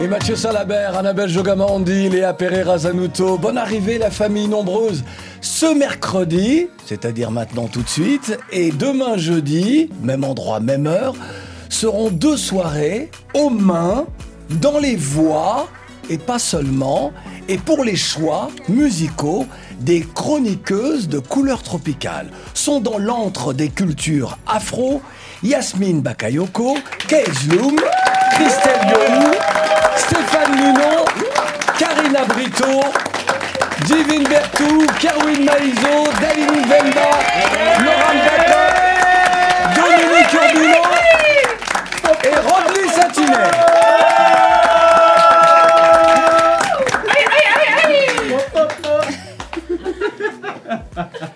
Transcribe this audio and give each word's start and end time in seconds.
Et 0.00 0.08
Mathieu 0.08 0.34
Salabert, 0.34 0.96
Annabelle 0.98 1.28
Jogamandi, 1.28 2.08
Léa 2.08 2.34
Pereira 2.34 2.78
Zanuto, 2.78 3.38
bonne 3.38 3.56
arrivée 3.56 3.96
la 3.96 4.10
famille 4.10 4.48
nombreuse 4.48 5.04
ce 5.40 5.72
mercredi, 5.72 6.68
c'est-à-dire 6.84 7.30
maintenant 7.30 7.68
tout 7.68 7.82
de 7.82 7.88
suite, 7.88 8.38
et 8.50 8.70
demain 8.70 9.16
jeudi, 9.16 9.90
même 10.02 10.24
endroit, 10.24 10.58
même 10.58 10.86
heure, 10.86 11.14
seront 11.68 12.10
deux 12.10 12.36
soirées 12.36 13.10
aux 13.34 13.50
mains, 13.50 14.06
dans 14.50 14.78
les 14.78 14.96
voix, 14.96 15.68
et 16.10 16.18
pas 16.18 16.38
seulement, 16.38 17.12
et 17.48 17.56
pour 17.56 17.84
les 17.84 17.96
choix 17.96 18.48
musicaux 18.68 19.46
des 19.80 20.00
chroniqueuses 20.00 21.08
de 21.08 21.18
couleur 21.18 21.62
tropicale. 21.62 22.30
Sont 22.52 22.80
dans 22.80 22.98
l'antre 22.98 23.52
des 23.52 23.68
cultures 23.68 24.38
afro, 24.46 25.02
Yasmine 25.42 26.00
Bakayoko, 26.00 26.76
Kay 27.06 27.24
Loom, 27.48 27.76
Christelle 28.32 28.88
Young, 28.88 29.43
Stéphane 30.06 30.56
Lunon, 30.56 31.04
Karina 31.78 32.24
Brito, 32.24 32.80
Divine 33.86 34.24
Bertou, 34.28 34.86
Kerwin 35.00 35.44
Maizo, 35.44 36.04
David 36.20 36.66
Venda, 36.66 37.10
Laurent 37.80 38.18
Gata, 38.24 38.62
Dominique 39.74 40.34
Urbino 40.34 40.82
et 42.22 42.36
Rodney 42.36 42.88
Satinet. 42.88 43.93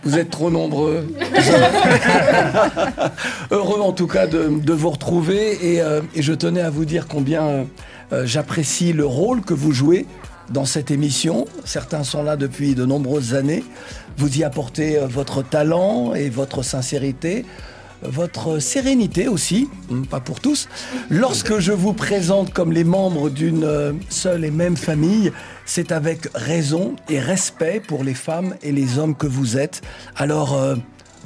Vous 0.03 0.19
êtes 0.19 0.31
trop 0.31 0.51
nombreux. 0.51 1.06
Heureux 3.51 3.81
en 3.81 3.92
tout 3.92 4.06
cas 4.06 4.27
de, 4.27 4.61
de 4.61 4.73
vous 4.73 4.91
retrouver 4.91 5.75
et, 5.75 5.81
euh, 5.81 6.00
et, 6.15 6.23
je 6.23 6.33
tenais 6.33 6.61
à 6.61 6.70
vous 6.70 6.84
dire 6.84 7.06
combien 7.09 7.67
euh, 8.12 8.25
j'apprécie 8.25 8.92
le 8.92 9.06
rôle 9.06 9.42
que 9.42 9.55
vous 9.55 9.73
jouez 9.73 10.06
dans 10.50 10.65
cette 10.65 10.91
émission. 10.91 11.47
Certains 11.65 12.05
sont 12.05 12.23
là 12.23 12.37
depuis 12.37 12.75
de 12.75 12.84
nombreuses 12.84 13.34
années. 13.34 13.65
Vous 14.17 14.39
y 14.39 14.45
apportez 14.45 14.98
euh, 14.98 15.06
votre 15.06 15.42
talent 15.42 16.15
et 16.15 16.31
votre 16.31 16.62
sincérité 16.62 17.45
votre 18.03 18.59
sérénité 18.59 19.29
aussi, 19.29 19.69
pas 20.11 20.21
pour 20.21 20.41
tous. 20.41 20.69
Lorsque 21.11 21.59
je 21.59 21.73
vous 21.73 21.93
présente 21.93 22.53
comme 22.53 22.73
les 22.73 22.85
membres 22.85 23.31
d'une 23.31 23.99
seule 24.09 24.45
et 24.45 24.51
même 24.51 24.77
famille, 24.77 25.33
c'est 25.65 25.93
avec 25.93 26.29
raison 26.35 26.97
et 27.09 27.21
respect 27.21 27.81
pour 27.87 28.05
les 28.05 28.15
femmes 28.15 28.55
et 28.63 28.73
les 28.73 28.99
hommes 28.99 29.15
que 29.15 29.27
vous 29.27 29.59
êtes. 29.59 29.83
Alors, 30.17 30.55
euh, 30.55 30.77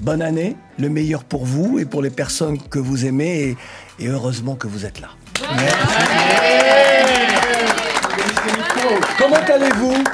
bonne 0.00 0.22
année, 0.22 0.56
le 0.78 0.88
meilleur 0.88 1.24
pour 1.24 1.44
vous 1.44 1.78
et 1.78 1.84
pour 1.84 2.02
les 2.02 2.10
personnes 2.10 2.58
que 2.58 2.78
vous 2.78 3.06
aimez, 3.06 3.56
et, 3.98 4.04
et 4.04 4.08
heureusement 4.08 4.56
que 4.56 4.66
vous 4.66 4.84
êtes 4.84 5.00
là. 5.00 5.08
Merci. 5.56 5.72
Comment 9.18 9.36
allez-vous? 9.36 10.04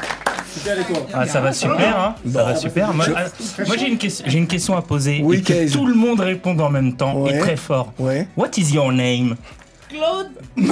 Ah, 1.14 1.27
ça 1.27 1.41
va 1.41 1.53
super, 1.53 1.98
hein 1.98 2.14
Ça 2.33 2.45
va 2.45 2.56
super. 2.56 2.95
Moi, 2.95 3.05
je... 3.06 3.64
moi 3.64 3.77
j'ai 3.77 3.89
une, 3.89 3.98
question, 3.98 4.27
une 4.27 4.47
question 4.47 4.77
à 4.77 4.83
poser. 4.83 5.20
Oui, 5.23 5.39
et 5.39 5.42
que 5.42 5.73
tout 5.73 5.87
le 5.87 5.95
monde 5.95 6.20
réponde 6.20 6.61
en 6.61 6.70
même 6.70 6.95
temps 6.95 7.17
ouais. 7.23 7.37
et 7.37 7.39
très 7.39 7.56
fort. 7.56 7.92
Ouais. 7.98 8.28
What 8.37 8.50
is 8.56 8.73
your 8.75 8.92
name? 8.92 9.37
Claude 9.89 10.31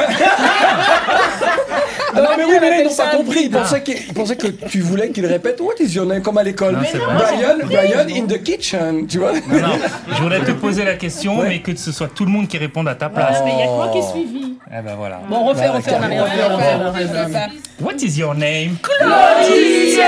Non, 2.16 2.28
mais 2.37 2.44
oui, 2.44 2.54
mais 2.60 2.71
là, 2.71 2.81
ils 2.81 2.84
n'ont 2.87 2.94
pas 2.94 3.16
compris. 3.16 3.44
Ils 3.44 3.50
pensaient, 3.50 3.82
qu'ils 3.82 4.15
pensaient 4.15 4.37
que 4.37 4.49
tu 4.49 4.81
voulais 4.81 5.10
qu'ils 5.10 5.27
répètent 5.27 5.60
What 5.60 5.75
is 5.81 5.94
your 5.94 6.06
name 6.06 6.22
comme 6.22 6.38
à 6.38 6.43
l'école. 6.43 6.77
Brian, 6.77 7.59
Brian 7.65 8.06
in 8.09 8.27
the 8.27 8.43
kitchen, 8.43 9.06
tu 9.06 9.19
vois. 9.19 9.32
Non, 9.32 9.60
non. 9.60 9.78
Je 10.09 10.22
voulais 10.22 10.41
te 10.41 10.53
poser 10.53 10.84
la 10.84 10.94
question, 10.94 11.38
ouais. 11.38 11.49
mais 11.49 11.60
que 11.60 11.75
ce 11.77 11.93
soit 11.93 12.09
tout 12.09 12.25
le 12.25 12.31
monde 12.31 12.49
qui 12.49 12.59
réponde 12.59 12.88
à 12.88 12.94
ta 12.94 13.09
place. 13.09 13.38
Ah, 13.41 13.43
mais 13.44 13.53
il 13.53 13.56
n'y 13.56 13.62
a 13.62 13.66
que 13.66 13.71
moi 13.71 13.88
qui 13.93 13.99
ai 13.99 14.03
suivi. 14.03 14.56
Eh 14.69 14.82
ben 14.82 14.97
voilà. 14.97 15.21
Bon, 15.28 15.37
on 15.37 15.44
refait, 15.47 15.69
on 15.69 15.77
refait, 15.77 15.94
on 15.94 17.84
What 17.84 17.94
is 18.03 18.19
your 18.19 18.34
name? 18.34 18.77
Claudia 18.83 20.06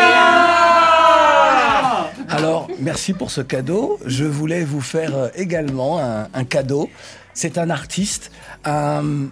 Alors, 2.29 2.69
merci 2.81 3.13
pour 3.13 3.31
ce 3.31 3.41
cadeau. 3.41 3.99
Je 4.05 4.25
voulais 4.25 4.65
vous 4.65 4.81
faire 4.81 5.17
euh, 5.17 5.29
également 5.37 5.99
un, 6.01 6.29
un 6.35 6.45
cadeau. 6.45 6.91
C'est 7.35 7.57
un 7.57 7.71
artiste, 7.71 8.33
un, 8.65 9.29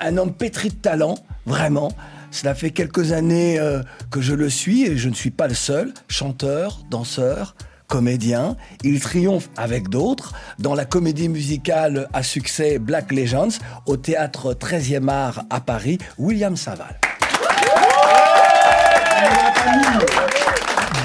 un, 0.00 0.16
homme 0.16 0.32
pétri 0.32 0.68
de 0.68 0.74
talent, 0.74 1.16
vraiment. 1.46 1.92
Cela 2.30 2.54
fait 2.54 2.70
quelques 2.70 3.12
années 3.12 3.60
euh, 3.60 3.82
que 4.10 4.20
je 4.20 4.34
le 4.34 4.50
suis 4.50 4.84
et 4.84 4.96
je 4.96 5.08
ne 5.08 5.14
suis 5.14 5.30
pas 5.30 5.46
le 5.46 5.54
seul. 5.54 5.94
Chanteur, 6.08 6.80
danseur, 6.90 7.54
comédien. 7.86 8.56
Il 8.82 9.00
triomphe 9.00 9.48
avec 9.56 9.88
d'autres 9.88 10.32
dans 10.58 10.74
la 10.74 10.84
comédie 10.84 11.28
musicale 11.28 12.08
à 12.12 12.22
succès 12.22 12.78
Black 12.78 13.12
Legends 13.12 13.60
au 13.86 13.96
théâtre 13.96 14.54
13e 14.54 15.08
art 15.08 15.44
à 15.50 15.60
Paris, 15.60 15.98
William 16.18 16.56
Saval. 16.56 16.98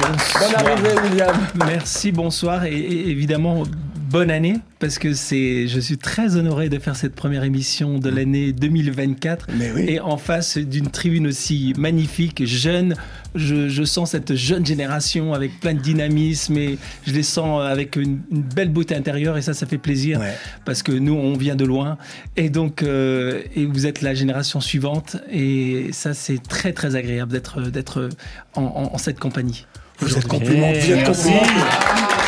Bonsoir. 0.01 0.39
Bonne 0.39 0.55
arrivée, 0.55 1.01
William. 1.03 1.35
Merci, 1.55 2.11
bonsoir. 2.11 2.65
Et, 2.65 2.75
et 2.75 3.09
évidemment, 3.09 3.63
bonne 4.09 4.31
année 4.31 4.55
parce 4.79 4.97
que 4.97 5.13
c'est 5.13 5.67
je 5.67 5.79
suis 5.79 5.97
très 5.97 6.35
honoré 6.35 6.69
de 6.69 6.79
faire 6.79 6.95
cette 6.95 7.13
première 7.13 7.43
émission 7.43 7.99
de 7.99 8.09
l'année 8.09 8.53
2024 8.53 9.47
Mais 9.55 9.71
oui. 9.71 9.85
et 9.87 9.99
en 9.99 10.17
face 10.17 10.57
d'une 10.57 10.89
tribune 10.89 11.27
aussi 11.27 11.73
magnifique 11.77 12.45
jeune 12.45 12.95
je, 13.35 13.69
je, 13.69 13.83
sens 13.83 14.11
cette 14.11 14.33
jeune 14.33 14.65
génération 14.65 15.33
avec 15.33 15.59
plein 15.59 15.75
de 15.75 15.79
dynamisme 15.79 16.57
et 16.57 16.79
je 17.05 17.13
les 17.13 17.21
sens 17.23 17.61
avec 17.63 17.95
une, 17.95 18.21
une 18.31 18.41
belle 18.41 18.69
beauté 18.69 18.95
intérieure 18.95 19.37
et 19.37 19.43
ça 19.43 19.53
ça 19.53 19.67
fait 19.67 19.77
plaisir 19.77 20.19
ouais. 20.19 20.33
parce 20.65 20.81
que 20.81 20.91
nous 20.91 21.13
on 21.13 21.33
vient 21.37 21.55
de 21.55 21.65
loin. 21.65 21.97
Et 22.35 22.49
donc 22.49 22.81
euh, 22.81 23.43
et 23.55 23.65
vous 23.65 23.85
êtes 23.85 24.01
la 24.01 24.15
génération 24.15 24.59
suivante 24.59 25.17
et 25.31 25.89
ça 25.91 26.15
c'est 26.15 26.41
très 26.41 26.73
très 26.73 26.95
agréable 26.95 27.31
d'être 27.31 27.61
d'être 27.61 28.09
en, 28.55 28.63
en, 28.63 28.93
en, 28.93 28.97
cette 28.97 29.19
compagnie. 29.19 29.67
Vous 29.99 30.17
êtes 30.17 30.27
compliment 30.27 30.71
vous 30.71 30.91
êtes 30.91 31.05
compliment 31.05 31.41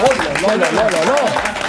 oh 0.04 0.10
là 0.48 0.58
là 0.58 0.58
là 0.58 0.72
là 0.72 0.90
là 0.90 1.06
là 1.06 1.61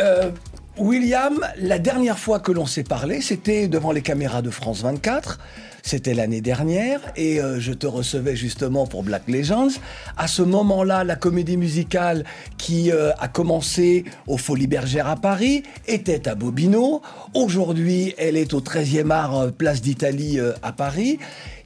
euh, 0.00 0.30
William, 0.78 1.44
la 1.58 1.78
dernière 1.78 2.18
fois 2.18 2.40
que 2.40 2.52
l'on 2.52 2.66
s'est 2.66 2.84
parlé, 2.84 3.20
c'était 3.20 3.68
devant 3.68 3.92
les 3.92 4.02
caméras 4.02 4.40
de 4.40 4.50
France 4.50 4.82
24. 4.82 5.38
C'était 5.82 6.14
l'année 6.14 6.40
dernière 6.40 7.00
et 7.16 7.40
euh, 7.40 7.58
je 7.58 7.72
te 7.72 7.86
recevais 7.86 8.36
justement 8.36 8.86
pour 8.86 9.02
Black 9.02 9.28
Legends. 9.28 9.70
À 10.16 10.26
ce 10.26 10.42
moment-là, 10.42 11.04
la 11.04 11.16
comédie 11.16 11.56
musicale 11.56 12.24
qui 12.58 12.92
euh, 12.92 13.12
a 13.18 13.28
commencé 13.28 14.04
au 14.26 14.36
Folies 14.36 14.66
Bergères 14.66 15.08
à 15.08 15.16
Paris 15.16 15.62
était 15.86 16.28
à 16.28 16.34
Bobino. 16.34 17.02
Aujourd'hui, 17.34 18.14
elle 18.18 18.36
est 18.36 18.54
au 18.54 18.60
13e 18.60 19.10
art 19.10 19.52
Place 19.52 19.82
d'Italie 19.82 20.38
à 20.62 20.72
Paris. 20.72 21.18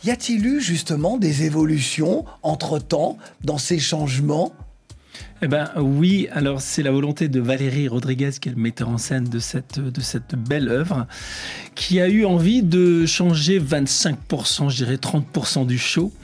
Y 0.04 0.10
a-t-il 0.10 0.46
eu 0.46 0.60
justement 0.60 1.18
des 1.18 1.44
évolutions 1.44 2.24
entre-temps 2.42 3.16
dans 3.42 3.58
ces 3.58 3.78
changements 3.78 4.52
eh 5.44 5.46
ben 5.46 5.68
oui, 5.76 6.26
alors 6.32 6.62
c'est 6.62 6.82
la 6.82 6.90
volonté 6.90 7.28
de 7.28 7.38
Valérie 7.38 7.86
Rodriguez, 7.86 8.30
qui 8.40 8.48
est 8.48 8.52
le 8.52 8.58
metteur 8.58 8.88
en 8.88 8.96
scène 8.96 9.24
de 9.24 9.38
cette, 9.38 9.78
de 9.78 10.00
cette 10.00 10.34
belle 10.34 10.70
œuvre, 10.70 11.06
qui 11.74 12.00
a 12.00 12.08
eu 12.08 12.24
envie 12.24 12.62
de 12.62 13.04
changer 13.04 13.60
25%, 13.60 14.70
je 14.70 14.76
dirais 14.76 14.94
30% 14.94 15.66
du 15.66 15.76
show. 15.76 16.14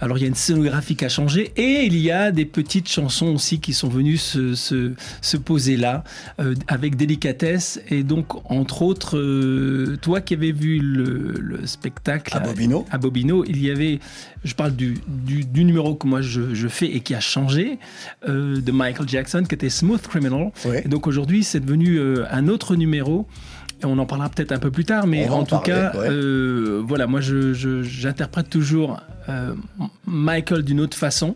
Alors 0.00 0.16
il 0.16 0.22
y 0.22 0.24
a 0.24 0.28
une 0.28 0.34
scénographie 0.34 0.96
qui 0.96 1.04
a 1.04 1.10
changé 1.10 1.52
et 1.58 1.84
il 1.84 1.94
y 1.98 2.10
a 2.10 2.32
des 2.32 2.46
petites 2.46 2.88
chansons 2.88 3.34
aussi 3.34 3.60
qui 3.60 3.74
sont 3.74 3.90
venues 3.90 4.16
se, 4.16 4.54
se, 4.54 4.94
se 5.20 5.36
poser 5.36 5.76
là 5.76 6.02
euh, 6.40 6.54
avec 6.66 6.96
délicatesse. 6.96 7.82
Et 7.90 8.02
donc, 8.02 8.50
entre 8.50 8.80
autres, 8.80 9.18
euh, 9.18 9.98
toi 10.00 10.22
qui 10.22 10.32
avais 10.32 10.52
vu 10.52 10.78
le, 10.78 11.34
le 11.38 11.66
spectacle 11.66 12.34
à 12.34 12.40
Bobino. 12.40 12.86
à 12.90 12.96
Bobino, 12.96 13.44
il 13.44 13.62
y 13.62 13.70
avait, 13.70 14.00
je 14.44 14.54
parle 14.54 14.74
du, 14.74 14.98
du, 15.06 15.44
du 15.44 15.64
numéro 15.64 15.94
que 15.94 16.06
moi 16.06 16.22
je, 16.22 16.54
je, 16.54 16.68
fais 16.68 16.86
et 16.86 17.00
qui 17.00 17.14
a 17.14 17.20
changé. 17.20 17.78
Euh, 18.28 18.60
de 18.60 18.72
Michael 18.72 19.08
Jackson 19.08 19.44
qui 19.48 19.54
était 19.54 19.70
Smooth 19.70 20.02
Criminal. 20.02 20.50
Et 20.84 20.88
donc 20.88 21.06
aujourd'hui, 21.06 21.44
c'est 21.44 21.60
devenu 21.60 21.96
euh, 21.96 22.24
un 22.30 22.48
autre 22.48 22.76
numéro 22.76 23.26
on 23.84 23.98
en 23.98 24.06
parlera 24.06 24.28
peut-être 24.28 24.52
un 24.52 24.58
peu 24.58 24.70
plus 24.70 24.84
tard, 24.84 25.06
mais 25.06 25.28
en 25.28 25.40
en 25.40 25.42
tout 25.44 25.50
parler, 25.56 25.66
cas, 25.72 25.92
ouais. 25.98 26.08
euh, 26.10 26.82
voilà, 26.86 27.06
moi 27.06 27.20
je- 27.20 27.52
je- 27.52 27.82
j'interprète 27.82 28.48
toujours 28.50 29.00
euh, 29.28 29.54
Michael 30.06 30.62
d'une 30.62 30.80
autre 30.80 30.96
façon. 30.96 31.34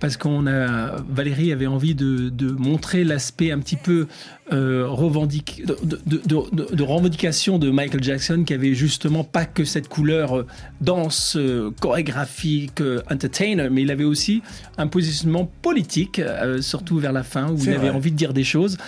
Parce 0.00 0.16
qu'on 0.16 0.48
a 0.48 0.96
Valérie 1.08 1.52
avait 1.52 1.68
envie 1.68 1.94
de, 1.94 2.28
de 2.28 2.50
montrer 2.50 3.04
l'aspect 3.04 3.52
un 3.52 3.60
petit 3.60 3.76
peu 3.76 4.08
euh, 4.52 4.84
revendique, 4.88 5.62
de, 5.64 6.20
de- 6.26 6.82
revendication 6.82 7.56
de 7.60 7.70
Michael 7.70 8.02
Jackson, 8.02 8.42
qui 8.44 8.52
avait 8.52 8.74
justement 8.74 9.22
pas 9.22 9.44
que 9.44 9.64
cette 9.64 9.86
couleur 9.86 10.44
danse, 10.80 11.38
chorégraphique, 11.80 12.82
entertainer, 13.10 13.68
mais 13.70 13.82
il 13.82 13.92
avait 13.92 14.02
aussi 14.02 14.42
un 14.76 14.88
positionnement 14.88 15.48
politique, 15.62 16.20
surtout 16.60 16.98
vers 16.98 17.12
la 17.12 17.22
fin, 17.22 17.50
où 17.52 17.58
il 17.62 17.70
avait 17.72 17.90
envie 17.90 18.10
de 18.10 18.16
dire 18.16 18.32
des 18.32 18.44
choses. 18.44 18.78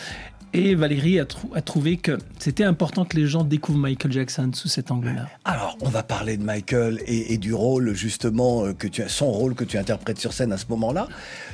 Et 0.57 0.77
Valérie 0.77 1.19
a, 1.19 1.25
trou- 1.25 1.51
a 1.55 1.61
trouvé 1.63 1.97
que 1.97 2.17
c'était 2.39 2.63
important 2.63 3.05
que 3.05 3.17
les 3.17 3.27
gens 3.27 3.43
découvrent 3.43 3.81
Michael 3.81 4.13
Jackson 4.13 4.51
sous 4.55 4.69
cet 4.69 4.93
angle-là. 4.93 5.27
Alors, 5.45 5.77
on 5.81 5.89
va 5.89 6.05
parler 6.05 6.37
de 6.37 6.45
Michael 6.45 7.01
et, 7.09 7.35
et 7.35 7.39
du 7.39 7.53
rôle 7.53 7.93
justement 7.95 8.65
euh, 8.65 8.73
que 8.73 8.87
tu 8.87 9.03
as, 9.03 9.09
son 9.09 9.33
rôle 9.33 9.57
que 9.57 9.65
tu 9.65 9.79
interprètes 9.79 10.21
sur 10.21 10.33
scène 10.33 10.53
à 10.53 10.57
ce 10.57 10.67
moment-là. 10.69 11.09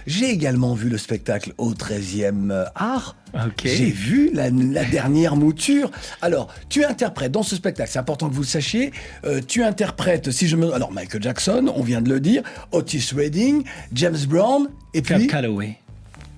J'ai 0.06 0.28
également 0.30 0.74
vu 0.74 0.90
le 0.90 0.98
spectacle 0.98 1.54
au 1.56 1.72
13e 1.72 2.50
euh, 2.50 2.64
art. 2.74 3.16
J'ai 3.64 3.86
vu 3.90 4.30
la, 4.34 4.50
la 4.50 4.84
dernière 4.84 5.34
mouture. 5.34 5.90
Alors, 6.20 6.52
tu 6.68 6.84
interprètes 6.84 7.32
dans 7.32 7.42
ce 7.42 7.56
spectacle, 7.56 7.88
c'est 7.90 7.98
important 8.00 8.28
que 8.28 8.34
vous 8.34 8.42
le 8.42 8.46
sachiez, 8.46 8.92
euh, 9.24 9.40
tu 9.46 9.62
interprètes, 9.62 10.30
si 10.30 10.46
je 10.46 10.56
me... 10.56 10.74
Alors, 10.74 10.92
Michael 10.92 11.22
Jackson, 11.22 11.72
on 11.74 11.82
vient 11.82 12.02
de 12.02 12.10
le 12.10 12.20
dire, 12.20 12.42
Otis 12.72 13.12
Redding, 13.16 13.62
James 13.94 14.18
Brown, 14.28 14.68
et 14.92 15.00
puis, 15.00 15.26
Calloway, 15.26 15.78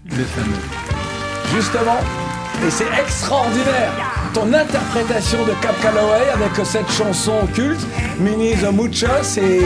le 0.05 0.23
fameux. 0.23 0.55
justement, 1.56 1.99
et 2.67 2.70
c'est 2.70 2.87
extraordinaire, 3.00 3.93
ton 4.35 4.53
interprétation 4.53 5.44
de 5.44 5.53
Cap 5.61 5.75
Calloway 5.81 6.29
avec 6.35 6.64
cette 6.67 6.91
chanson 6.91 7.47
culte, 7.55 7.81
Mini 8.19 8.55
the 8.55 8.73
Mucho, 8.73 9.06
c'est 9.23 9.61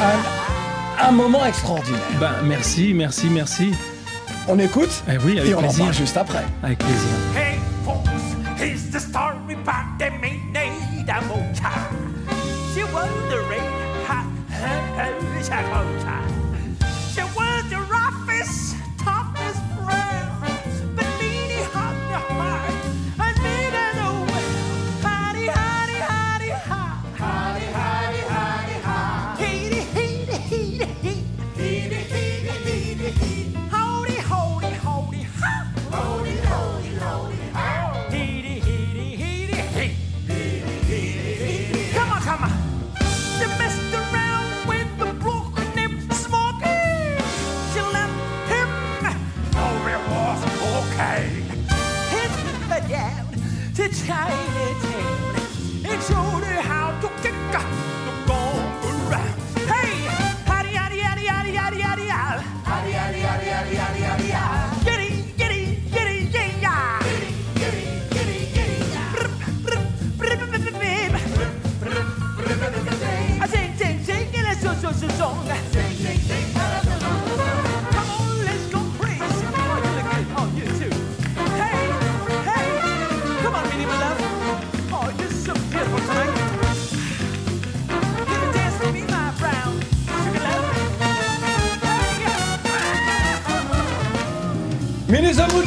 un, 0.00 1.06
un 1.08 1.10
moment 1.12 1.44
extraordinaire. 1.44 2.00
Ben, 2.20 2.32
merci, 2.44 2.92
merci, 2.94 3.28
merci. 3.28 3.74
On 4.46 4.58
écoute 4.58 5.02
Eh 5.08 5.18
oui, 5.24 5.38
avec 5.38 5.50
et 5.50 5.54
on 5.54 5.58
en 5.58 5.62
plaisir. 5.62 5.84
parle 5.84 5.94
juste 5.96 6.16
après. 6.16 6.44
Avec 6.62 6.78
plaisir. 6.78 7.10
Hey 7.36 7.58
folks, 7.84 8.08
here's 8.58 8.88
the 8.90 8.98
story 9.00 9.54
about 9.54 9.98
the 9.98 10.10
Minida 10.22 11.20
Mocha. 11.28 11.72
She 12.74 12.82
was 12.84 13.08
the 13.28 13.40
red 13.50 13.60
hot 14.06 14.24
Shakota. 15.42 16.18
She 16.28 16.37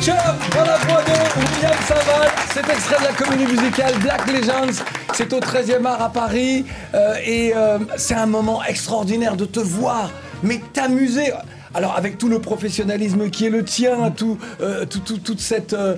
Dans 0.08 0.16
la 0.66 0.78
voix 0.78 1.04
William 1.38 1.74
Saval. 1.88 2.30
C'est 2.52 2.68
extrait 2.68 2.96
de 3.00 3.04
la 3.04 3.14
comédie 3.14 3.46
musicale 3.46 3.94
Black 4.00 4.26
Legends. 4.32 4.84
C'est 5.14 5.32
au 5.32 5.40
13e 5.40 5.86
art 5.86 6.02
à 6.02 6.10
Paris. 6.10 6.66
euh, 6.96 7.14
et 7.24 7.54
euh, 7.56 7.78
c'est 7.98 8.16
un 8.16 8.26
moment 8.26 8.64
extraordinaire 8.64 9.36
de 9.36 9.46
te 9.46 9.60
voir, 9.60 10.10
mais 10.42 10.60
t'amuser. 10.74 11.32
Alors 11.76 11.96
avec 11.96 12.18
tout 12.18 12.30
le 12.30 12.40
professionnalisme 12.42 13.30
qui 13.30 13.46
est 13.46 13.52
le 13.52 13.64
tien, 13.64 14.10
tout, 14.10 14.40
euh, 14.62 14.86
tout, 14.86 15.02
tout, 15.02 15.20
toute 15.20 15.40
cette, 15.40 15.74
euh, 15.74 15.98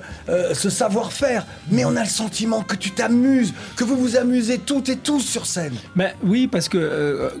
ce 0.52 0.68
savoir-faire, 0.68 1.46
mais 1.70 1.86
on 1.86 1.96
a 1.96 2.02
le 2.02 2.08
sentiment 2.08 2.60
que 2.60 2.76
tu 2.76 2.90
t'amuses, 2.90 3.54
que 3.74 3.84
vous 3.84 3.96
vous 3.96 4.16
amusez 4.16 4.58
toutes 4.58 4.90
et 4.90 4.96
tous 4.96 5.20
sur 5.20 5.46
scène. 5.46 5.74
Ben 5.96 6.10
oui, 6.22 6.46
parce 6.46 6.68
que 6.68 7.32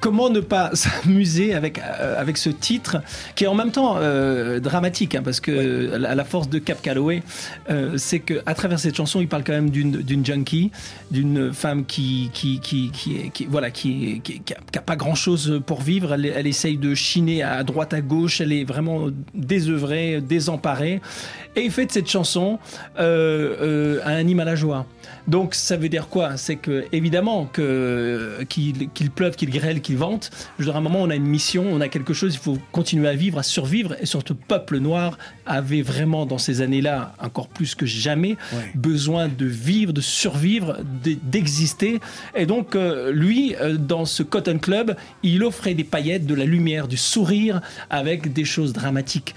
comment 0.00 0.30
ne 0.30 0.40
pas 0.40 0.70
s'amuser 0.74 1.54
avec, 1.54 1.78
euh, 1.78 2.20
avec 2.20 2.36
ce 2.36 2.50
titre 2.50 2.98
qui 3.34 3.44
est 3.44 3.46
en 3.46 3.54
même 3.54 3.70
temps 3.70 3.96
euh, 3.98 4.60
dramatique, 4.60 5.14
hein, 5.14 5.22
parce 5.24 5.40
que 5.40 5.96
la, 5.96 6.14
la 6.14 6.24
force 6.24 6.48
de 6.48 6.58
Cap 6.58 6.80
Calloway, 6.82 7.22
euh, 7.70 7.94
c'est 7.96 8.20
qu'à 8.20 8.54
travers 8.54 8.78
cette 8.78 8.96
chanson, 8.96 9.20
il 9.20 9.28
parle 9.28 9.44
quand 9.44 9.52
même 9.52 9.70
d'une 9.70 10.24
junkie, 10.24 10.70
d'une 11.10 11.52
femme 11.52 11.84
qui, 11.84 12.30
qui, 12.32 12.60
qui, 12.60 12.90
qui, 12.90 13.46
voilà, 13.46 13.70
qui, 13.70 14.20
qui, 14.22 14.40
a, 14.54 14.80
pas 14.80 14.96
grand-chose 14.96 15.60
pour 15.66 15.80
vivre. 15.80 16.14
Elle, 16.14 16.26
elle 16.26 16.46
essaye 16.46 16.76
de 16.76 16.94
chiner 16.94 17.42
à 17.42 17.62
droite, 17.62 17.94
à 17.94 18.00
gauche. 18.00 18.40
Elle 18.40 18.52
est 18.52 18.64
vraiment 18.64 19.08
désœuvrée, 19.34 20.20
désemparée. 20.20 21.00
Et 21.56 21.62
il 21.62 21.70
fait 21.70 21.86
de 21.86 21.92
cette 21.92 22.08
chanson 22.08 22.58
euh, 22.98 24.00
un 24.04 24.20
hymne 24.20 24.40
à 24.40 24.44
la 24.44 24.56
joie. 24.56 24.86
Donc 25.26 25.54
ça 25.54 25.76
veut 25.76 25.88
dire 25.88 26.08
quoi? 26.08 26.36
C'est 26.36 26.56
que 26.56 26.84
évidemment 26.92 27.48
que 27.50 28.44
qu'il 28.48 28.90
qu'il 28.90 29.10
pleuve, 29.10 29.36
qu'il 29.36 29.50
grêle, 29.50 29.65
qu'il 29.80 29.96
vente. 29.96 30.30
Je 30.58 30.62
veux 30.62 30.66
dire, 30.66 30.74
à 30.76 30.78
un 30.78 30.82
moment, 30.82 31.00
on 31.02 31.10
a 31.10 31.14
une 31.16 31.26
mission, 31.26 31.64
on 31.70 31.80
a 31.80 31.88
quelque 31.88 32.14
chose. 32.14 32.34
Il 32.34 32.40
faut 32.40 32.58
continuer 32.72 33.08
à 33.08 33.14
vivre, 33.14 33.38
à 33.38 33.42
survivre. 33.42 33.96
Et 34.00 34.06
surtout, 34.06 34.34
le 34.34 34.46
peuple 34.46 34.78
noir 34.78 35.18
avait 35.46 35.82
vraiment 35.82 36.26
dans 36.26 36.38
ces 36.38 36.60
années-là, 36.60 37.14
encore 37.20 37.48
plus 37.48 37.74
que 37.74 37.86
jamais, 37.86 38.36
Ouais. 38.52 38.70
besoin 38.74 39.28
de 39.28 39.46
vivre, 39.46 39.92
de 39.92 40.00
survivre, 40.00 40.78
de- 41.04 41.16
d'exister. 41.22 42.00
Et 42.34 42.46
donc 42.46 42.74
euh, 42.76 43.12
lui, 43.12 43.54
euh, 43.60 43.76
dans 43.76 44.04
ce 44.04 44.22
Cotton 44.22 44.58
Club, 44.58 44.96
il 45.22 45.42
offrait 45.44 45.74
des 45.74 45.84
paillettes, 45.84 46.26
de 46.26 46.34
la 46.34 46.44
lumière, 46.44 46.88
du 46.88 46.96
sourire, 46.96 47.60
avec 47.90 48.32
des 48.32 48.44
choses 48.44 48.72
dramatiques. 48.72 49.34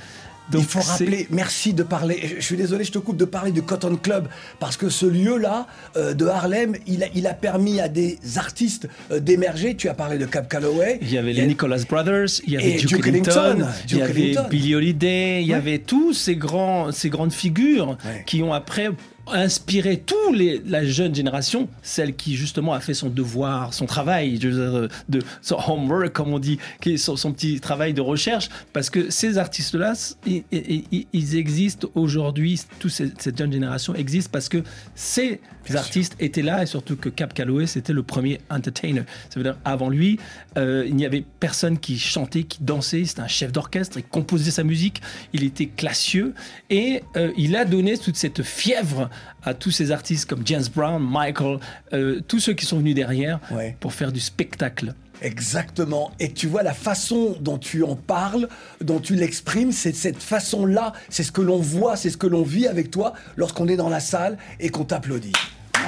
Donc 0.51 0.63
Il 0.63 0.67
faut 0.67 0.79
rappeler, 0.79 1.27
merci 1.29 1.73
de 1.73 1.83
parler, 1.83 2.35
je 2.39 2.43
suis 2.43 2.57
désolé, 2.57 2.83
je 2.83 2.91
te 2.91 2.97
coupe 2.99 3.17
de 3.17 3.25
parler 3.25 3.51
du 3.51 3.61
Cotton 3.61 3.95
Club, 3.95 4.27
parce 4.59 4.77
que 4.77 4.89
ce 4.89 5.05
lieu-là 5.05 5.67
euh, 5.95 6.13
de 6.13 6.25
Harlem, 6.25 6.75
il 6.87 7.03
a, 7.03 7.07
il 7.13 7.27
a 7.27 7.33
permis 7.33 7.79
à 7.79 7.87
des 7.87 8.17
artistes 8.37 8.87
euh, 9.11 9.19
d'émerger. 9.19 9.75
Tu 9.75 9.89
as 9.89 9.93
parlé 9.93 10.17
de 10.17 10.25
Cap 10.25 10.49
Calloway. 10.49 10.97
Il 11.01 11.11
y 11.11 11.17
avait 11.17 11.33
les 11.33 11.45
Nicholas 11.45 11.83
Brothers, 11.87 12.41
il 12.47 12.53
y 12.53 12.57
avait 12.57 12.73
Duke, 12.77 12.89
Duke 12.95 13.07
Ellington, 13.07 13.65
il 13.89 13.97
y 13.97 14.01
avait. 14.01 14.35
Billie 14.49 14.75
Holiday, 14.75 15.41
il 15.41 15.47
y 15.47 15.51
Ouais. 15.51 15.57
avait 15.57 15.79
tous 15.79 16.13
ces, 16.13 16.35
grands, 16.35 16.91
ces 16.91 17.09
grandes 17.09 17.33
figures 17.33 17.97
Ouais. 18.05 18.23
qui 18.25 18.41
ont 18.43 18.53
après 18.53 18.89
inspiré 19.31 19.97
toute 19.97 20.17
la 20.65 20.85
jeune 20.85 21.13
génération, 21.15 21.67
celle 21.81 22.15
qui 22.15 22.35
justement 22.35 22.73
a 22.73 22.79
fait 22.79 22.93
son 22.93 23.09
devoir, 23.09 23.73
son 23.73 23.85
travail, 23.85 24.37
dire, 24.37 24.87
de 25.09 25.19
son 25.41 25.57
homework 25.67 26.13
comme 26.13 26.33
on 26.33 26.39
dit, 26.39 26.59
qui 26.81 26.93
est 26.93 26.97
son, 26.97 27.15
son 27.15 27.31
petit 27.33 27.59
travail 27.59 27.93
de 27.93 28.01
recherche, 28.01 28.49
parce 28.73 28.89
que 28.89 29.09
ces 29.09 29.37
artistes-là, 29.37 29.93
ils, 30.25 30.43
ils- 30.51 31.07
ils 31.13 31.35
existent 31.35 31.87
aujourd'hui, 31.95 32.59
toute 32.79 32.91
cette 32.91 33.21
cette 33.21 33.37
jeune 33.37 33.51
génération 33.51 33.95
existe 33.95 34.31
parce 34.31 34.49
que 34.49 34.63
ces 34.95 35.39
artistes 35.75 36.15
étaient 36.19 36.41
là 36.41 36.63
et 36.63 36.65
surtout 36.65 36.95
que 36.95 37.09
Cap 37.09 37.33
Calloway 37.33 37.67
c'était 37.67 37.93
le 37.93 38.01
premier 38.03 38.39
entertainer. 38.49 39.03
Ça 39.29 39.39
veut 39.39 39.43
dire 39.43 39.57
avant 39.65 39.89
lui, 39.89 40.19
euh, 40.57 40.83
il 40.87 40.95
n'y 40.95 41.05
avait 41.05 41.23
personne 41.39 41.77
qui 41.77 41.99
chantait, 41.99 42.43
qui 42.43 42.63
dansait. 42.63 43.05
C'était 43.05 43.21
un 43.21 43.27
chef 43.27 43.51
d'orchestre. 43.51 43.97
Il 43.97 44.03
composait 44.03 44.51
sa 44.51 44.63
musique. 44.63 45.01
Il 45.33 45.43
était 45.43 45.67
classieux 45.67 46.33
et 46.69 47.01
euh, 47.17 47.31
il 47.37 47.55
a 47.55 47.65
donné 47.65 47.97
toute 47.97 48.15
cette 48.15 48.41
fièvre 48.43 49.09
à 49.43 49.53
tous 49.53 49.71
ces 49.71 49.91
artistes 49.91 50.29
comme 50.29 50.41
James 50.45 50.63
Brown, 50.75 51.01
Michael, 51.01 51.59
euh, 51.93 52.19
tous 52.27 52.39
ceux 52.39 52.53
qui 52.53 52.65
sont 52.65 52.77
venus 52.77 52.95
derrière 52.95 53.39
Ouais. 53.51 53.75
pour 53.79 53.93
faire 53.93 54.11
du 54.11 54.19
spectacle. 54.19 54.93
Exactement. 55.21 56.11
Et 56.19 56.31
tu 56.31 56.47
vois 56.47 56.63
la 56.63 56.73
façon 56.73 57.35
dont 57.41 57.57
tu 57.57 57.83
en 57.83 57.95
parles, 57.95 58.47
dont 58.81 58.99
tu 58.99 59.15
l'exprimes, 59.15 59.71
c'est 59.73 59.93
cette 59.93 60.21
façon-là, 60.21 60.93
c'est 61.09 61.23
ce 61.23 61.31
que 61.33 61.41
l'on 61.41 61.57
voit, 61.59 61.97
c'est 61.97 62.09
ce 62.09 62.15
que 62.17 62.27
l'on 62.27 62.43
vit 62.43 62.67
avec 62.67 62.89
toi 62.89 63.13
lorsqu'on 63.35 63.67
est 63.67 63.75
dans 63.75 63.89
la 63.89 63.99
salle 63.99 64.37
et 64.61 64.69
qu'on 64.69 64.85
t'applaudit. 64.85 65.33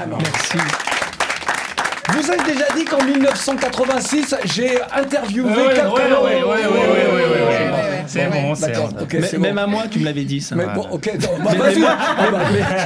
Merci. 0.09 0.57
Vous 2.13 2.29
avez 2.29 2.43
déjà 2.51 2.65
dit 2.75 2.83
qu'en 2.83 3.01
1986, 3.05 4.35
j'ai 4.53 4.77
interviewé 4.93 5.49
Ouais, 5.49 5.57
ouais, 5.67 5.73
quelqu'un. 5.75 6.21
ouais, 6.21 6.43
ouais, 6.43 6.65
C'est 8.11 8.27
bon, 8.29 8.55
c'est 8.55 9.37
bon. 9.37 9.39
Même 9.39 9.57
à 9.57 9.67
moi, 9.67 9.83
tu 9.89 9.99
me 9.99 10.05
l'avais 10.05 10.23
dit 10.25 10.41
ça. 10.41 10.55
Mais 10.55 10.65
bon, 10.75 10.81
ok, 10.91 11.11
non, 11.21 11.43
bah, 11.43 11.51
vas-y. 11.57 11.83
Ah 11.85 12.27
bah, 12.31 12.39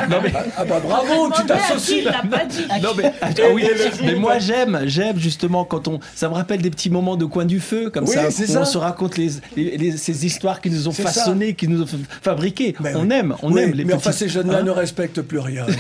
Non, 0.10 0.18
mais- 0.24 0.34
ah 0.58 0.66
bah, 0.66 0.80
bravo, 0.84 1.32
tu 1.36 1.46
t'associes. 1.46 1.98
il 2.00 2.04
l'a 2.06 2.22
pas 2.30 2.46
dit. 2.46 2.66
Non 2.82 2.90
mais, 2.98 3.12
ah 3.22 3.30
oui, 3.54 3.66
mais 4.04 4.16
moi 4.16 4.38
j'aime, 4.40 4.82
j'aime 4.86 5.18
justement 5.20 5.66
quand 5.66 5.88
on, 5.88 6.00
ça 6.14 6.30
me 6.30 6.34
rappelle 6.34 6.62
des 6.62 6.70
petits 6.70 6.90
moments 6.90 7.16
de 7.18 7.26
coin 7.26 7.46
du 7.46 7.60
feu 7.60 7.90
comme 7.90 8.06
Oui, 8.06 8.14
ça, 8.14 8.30
c'est 8.32 8.44
où 8.50 8.54
ça. 8.54 8.62
on 8.62 8.66
se 8.66 8.78
raconte 8.78 9.18
les, 9.18 9.30
les- 9.56 9.78
les- 9.78 9.98
ces 9.98 10.26
histoires 10.26 10.62
qui 10.62 10.70
nous 10.70 10.88
ont 10.88 10.92
façonnés, 10.92 11.54
qui 11.54 11.68
nous 11.68 11.82
ont 11.82 11.88
fa- 11.88 11.98
fabriqués. 12.22 12.76
Mais 12.80 12.94
on 12.96 13.02
oui. 13.08 13.14
aime, 13.14 13.36
on 13.42 13.52
Oui, 13.52 13.62
aime 13.62 13.72
les 13.74 13.86
Mais 13.86 13.94
enfin, 13.94 14.12
ces 14.12 14.30
jeunes-là 14.30 14.60
Hein 14.60 14.64
ne 14.64 14.72
respectent 14.72 15.22
plus 15.22 15.40
rien. 15.40 15.66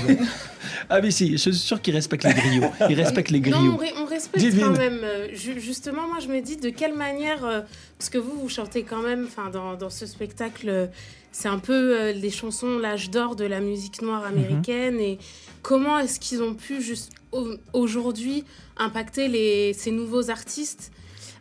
Ah 0.90 1.00
mais 1.02 1.10
si, 1.10 1.32
je 1.34 1.38
suis 1.38 1.54
sûr 1.54 1.82
qu'ils 1.82 1.96
respectent 1.96 2.26
les 2.26 2.34
griots. 2.34 2.72
Ils 2.90 3.00
respectent 3.00 3.32
les 3.32 3.40
Non, 3.40 3.50
griots. 3.58 3.74
on, 3.74 3.78
ré- 3.78 3.94
on 4.02 4.06
respecte 4.06 4.38
Divine. 4.38 4.66
quand 4.66 4.78
même. 4.78 5.00
euh, 5.04 5.28
ju- 5.34 5.60
justement, 5.60 6.08
moi, 6.08 6.18
je 6.22 6.28
me 6.28 6.42
dis 6.42 6.58
de 6.58 6.70
quelle 6.70 6.94
manière, 6.94 7.44
euh, 7.44 7.62
parce 7.98 8.10
que 8.10 8.18
vous, 8.18 8.40
vous 8.40 8.50
chantez 8.50 8.84
quand 8.84 9.02
même, 9.02 9.26
enfin, 9.26 9.50
dans, 9.50 9.76
dans 9.76 9.90
ce 9.90 10.06
spectacle, 10.06 10.90
c'est 11.32 11.48
un 11.48 11.60
peu 11.60 12.00
euh, 12.00 12.12
les 12.12 12.30
chansons 12.30 12.78
l'âge 12.80 13.10
d'or 13.10 13.36
de 13.36 13.46
la 13.46 13.60
musique 13.62 14.02
noire 14.02 14.22
Mhm. 14.30 14.38
américaine, 14.38 15.00
et 15.00 15.18
comment 15.62 15.98
est-ce 16.00 16.20
qu'ils 16.20 16.42
ont 16.44 16.54
pu 16.56 16.82
juste 16.82 17.12
au- 17.32 17.56
aujourd'hui 17.74 18.44
impacter 18.78 19.28
les, 19.28 19.74
ces 19.74 19.92
nouveaux 19.92 20.30
artistes 20.30 20.92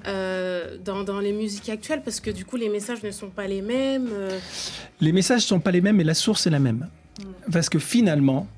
euh, 0.06 0.76
dans, 0.84 1.02
dans 1.02 1.18
les 1.20 1.32
musiques 1.32 1.68
actuelles, 1.70 2.02
parce 2.04 2.20
que 2.20 2.30
du 2.30 2.44
coup, 2.44 2.56
les 2.56 2.68
messages 2.68 3.02
ne 3.02 3.10
sont 3.10 3.30
pas 3.30 3.46
les 3.46 3.62
mêmes. 3.62 4.08
euh, 4.12 4.38
Les 5.00 5.12
messages 5.12 5.42
sont 5.42 5.60
pas 5.60 5.70
les 5.70 5.80
mêmes, 5.80 5.96
mais 5.96 6.04
la 6.04 6.14
source 6.14 6.46
est 6.46 6.50
la 6.50 6.58
même. 6.60 6.88
Parce 7.52 7.68
que 7.68 7.78
finalement, 7.78 8.48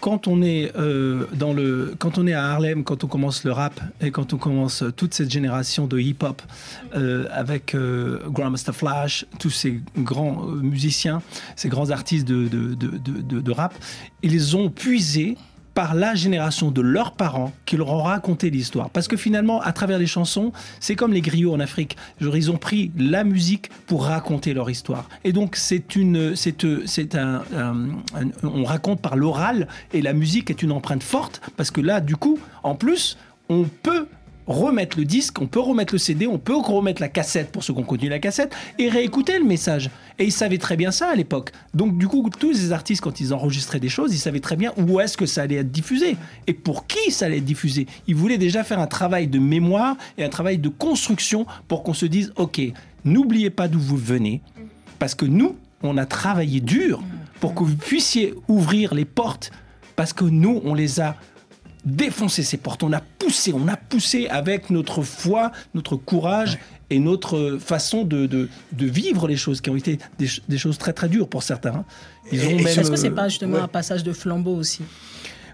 quand 0.00 0.28
on 0.28 0.40
est 0.40 0.72
euh, 0.78 1.26
dans 1.34 1.52
le, 1.52 1.94
quand 1.98 2.16
on 2.16 2.26
est 2.26 2.32
à 2.32 2.44
Harlem, 2.52 2.82
quand 2.84 3.04
on 3.04 3.06
commence 3.06 3.44
le 3.44 3.52
rap 3.52 3.80
et 4.00 4.10
quand 4.10 4.32
on 4.32 4.38
commence 4.38 4.82
toute 4.96 5.12
cette 5.12 5.30
génération 5.30 5.86
de 5.86 5.98
hip-hop 5.98 6.40
euh, 6.96 7.26
avec 7.32 7.74
euh, 7.74 8.20
Grandmaster 8.28 8.74
Flash, 8.74 9.26
tous 9.38 9.50
ces 9.50 9.80
grands 9.98 10.46
euh, 10.48 10.54
musiciens, 10.62 11.20
ces 11.56 11.68
grands 11.68 11.90
artistes 11.90 12.26
de, 12.26 12.48
de- 12.48 12.74
de- 12.74 13.40
de 13.40 13.52
rap, 13.52 13.74
ils 14.22 14.56
ont 14.56 14.70
puisé 14.70 15.36
par 15.78 15.94
la 15.94 16.16
génération 16.16 16.72
de 16.72 16.80
leurs 16.80 17.12
parents 17.12 17.52
qui 17.64 17.76
leur 17.76 17.90
ont 17.90 18.02
raconté 18.02 18.50
l'histoire. 18.50 18.90
Parce 18.90 19.06
que 19.06 19.16
finalement, 19.16 19.60
à 19.60 19.72
travers 19.72 19.96
les 20.00 20.08
chansons, 20.08 20.50
c'est 20.80 20.96
comme 20.96 21.12
les 21.12 21.20
griots 21.20 21.54
en 21.54 21.60
Afrique. 21.60 21.96
Ils 22.20 22.50
ont 22.50 22.56
pris 22.56 22.90
la 22.98 23.22
musique 23.22 23.70
pour 23.86 24.06
raconter 24.06 24.54
leur 24.54 24.68
histoire. 24.70 25.08
Et 25.22 25.32
donc, 25.32 25.54
c'est 25.54 25.94
une, 25.94 26.34
c'est, 26.34 26.64
un- 27.14 27.42
un- 27.56 27.86
on 28.42 28.64
raconte 28.64 29.00
par 29.00 29.14
l'oral 29.14 29.68
et 29.92 30.02
la 30.02 30.14
musique 30.14 30.50
est 30.50 30.62
une 30.64 30.72
empreinte 30.72 31.04
forte 31.04 31.40
parce 31.56 31.70
que 31.70 31.80
là, 31.80 32.00
du 32.00 32.16
coup, 32.16 32.40
en 32.64 32.74
plus, 32.74 33.16
on 33.48 33.62
peut 33.62 34.08
remettre 34.48 34.98
le 34.98 35.04
disque, 35.04 35.40
on 35.40 35.46
peut 35.46 35.60
remettre 35.60 35.94
le 35.94 35.98
CD, 35.98 36.26
on 36.26 36.38
peut 36.38 36.56
remettre 36.56 37.00
la 37.00 37.08
cassette 37.08 37.52
pour 37.52 37.62
ceux 37.62 37.74
qui 37.74 37.80
ont 37.80 37.84
connu 37.84 38.08
la 38.08 38.18
cassette 38.18 38.52
et 38.78 38.88
réécouter 38.88 39.38
le 39.38 39.44
message. 39.44 39.90
Et 40.18 40.24
ils 40.24 40.32
savaient 40.32 40.58
très 40.58 40.76
bien 40.76 40.90
ça 40.90 41.10
à 41.10 41.14
l'époque. 41.14 41.52
Donc 41.74 41.96
du 41.98 42.08
coup, 42.08 42.28
tous 42.38 42.52
les 42.52 42.72
artistes, 42.72 43.02
quand 43.02 43.20
ils 43.20 43.32
enregistraient 43.32 43.78
des 43.78 43.88
choses, 43.88 44.14
ils 44.14 44.18
savaient 44.18 44.40
très 44.40 44.56
bien 44.56 44.72
où 44.76 44.98
est-ce 45.00 45.16
que 45.16 45.26
ça 45.26 45.42
allait 45.42 45.56
être 45.56 45.70
diffusé 45.70 46.16
et 46.46 46.54
pour 46.54 46.86
qui 46.86 47.12
ça 47.12 47.26
allait 47.26 47.38
être 47.38 47.44
diffusé. 47.44 47.86
Ils 48.06 48.16
voulaient 48.16 48.38
déjà 48.38 48.64
faire 48.64 48.80
un 48.80 48.86
travail 48.86 49.28
de 49.28 49.38
mémoire 49.38 49.96
et 50.16 50.24
un 50.24 50.28
travail 50.28 50.58
de 50.58 50.68
construction 50.68 51.46
pour 51.68 51.82
qu'on 51.82 51.94
se 51.94 52.06
dise, 52.06 52.32
ok, 52.36 52.60
n'oubliez 53.04 53.50
pas 53.50 53.68
d'où 53.68 53.78
vous 53.78 53.96
venez, 53.96 54.40
parce 54.98 55.14
que 55.14 55.26
nous, 55.26 55.56
on 55.82 55.96
a 55.96 56.06
travaillé 56.06 56.60
dur 56.60 57.02
pour 57.40 57.54
que 57.54 57.62
vous 57.62 57.76
puissiez 57.76 58.34
ouvrir 58.48 58.94
les 58.94 59.04
portes, 59.04 59.50
parce 59.94 60.12
que 60.12 60.24
nous, 60.24 60.60
on 60.64 60.74
les 60.74 61.00
a 61.00 61.16
défoncé 61.96 62.42
ces 62.42 62.56
portes, 62.56 62.82
on 62.82 62.92
a 62.92 63.00
poussé, 63.00 63.52
on 63.54 63.66
a 63.68 63.76
poussé 63.76 64.26
avec 64.28 64.70
notre 64.70 65.02
foi, 65.02 65.52
notre 65.74 65.96
courage 65.96 66.58
et 66.90 66.98
notre 67.00 67.36
euh, 67.36 67.58
façon 67.58 68.04
de, 68.04 68.26
de, 68.26 68.48
de 68.72 68.86
vivre 68.86 69.28
les 69.28 69.36
choses 69.36 69.60
qui 69.60 69.70
ont 69.70 69.76
été 69.76 69.98
des, 70.18 70.26
ch- 70.26 70.42
des 70.48 70.58
choses 70.58 70.78
très 70.78 70.92
très 70.92 71.08
dures 71.08 71.28
pour 71.28 71.42
certains. 71.42 71.74
hein. 71.74 71.84
Ils 72.32 72.44
ont 72.46 72.56
même, 72.56 72.66
Est-ce 72.66 72.90
que 72.90 72.96
c'est 72.96 73.08
euh, 73.08 73.14
pas 73.14 73.28
justement 73.28 73.56
ouais. 73.56 73.62
un 73.62 73.68
passage 73.68 74.02
de 74.04 74.12
flambeau 74.12 74.54
aussi? 74.56 74.82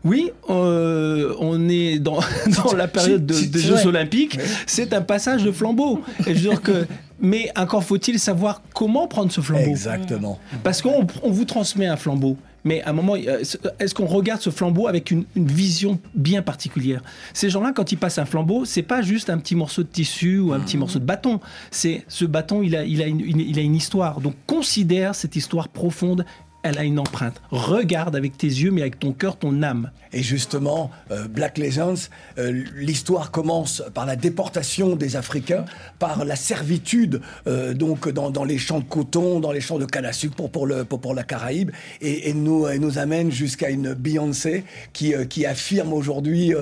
Oui, 0.04 0.30
euh, 0.50 1.34
on 1.40 1.68
est 1.68 1.98
dans, 1.98 2.18
dans 2.64 2.74
la 2.76 2.88
période 2.88 3.24
de- 3.24 3.40
des 3.46 3.58
Jeux 3.58 3.74
ouais. 3.76 3.86
Olympiques. 3.86 4.38
C'est 4.66 4.92
un 4.92 5.00
passage 5.02 5.42
de 5.44 5.50
flambeau. 5.50 6.02
Et 6.26 6.34
je 6.34 6.42
veux 6.44 6.50
dire 6.50 6.60
que, 6.62 6.86
mais 7.20 7.50
encore 7.56 7.82
faut-il 7.84 8.18
savoir 8.18 8.60
comment 8.74 9.08
prendre 9.08 9.32
ce 9.32 9.40
flambeau. 9.40 9.64
Exactement. 9.70 10.38
Parce 10.62 10.82
qu'on 10.82 11.06
on 11.22 11.30
vous 11.30 11.44
transmet 11.46 11.86
un 11.86 11.96
flambeau. 11.96 12.36
Mais 12.64 12.82
à 12.82 12.90
un 12.90 12.92
moment, 12.94 13.14
est-ce 13.16 13.94
qu'on 13.94 14.06
regarde 14.06 14.40
ce 14.40 14.50
flambeau 14.50 14.88
avec 14.88 15.10
une, 15.10 15.24
une 15.36 15.46
vision 15.46 15.98
bien 16.14 16.40
particulière? 16.42 17.02
Ces 17.34 17.50
gens-là, 17.50 17.72
quand 17.74 17.92
ils 17.92 17.98
passent 17.98 18.18
un 18.18 18.24
flambeau, 18.24 18.64
c'est 18.64 18.82
pas 18.82 19.02
juste 19.02 19.28
un 19.30 19.38
petit 19.38 19.54
morceau 19.54 19.82
de 19.82 19.88
tissu 19.88 20.38
ou 20.38 20.52
un 20.52 20.60
petit 20.60 20.78
morceau 20.78 20.98
de 20.98 21.04
bâton. 21.04 21.40
C'est 21.70 22.04
ce 22.08 22.24
bâton, 22.24 22.62
il 22.62 22.74
a, 22.74 22.84
il 22.84 23.02
a, 23.02 23.06
une, 23.06 23.20
une- 23.20 23.40
il 23.40 23.58
a 23.58 23.62
une 23.62 23.76
histoire. 23.76 24.20
Donc 24.20 24.34
considère 24.46 25.14
cette 25.14 25.36
histoire 25.36 25.68
profonde. 25.68 26.24
Elle 26.64 26.78
a 26.78 26.84
une 26.84 26.98
empreinte. 26.98 27.42
Regarde 27.50 28.16
avec 28.16 28.38
tes 28.38 28.46
yeux, 28.46 28.70
mais 28.70 28.80
avec 28.80 28.98
ton 28.98 29.12
cœur, 29.12 29.38
ton 29.38 29.62
âme. 29.62 29.90
Et 30.14 30.22
justement, 30.22 30.90
euh, 31.10 31.28
Black 31.28 31.58
Legends, 31.58 32.08
euh, 32.38 32.64
l'histoire 32.74 33.30
commence 33.30 33.82
par 33.92 34.06
la 34.06 34.16
déportation 34.16 34.96
des 34.96 35.16
Africains, 35.16 35.66
par 35.98 36.24
la 36.24 36.36
servitude 36.36 37.20
euh, 37.46 37.74
donc 37.74 38.08
dans, 38.08 38.44
les 38.44 38.56
champs 38.56 38.80
de 38.80 38.84
coton, 38.84 39.40
dans 39.40 39.52
les 39.52 39.60
champs 39.60 39.78
de 39.78 39.84
canne 39.84 40.06
à 40.06 40.14
sucre 40.14 40.36
pour, 40.36 40.50
pour, 40.50 40.66
le, 40.66 40.86
pour, 40.86 41.02
pour 41.02 41.12
la 41.12 41.22
Caraïbe, 41.22 41.70
et, 42.00 42.32
nous, 42.32 42.66
et 42.66 42.78
nous 42.78 42.96
amène 42.96 43.30
jusqu'à 43.30 43.68
une 43.68 43.92
Beyoncé 43.92 44.64
qui, 44.94 45.12
qui 45.28 45.44
affirme 45.44 45.92
aujourd'hui 45.92 46.54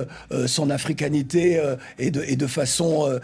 son 0.47 0.69
africanité 0.69 1.61
et, 1.97 2.11
de, 2.11 2.23
et 2.27 2.35
de 2.35 2.47
façon 2.47 3.19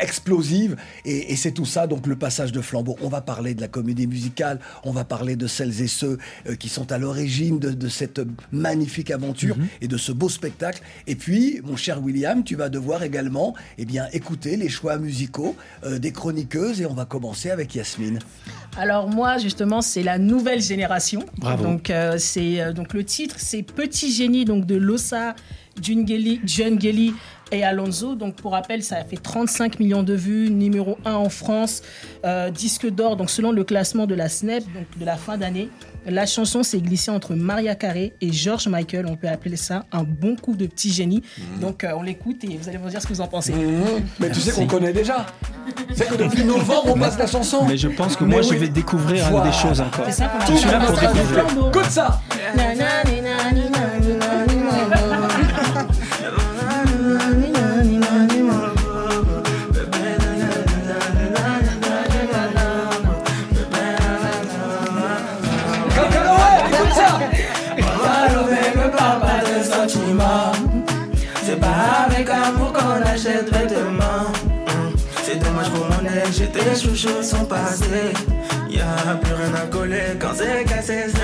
explosive. 0.00 0.76
Et, 1.04 1.32
et 1.32 1.36
c'est 1.36 1.52
tout 1.52 1.64
ça, 1.64 1.86
donc 1.86 2.08
le 2.08 2.16
passage 2.16 2.50
de 2.50 2.60
flambeau. 2.60 2.96
On 3.02 3.08
va 3.08 3.20
parler 3.20 3.54
de 3.54 3.60
la 3.60 3.68
comédie 3.68 4.06
musicale, 4.06 4.58
on 4.82 4.90
va 4.90 5.04
parler 5.04 5.36
de 5.36 5.46
celles 5.46 5.80
et 5.80 5.86
ceux 5.86 6.18
qui 6.58 6.68
sont 6.68 6.92
à 6.92 6.98
l'origine 6.98 7.58
de, 7.58 7.70
de 7.70 7.88
cette 7.88 8.20
magnifique 8.52 9.10
aventure 9.10 9.56
et 9.80 9.88
de 9.88 9.96
ce 9.96 10.12
beau 10.12 10.28
spectacle. 10.28 10.82
Et 11.06 11.16
puis, 11.16 11.60
mon 11.64 11.76
cher 11.76 12.02
William, 12.02 12.44
tu 12.44 12.56
vas 12.56 12.68
devoir 12.68 13.02
également 13.02 13.54
eh 13.78 13.84
bien, 13.84 14.06
écouter 14.12 14.56
les 14.56 14.68
choix 14.68 14.98
musicaux 14.98 15.56
euh, 15.84 15.98
des 15.98 16.12
chroniqueuses 16.12 16.80
et 16.80 16.86
on 16.86 16.94
va 16.94 17.04
commencer 17.04 17.50
avec 17.50 17.74
Yasmine. 17.74 18.18
Alors 18.76 19.08
moi 19.08 19.38
justement 19.38 19.80
c'est 19.82 20.02
la 20.02 20.18
nouvelle 20.18 20.60
génération. 20.60 21.24
Bravo. 21.38 21.62
Donc 21.64 21.90
euh, 21.90 22.16
c'est 22.18 22.60
euh, 22.60 22.72
donc 22.72 22.92
le 22.92 23.04
titre 23.04 23.36
c'est 23.38 23.62
Petit 23.62 24.12
génie 24.12 24.44
donc 24.44 24.66
de 24.66 24.74
Losa, 24.74 25.34
Jungeli, 25.80 26.40
Jungeli 26.44 27.14
et 27.52 27.62
Alonso. 27.64 28.14
Donc 28.14 28.36
pour 28.36 28.52
rappel 28.52 28.82
ça 28.82 28.96
a 28.96 29.04
fait 29.04 29.16
35 29.16 29.78
millions 29.78 30.02
de 30.02 30.14
vues, 30.14 30.50
numéro 30.50 30.98
1 31.04 31.14
en 31.14 31.28
France, 31.28 31.82
euh, 32.24 32.50
disque 32.50 32.88
d'or 32.88 33.16
donc 33.16 33.30
selon 33.30 33.52
le 33.52 33.64
classement 33.64 34.06
de 34.06 34.14
la 34.14 34.28
SNEP 34.28 34.64
donc 34.74 34.98
de 34.98 35.04
la 35.04 35.16
fin 35.16 35.38
d'année. 35.38 35.68
La 36.06 36.26
chanson 36.26 36.62
s'est 36.62 36.80
glissée 36.80 37.10
entre 37.10 37.34
Maria 37.34 37.74
Carey 37.74 38.12
et 38.20 38.32
George 38.32 38.68
Michael. 38.68 39.06
On 39.08 39.16
peut 39.16 39.28
appeler 39.28 39.56
ça 39.56 39.84
un 39.92 40.02
bon 40.02 40.36
coup 40.36 40.54
de 40.54 40.66
petit 40.66 40.92
génie. 40.92 41.22
Donc 41.60 41.82
euh, 41.84 41.92
on 41.96 42.02
l'écoute 42.02 42.44
et 42.44 42.58
vous 42.60 42.68
allez 42.68 42.78
me 42.78 42.90
dire 42.90 43.00
ce 43.00 43.06
que 43.06 43.12
vous 43.14 43.20
en 43.20 43.26
pensez. 43.26 43.54
Mais 44.20 44.30
tu 44.30 44.40
sais 44.40 44.52
qu'on 44.52 44.66
connaît 44.66 44.92
déjà. 44.92 45.26
C'est 45.94 46.06
que 46.08 46.14
depuis 46.16 46.44
novembre, 46.44 46.92
on 46.94 46.98
passe 46.98 47.18
la 47.18 47.26
chanson. 47.26 47.64
Mais 47.66 47.76
je 47.78 47.88
pense 47.88 48.16
que 48.16 48.24
Mais 48.24 48.36
moi, 48.36 48.40
oui. 48.44 48.48
je 48.52 48.58
vais 48.58 48.68
découvrir 48.68 49.28
Voilà. 49.30 49.46
des 49.50 49.56
choses 49.56 49.80
encore. 49.80 50.04
C'est 50.06 50.12
ça 50.12 50.26
qu'on 50.26 50.52
Je 50.52 50.58
suis 50.58 50.70
là 50.70 50.80
pour 50.80 50.98
découvrir. 50.98 51.44
Écoute 51.68 51.90
ça 51.90 52.20
j'étais 76.36 76.74
chouchou 76.74 77.22
son 77.22 77.44
passé. 77.44 78.12
Y'a 78.68 79.16
plus 79.22 79.34
rien 79.34 79.54
à 79.54 79.66
coller 79.66 80.16
quand 80.18 80.34
c'est 80.34 80.64
cassé, 80.64 81.06
c'est 81.08 81.14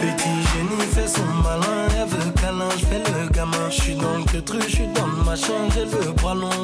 Petit 0.00 0.42
génie 0.52 0.86
fait 0.92 1.08
son 1.08 1.24
malin, 1.42 1.86
elle 2.00 2.08
veut 2.08 2.32
câlin, 2.40 2.68
je 2.78 2.86
fais 2.86 2.98
le 2.98 3.28
gamin. 3.28 3.70
Je 3.70 3.80
suis 3.80 3.94
dans 3.94 4.18
le 4.18 4.42
truc, 4.42 4.62
je 4.66 4.74
suis 4.74 4.88
dans 4.88 5.06
machin, 5.24 5.54
j'ai 5.74 5.84
le 5.84 6.14
me 6.34 6.50
donne 6.50 6.63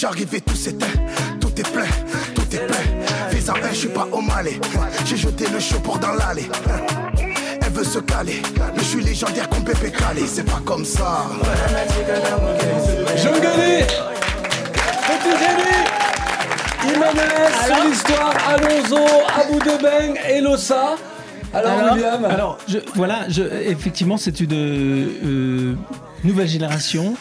J'arrive 0.00 0.34
et 0.34 0.40
tout 0.40 0.54
s'éteint, 0.54 0.86
tout 1.40 1.52
est 1.58 1.70
plein, 1.70 1.84
tout 2.34 2.56
est 2.56 2.66
plein. 2.66 3.28
Fais-en 3.28 3.52
un, 3.54 3.68
je 3.70 3.76
suis 3.76 3.88
pas 3.88 4.08
au 4.10 4.22
Malais, 4.22 4.58
j'ai 5.04 5.18
jeté 5.18 5.44
le 5.52 5.60
chaud 5.60 5.78
pour 5.80 5.98
dans 5.98 6.14
l'allée. 6.14 6.48
Elle 7.60 7.70
veut 7.70 7.84
se 7.84 7.98
caler, 7.98 8.40
je 8.78 8.82
suis 8.82 9.04
légendaire 9.04 9.46
comme 9.50 9.62
Pépé 9.62 9.90
Calé, 9.90 10.22
c'est 10.26 10.44
pas 10.44 10.62
comme 10.64 10.86
ça. 10.86 11.26
Jean 13.16 13.38
Gallet 13.42 13.86
Petit 15.06 15.36
génie 15.38 16.94
Imanez, 16.94 17.50
c'est 17.66 17.84
l'histoire 17.86 18.34
Alonso, 18.48 19.04
Abou 19.38 19.58
Debeng 19.58 20.18
et 20.30 20.40
Lossa. 20.40 20.96
Alors, 21.52 21.92
William 21.92 22.24
alors, 22.24 22.58
je, 22.66 22.78
voilà, 22.94 23.28
je, 23.28 23.42
effectivement, 23.42 24.16
c'est 24.16 24.40
une 24.40 24.52
euh, 24.54 25.74
nouvelle 26.24 26.48
génération 26.48 27.14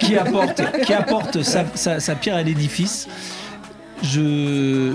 qui 0.00 0.16
apporte, 0.16 0.62
qui 0.84 0.92
apporte 0.92 1.42
sa, 1.42 1.64
sa- 1.74 2.00
sa 2.00 2.14
pierre 2.14 2.36
à 2.36 2.42
l'édifice. 2.42 3.08
Je, 4.02 4.92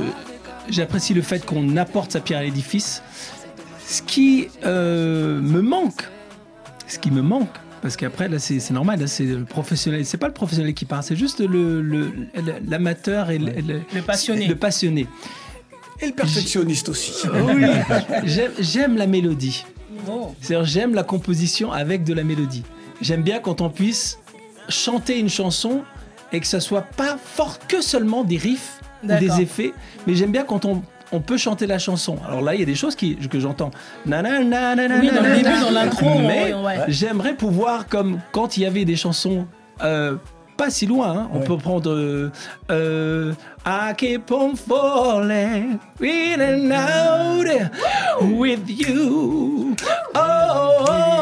j'apprécie 0.70 1.14
le 1.14 1.22
fait 1.22 1.46
qu'on 1.46 1.78
apporte 1.78 2.12
sa 2.12 2.20
pierre 2.20 2.40
à 2.40 2.44
l'édifice. 2.44 3.02
Ce 3.88 4.02
qui 4.02 4.48
euh, 4.66 5.40
me 5.42 5.62
manque, 5.62 6.04
ce 6.88 7.00
qui 7.00 7.10
me 7.12 7.22
manque, 7.22 7.50
parce 7.82 7.98
qu'après 7.98 8.28
là 8.28 8.38
c'est 8.38 8.60
c'est 8.60 8.74
normal, 8.74 9.00
là, 9.00 9.08
c'est 9.08 9.24
le 9.24 9.46
professionnel, 9.46 10.06
c'est 10.06 10.18
pas 10.18 10.28
le 10.28 10.34
professionnel 10.34 10.74
qui 10.76 10.86
parle, 10.86 11.02
c'est 11.02 11.16
juste 11.16 11.40
le 11.40 11.82
le- 11.82 12.12
le- 12.36 12.54
l'amateur 12.68 13.32
et 13.32 13.40
le, 13.40 13.52
le- 13.96 14.02
passionné. 14.02 14.48
le 14.48 14.56
passionné. 14.56 15.08
Et 16.02 16.08
le 16.08 16.14
perfectionniste 16.14 16.88
aussi. 16.90 17.12
Oui, 17.54 17.64
j'aime- 18.26 18.52
j'aime 18.60 18.96
la 18.96 19.08
mélodie. 19.08 19.66
Oh. 20.08 20.34
C'est-à-dire, 20.40 20.66
j'aime 20.66 20.94
la 20.94 21.04
composition 21.04 21.72
avec 21.74 22.04
de 22.06 22.14
la 22.14 22.24
mélodie. 22.24 22.64
J'aime 23.02 23.24
bien 23.24 23.40
quand 23.40 23.62
on 23.62 23.70
puisse 23.70 24.20
chanter 24.68 25.20
une 25.20 25.30
chanson 25.30 25.82
et 26.32 26.40
que 26.40 26.46
ça 26.48 26.60
soit 26.60 26.82
pas 26.84 27.18
fort 27.24 27.58
que 27.68 27.82
seulement 27.82 28.24
des 28.24 28.38
riffs 28.38 28.80
ou 29.04 29.08
des 29.08 29.42
effets, 29.42 29.74
mais 30.06 30.14
j'aime 30.16 30.32
bien 30.32 30.44
quand 30.44 30.66
on, 30.66 30.84
on 31.12 31.22
peut 31.22 31.38
chanter 31.38 31.66
la 31.66 31.80
chanson. 31.80 32.18
Alors 32.28 32.42
là, 32.42 32.54
il 32.54 32.60
y 32.60 32.64
a 32.64 32.66
des 32.68 32.76
choses 32.76 32.96
qui, 32.96 33.16
que 33.16 33.40
j'entends. 33.40 33.72
Oui, 35.00 35.10
dans 35.10 35.24
le 35.24 35.36
début, 35.36 35.60
dans 35.60 35.72
l'intro, 35.72 36.20
Mais 36.20 36.54
ouais, 36.54 36.80
j'aimerais 36.90 37.34
pouvoir, 37.34 37.88
comme 37.88 38.20
quand 38.32 38.58
il 38.58 38.64
y 38.64 38.66
avait 38.66 38.86
des 38.86 38.96
chansons. 38.96 39.48
euh, 39.82 40.16
pas 40.58 40.70
si 40.70 40.86
loin, 40.86 41.18
hein. 41.18 41.30
on 41.34 41.40
peut 41.40 41.56
prendre 41.58 41.90
euh, 41.90 42.30
euh, 42.70 43.34
I 43.66 43.94
keep 43.96 44.30
on 44.30 44.56
falling 44.58 45.80
in 46.04 46.42
and 46.42 46.72
out 46.74 47.48
with 48.22 48.60
you. 48.68 49.74
Oh, 50.14 50.20
oh, 50.86 51.19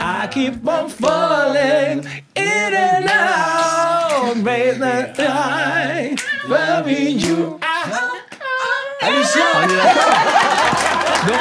I 0.00 0.28
keep 0.30 0.66
on 0.66 0.88
falling 0.88 2.04
in 2.36 2.74
and 2.74 3.08
out, 3.08 4.34
the 4.34 6.18
loving 6.48 7.18
you. 7.18 7.58
Alicia 9.02 9.42
On 9.54 9.68
est 9.68 9.76
d'accord 9.76 10.34
va. 11.24 11.40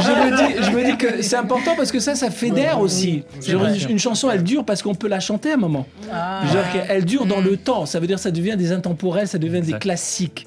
Je 0.00 0.10
me 0.10 0.36
dis, 0.36 0.64
je 0.64 0.70
me 0.70 0.84
dis 0.84 0.96
que 0.96 1.22
c'est 1.22 1.36
important 1.36 1.74
parce 1.76 1.90
que 1.92 2.00
ça, 2.00 2.14
ça 2.14 2.30
fédère 2.30 2.80
aussi. 2.80 3.24
Une, 3.88 3.98
chanson, 3.98 4.30
elle 4.30 4.42
dure 4.42 4.64
parce 4.64 4.82
qu'on 4.82 4.94
peut 4.94 5.08
la 5.08 5.20
chanter 5.20 5.50
à 5.50 5.54
un 5.54 5.58
moment. 5.58 5.86
Ah. 6.12 6.42
Genre 6.52 6.64
qu'elle 6.72 7.04
dure 7.04 7.26
dans 7.26 7.40
le 7.40 7.56
temps. 7.56 7.86
Ça 7.86 8.00
veut 8.00 8.06
dire 8.06 8.16
que 8.16 8.22
ça 8.22 8.30
devient 8.30 8.56
des 8.56 8.72
intemporels, 8.72 9.28
ça 9.28 9.38
devient 9.38 9.60
des 9.60 9.78
classiques. 9.78 10.46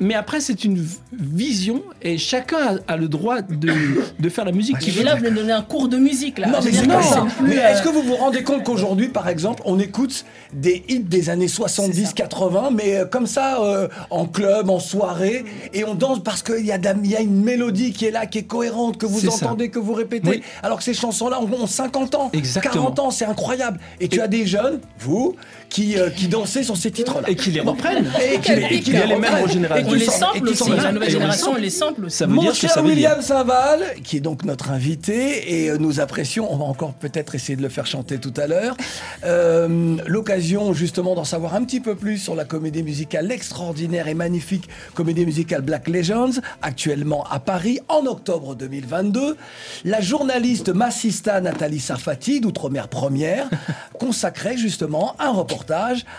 Mais 0.00 0.14
après, 0.14 0.40
c'est 0.40 0.64
une 0.64 0.86
vision 1.12 1.82
et 2.02 2.18
chacun 2.18 2.78
a, 2.88 2.92
a 2.92 2.96
le 2.96 3.08
droit 3.08 3.42
de, 3.42 3.72
de 4.18 4.28
faire 4.28 4.44
la 4.44 4.52
musique 4.52 4.78
qu'il 4.78 4.94
Et 4.94 4.98
veut. 4.98 5.04
là, 5.04 5.16
vous 5.16 5.24
me 5.24 5.30
donnez 5.30 5.52
un 5.52 5.62
cours 5.62 5.88
de 5.88 5.96
musique 5.98 6.38
là. 6.38 6.48
Non, 6.48 6.58
mais 6.64 6.70
que 6.70 6.76
plus, 6.78 7.42
Mais 7.48 7.58
euh, 7.58 7.68
est-ce 7.72 7.82
que 7.82 7.88
vous 7.88 8.02
vous 8.02 8.14
rendez 8.16 8.42
compte 8.44 8.62
qu'aujourd'hui, 8.64 9.08
par 9.08 9.28
exemple, 9.28 9.62
on 9.64 9.78
écoute 9.80 10.24
des 10.52 10.84
hits 10.88 11.00
des 11.00 11.30
années 11.30 11.48
70-80, 11.48 12.72
mais 12.74 12.96
euh, 12.96 13.04
comme 13.06 13.26
ça, 13.26 13.60
euh, 13.62 13.88
en 14.10 14.26
club, 14.26 14.70
en 14.70 14.78
soirée, 14.78 15.44
et 15.72 15.84
on 15.84 15.94
danse 15.94 16.20
parce 16.22 16.42
qu'il 16.42 16.64
y, 16.64 16.68
y 16.68 16.72
a 17.16 17.20
une 17.20 17.42
mélodie 17.42 17.92
qui 17.92 18.06
est 18.06 18.10
là, 18.10 18.26
qui 18.26 18.38
est 18.38 18.42
cohérente, 18.44 18.98
que 18.98 19.06
vous 19.06 19.20
ça. 19.20 19.32
entendez, 19.46 19.68
que 19.70 19.78
vous 19.78 19.92
répétez. 19.94 20.28
Oui. 20.30 20.42
Alors 20.62 20.78
que 20.78 20.84
ces 20.84 20.94
chansons-là 20.94 21.40
ont, 21.40 21.50
ont 21.52 21.66
50 21.66 22.14
ans, 22.14 22.30
Exactement. 22.32 22.84
40 22.84 22.98
ans, 23.00 23.10
c'est 23.10 23.24
incroyable. 23.24 23.80
Et 24.00 24.08
tu 24.08 24.20
as 24.20 24.28
des 24.28 24.46
jeunes, 24.46 24.80
vous, 24.98 25.34
qui, 25.70 25.96
euh, 25.98 26.10
qui 26.10 26.28
dansaient 26.28 26.64
sur 26.64 26.76
ces 26.76 26.90
titres-là. 26.90 27.30
Et 27.30 27.36
qui 27.36 27.50
les 27.52 27.60
reprennent. 27.60 28.10
Et 28.20 28.38
qui, 28.40 28.52
Et 28.52 28.74
et 28.74 28.80
qui 28.80 28.92
les 28.92 28.98
mêmes 29.06 29.24
reprennent. 29.24 29.48
générations. 29.48 29.86
Et 29.86 29.88
qui 29.88 29.94
On 29.94 29.94
les 29.94 30.04
sample 30.04 30.48
aussi. 30.48 30.70
La 30.70 30.92
nouvelle 30.92 31.08
les 31.08 31.12
génération, 31.14 31.52
on 31.52 31.56
les 31.56 31.70
sample 31.70 32.04
aussi. 32.06 32.16
Ça 32.16 32.26
veut 32.26 32.34
Mon 32.34 32.42
dire 32.42 32.54
ce 32.54 32.60
que 32.60 32.66
cher 32.66 32.74
ça 32.74 32.82
veut 32.82 32.88
William 32.88 33.18
dire. 33.18 33.22
Saval, 33.26 33.80
qui 34.02 34.16
est 34.16 34.20
donc 34.20 34.44
notre 34.44 34.70
invité, 34.70 35.62
et 35.62 35.70
euh, 35.70 35.78
nous 35.78 36.00
apprécions, 36.00 36.52
on 36.52 36.56
va 36.56 36.64
encore 36.64 36.92
peut-être 36.94 37.34
essayer 37.36 37.56
de 37.56 37.62
le 37.62 37.68
faire 37.68 37.86
chanter 37.86 38.18
tout 38.18 38.34
à 38.36 38.48
l'heure, 38.48 38.76
euh, 39.24 39.96
l'occasion 40.06 40.72
justement 40.72 41.14
d'en 41.14 41.24
savoir 41.24 41.54
un 41.54 41.62
petit 41.64 41.80
peu 41.80 41.94
plus 41.94 42.18
sur 42.18 42.34
la 42.34 42.44
comédie 42.44 42.82
musicale, 42.82 43.28
l'extraordinaire 43.28 44.08
et 44.08 44.14
magnifique 44.14 44.68
comédie 44.94 45.24
musicale 45.24 45.62
Black 45.62 45.88
Legends, 45.88 46.40
actuellement 46.62 47.24
à 47.30 47.38
Paris 47.38 47.78
en 47.88 48.06
octobre 48.06 48.56
2022. 48.56 49.36
La 49.84 50.00
journaliste 50.00 50.70
massista 50.70 51.40
Nathalie 51.40 51.80
Sarfati, 51.80 52.40
d'Outre-mer 52.40 52.88
Première, 52.88 53.48
consacrait 54.00 54.56
justement 54.56 55.14
un 55.20 55.30
reportage 55.30 55.59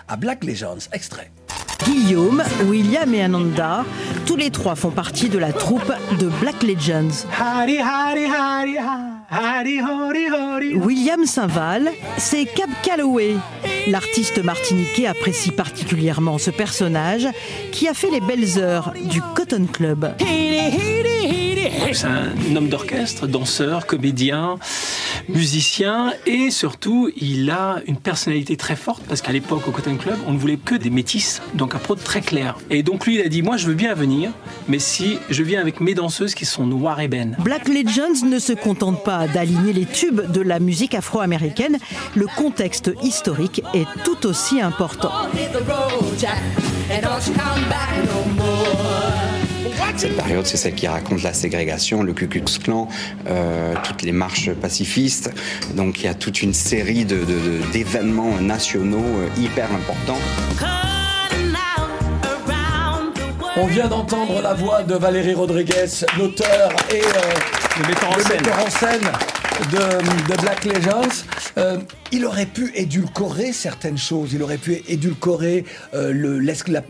à 0.08 0.15
Black 0.17 0.43
Legends. 0.43 0.88
Extrait. 0.91 1.32
Guillaume, 1.86 2.43
William 2.65 3.12
et 3.13 3.23
Ananda, 3.23 3.84
tous 4.27 4.36
les 4.36 4.51
trois 4.51 4.75
font 4.75 4.91
partie 4.91 5.30
de 5.30 5.39
la 5.39 5.51
troupe 5.51 5.91
de 6.19 6.27
Black 6.39 6.62
Legends. 6.62 7.25
William 10.75 11.25
Saint-Val, 11.25 11.89
c'est 12.17 12.45
Cab 12.45 12.69
Calloway. 12.84 13.36
L'artiste 13.88 14.43
martiniquais 14.43 15.08
apprécie 15.08 15.51
particulièrement 15.51 16.38
ce 16.38 16.51
personnage 16.51 17.27
qui 17.71 17.88
a 17.88 17.95
fait 17.95 18.12
les 18.12 18.21
belles 18.21 18.60
heures 18.60 18.93
du 19.06 19.21
Cotton 19.36 19.65
Club. 19.71 20.13
C'est 21.93 22.05
un 22.05 22.55
homme 22.55 22.69
d'orchestre, 22.69 23.27
danseur, 23.27 23.86
comédien, 23.86 24.57
musicien 25.27 26.13
et 26.25 26.49
surtout 26.49 27.10
il 27.17 27.49
a 27.49 27.79
une 27.86 27.97
personnalité 27.97 28.55
très 28.55 28.75
forte 28.75 29.03
parce 29.07 29.21
qu'à 29.21 29.31
l'époque 29.31 29.67
au 29.67 29.71
Cotton 29.71 29.97
Club 29.97 30.17
on 30.27 30.34
ne 30.34 30.38
voulait 30.38 30.57
que 30.57 30.75
des 30.75 30.89
métisses, 30.89 31.41
donc 31.53 31.75
un 31.75 31.79
pro 31.79 31.95
très 31.95 32.21
clair. 32.21 32.57
Et 32.69 32.84
donc 32.84 33.05
lui 33.05 33.15
il 33.15 33.21
a 33.21 33.27
dit 33.27 33.41
moi 33.41 33.57
je 33.57 33.67
veux 33.67 33.73
bien 33.73 33.93
venir 33.93 34.31
mais 34.67 34.79
si 34.79 35.17
je 35.29 35.43
viens 35.43 35.60
avec 35.60 35.81
mes 35.81 35.93
danseuses 35.93 36.34
qui 36.34 36.45
sont 36.45 36.65
noires 36.65 36.99
et 37.01 37.07
bennes. 37.07 37.36
Black 37.39 37.67
Legends 37.67 38.25
ne 38.25 38.39
se 38.39 38.53
contente 38.53 39.03
pas 39.03 39.27
d'aligner 39.27 39.73
les 39.73 39.86
tubes 39.86 40.31
de 40.31 40.41
la 40.41 40.60
musique 40.60 40.95
afro-américaine, 40.95 41.77
le 42.15 42.27
contexte 42.27 42.91
historique 43.03 43.63
est 43.73 43.88
tout 44.03 44.25
aussi 44.25 44.62
important. 44.62 45.12
Cette 49.97 50.15
période, 50.15 50.45
c'est 50.47 50.58
celle 50.58 50.73
qui 50.73 50.88
raconte 50.88 51.21
la 51.21 51.34
ségrégation, 51.34 52.01
le 52.01 52.13
Ku 52.13 52.27
Klux 52.27 52.43
Klan, 52.63 52.88
euh, 53.27 53.75
toutes 53.84 54.01
les 54.01 54.12
marches 54.12 54.49
pacifistes. 54.51 55.32
Donc 55.75 55.99
il 55.99 56.06
y 56.06 56.08
a 56.08 56.15
toute 56.15 56.41
une 56.41 56.54
série 56.56 57.06
de- 57.06 57.17
de- 57.17 57.23
de- 57.25 57.71
d'événements 57.71 58.39
nationaux 58.41 58.97
euh, 58.97 59.27
hyper 59.39 59.67
importants. 59.71 60.17
On 63.58 63.65
vient 63.67 63.88
d'entendre 63.88 64.41
la 64.41 64.54
voix 64.54 64.82
de 64.82 64.95
Valérie 64.95 65.34
Rodriguez, 65.36 65.86
l'auteur 66.17 66.71
et 66.89 67.01
euh, 67.01 67.82
Le 67.82 67.88
metteur 67.88 68.10
en 68.12 68.15
le 68.15 68.23
scène. 68.23 68.38
metteur 68.38 68.65
en 68.65 68.69
scène. 68.69 69.12
De, 69.69 70.41
Black 70.41 70.65
Legends. 70.65 71.26
Euh, 71.58 71.78
il 72.12 72.26
aurait 72.26 72.45
pu 72.45 72.71
édulcorer 72.76 73.54
certaines 73.54 73.97
choses. 73.97 74.34
Il 74.34 74.41
aurait 74.43 74.58
pu 74.58 74.82
édulcorer 74.88 75.65
euh, 75.93 76.41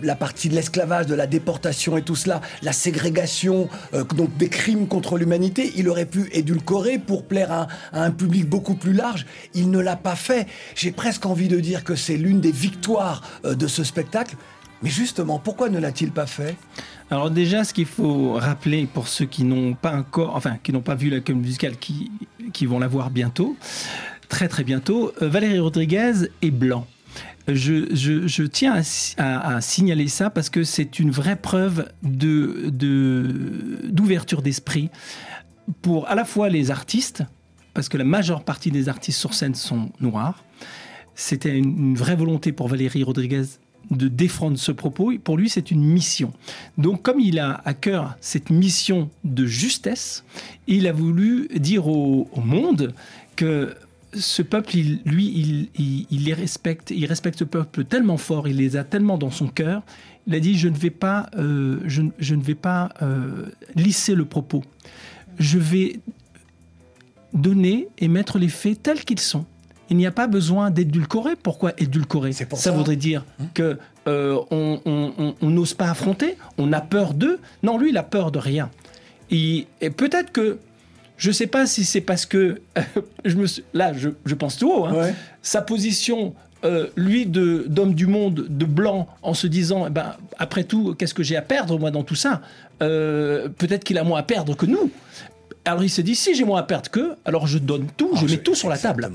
la, 0.02 0.16
partie 0.16 0.50
de 0.50 0.56
l'esclavage, 0.56 1.06
de 1.08 1.16
la 1.16 1.28
déportation 1.28 1.98
et 1.98 2.02
tout 2.02 2.16
cela, 2.16 2.42
la 2.62 2.72
ségrégation, 2.72 3.68
euh, 3.94 4.04
donc 4.04 4.36
des 4.38 4.50
crimes 4.50 4.88
contre 4.88 5.18
l'humanité. 5.18 5.74
Il 5.76 5.90
aurait 5.90 6.06
pu 6.06 6.30
édulcorer 6.32 6.98
pour 6.98 7.26
plaire 7.26 7.52
à, 7.52 7.68
un 7.94 8.12
public 8.12 8.48
beaucoup 8.48 8.76
plus 8.76 8.94
large. 8.94 9.26
Il 9.54 9.70
ne 9.72 9.80
l'a 9.80 9.96
pas 9.96 10.16
fait. 10.16 10.48
J'ai 10.76 10.92
presque 10.92 11.26
envie 11.26 11.48
de 11.48 11.60
dire 11.60 11.84
que 11.84 11.96
c'est 11.96 12.18
l'une 12.18 12.40
des 12.42 12.52
victoires 12.52 13.22
de 13.44 13.68
ce 13.68 13.84
spectacle. 13.84 14.36
Mais 14.84 14.90
justement, 14.90 15.38
pourquoi 15.38 15.70
ne 15.70 15.80
l'a-t-il 15.80 16.12
pas 16.12 16.26
fait? 16.26 16.56
Alors 17.12 17.30
déjà, 17.30 17.64
ce 17.66 17.74
qu'il 17.74 17.86
faut 17.86 18.34
rappeler 18.34 18.86
pour 18.92 19.08
ceux 19.10 19.26
qui 19.26 19.44
n'ont 19.44 19.74
pas 19.74 19.96
encore, 19.96 20.36
enfin, 20.36 20.58
qui 20.64 20.72
n'ont 20.72 20.82
pas 20.82 20.96
vu 20.96 21.10
la 21.10 21.20
comédie 21.20 21.46
musicale, 21.48 21.78
qui, 21.78 22.10
qui 22.54 22.66
vont 22.66 22.80
la 22.80 22.88
voir 22.88 23.12
bientôt, 23.12 23.58
très 24.30 24.48
très 24.48 24.64
bientôt, 24.64 25.12
euh, 25.22 25.28
Valérie 25.28 25.60
Rodriguez 25.60 26.14
est 26.42 26.52
blanc. 26.52 26.88
Je, 27.50 27.94
je- 27.94 28.28
je 28.28 28.44
tiens 28.44 28.74
à, 28.74 28.84
si- 28.84 29.14
à- 29.18 29.56
à 29.56 29.62
signaler 29.62 30.08
ça 30.08 30.30
parce 30.30 30.50
que 30.50 30.64
c'est 30.64 31.00
une 31.00 31.12
vraie 31.12 31.36
preuve 31.36 31.90
de, 32.02 32.70
d'ouverture 33.90 34.42
d'esprit 34.42 34.90
pour 35.82 36.08
à 36.08 36.16
la 36.16 36.24
fois 36.24 36.48
les 36.50 36.72
artistes, 36.72 37.24
parce 37.74 37.90
que 37.90 37.98
la 37.98 38.04
majeure 38.06 38.44
partie 38.46 38.72
des 38.72 38.88
artistes 38.90 39.20
sur 39.20 39.34
scène 39.34 39.56
sont 39.56 39.90
noirs. 40.00 40.44
C'était 41.16 41.58
une 41.58 41.96
vraie 41.96 42.16
volonté 42.16 42.52
pour 42.54 42.70
Valérie 42.70 43.04
Rodriguez 43.04 43.44
de 43.92 44.08
défendre 44.08 44.58
ce 44.58 44.72
propos. 44.72 45.12
Pour 45.24 45.38
lui, 45.38 45.50
c'est 45.50 45.70
une 45.70 45.84
mission. 45.84 46.34
Donc, 46.78 47.02
comme 47.02 47.20
il 47.20 47.40
a 47.40 47.62
à 47.66 47.74
cœur 47.74 48.16
cette 48.22 48.50
mission 48.50 49.10
de 49.24 49.46
justesse, 49.46 50.24
il 50.68 50.88
a 50.88 50.94
voulu 50.94 51.50
dire 51.56 51.88
au, 51.88 52.28
monde 52.36 52.94
que 53.36 53.76
ce 54.14 54.42
peuple, 54.42 54.78
lui, 55.06 55.70
il, 55.78 56.26
les 56.26 56.34
respecte. 56.34 56.92
Il 56.92 57.06
respecte 57.06 57.40
ce 57.40 57.44
peuple 57.44 57.86
tellement 57.86 58.18
fort, 58.18 58.48
il 58.48 58.58
les 58.58 58.76
a 58.76 58.84
tellement 58.84 59.18
dans 59.18 59.32
son 59.32 59.48
cœur. 59.48 59.84
Il 60.28 60.36
a 60.36 60.40
dit 60.40 60.58
je 60.58 60.68
ne 60.68 60.78
vais 60.78 60.90
pas, 60.90 61.30
euh, 61.38 61.80
je 61.86 62.36
ne 62.36 62.42
vais 62.42 62.56
pas 62.56 62.90
euh, 63.02 63.48
lisser 63.76 64.16
le 64.16 64.26
propos. 64.26 64.64
Je 65.40 65.58
vais 65.58 66.00
donner 67.34 67.88
et 67.98 68.08
mettre 68.08 68.38
les 68.38 68.50
faits 68.50 68.84
tels 68.84 69.04
qu'ils 69.04 69.20
sont. 69.20 69.46
Il 69.92 69.98
n'y 69.98 70.08
a 70.08 70.12
pas 70.12 70.26
besoin 70.28 70.72
d'édulcorer. 70.72 71.36
Pourquoi 71.36 71.74
édulcorer 71.78 72.32
ça, 72.32 72.46
ça. 72.56 72.72
voudrait 72.72 72.96
dire 72.96 73.24
que 73.54 73.78
euh, 74.08 74.40
on 74.50 74.80
n'ose 75.42 75.74
pas 75.74 75.92
affronter, 75.92 76.38
on 76.58 76.72
a 76.74 76.82
peur 76.82 77.14
d'eux. 77.14 77.40
Non, 77.62 77.78
lui, 77.78 77.90
il 77.90 77.98
a 77.98 78.04
peur 78.04 78.32
de 78.32 78.40
rien. 78.40 78.70
Et, 79.30 79.68
et 79.82 79.90
peut-être 79.90 80.32
que 80.32 80.58
je 81.18 81.28
ne 81.28 81.34
sais 81.34 81.46
pas 81.48 81.66
si 81.68 81.84
c'est 81.86 82.02
parce 82.02 82.26
que 82.26 82.62
je 83.26 83.36
me 83.36 83.46
suis- 83.46 83.64
là, 83.74 83.94
je, 83.94 84.10
je 84.26 84.34
pense 84.34 84.58
tout 84.58 84.72
haut. 84.72 84.86
hein, 84.86 84.94
Sa 85.42 85.62
position, 85.62 86.34
euh, 86.64 86.88
lui, 86.96 87.26
de 87.26 87.66
d'homme 87.68 87.94
du 87.94 88.08
monde, 88.08 88.46
de 88.50 88.66
blanc, 88.66 89.08
en 89.22 89.34
se 89.34 89.46
disant, 89.48 89.88
eh 89.88 89.90
ben, 89.90 90.16
après 90.40 90.64
tout, 90.64 90.96
qu'est-ce 90.98 91.14
que 91.14 91.24
j'ai 91.24 91.36
à 91.36 91.42
perdre 91.42 91.78
moi 91.78 91.92
dans 91.92 92.04
tout 92.04 92.16
ça? 92.16 92.42
Euh, 92.82 93.50
Peut-être 93.50 93.84
qu'il 93.84 93.98
a 93.98 94.04
moins 94.04 94.20
à 94.20 94.24
perdre 94.24 94.56
que 94.56 94.66
nous. 94.66 94.90
Alors 95.64 95.84
il 95.84 95.90
se 95.90 96.02
dit, 96.02 96.16
si 96.16 96.34
j'ai 96.34 96.44
moins 96.44 96.60
à 96.60 96.64
perdre 96.64 96.90
qu'eux, 96.90 97.16
alors 97.24 97.46
je 97.46 97.60
donne 97.60 97.86
tout, 97.96 98.16
je 98.16 98.26
mets 98.26 98.38
tout 98.38 98.56
sur 98.56 98.68
la 98.68 98.78
table. 98.78 99.12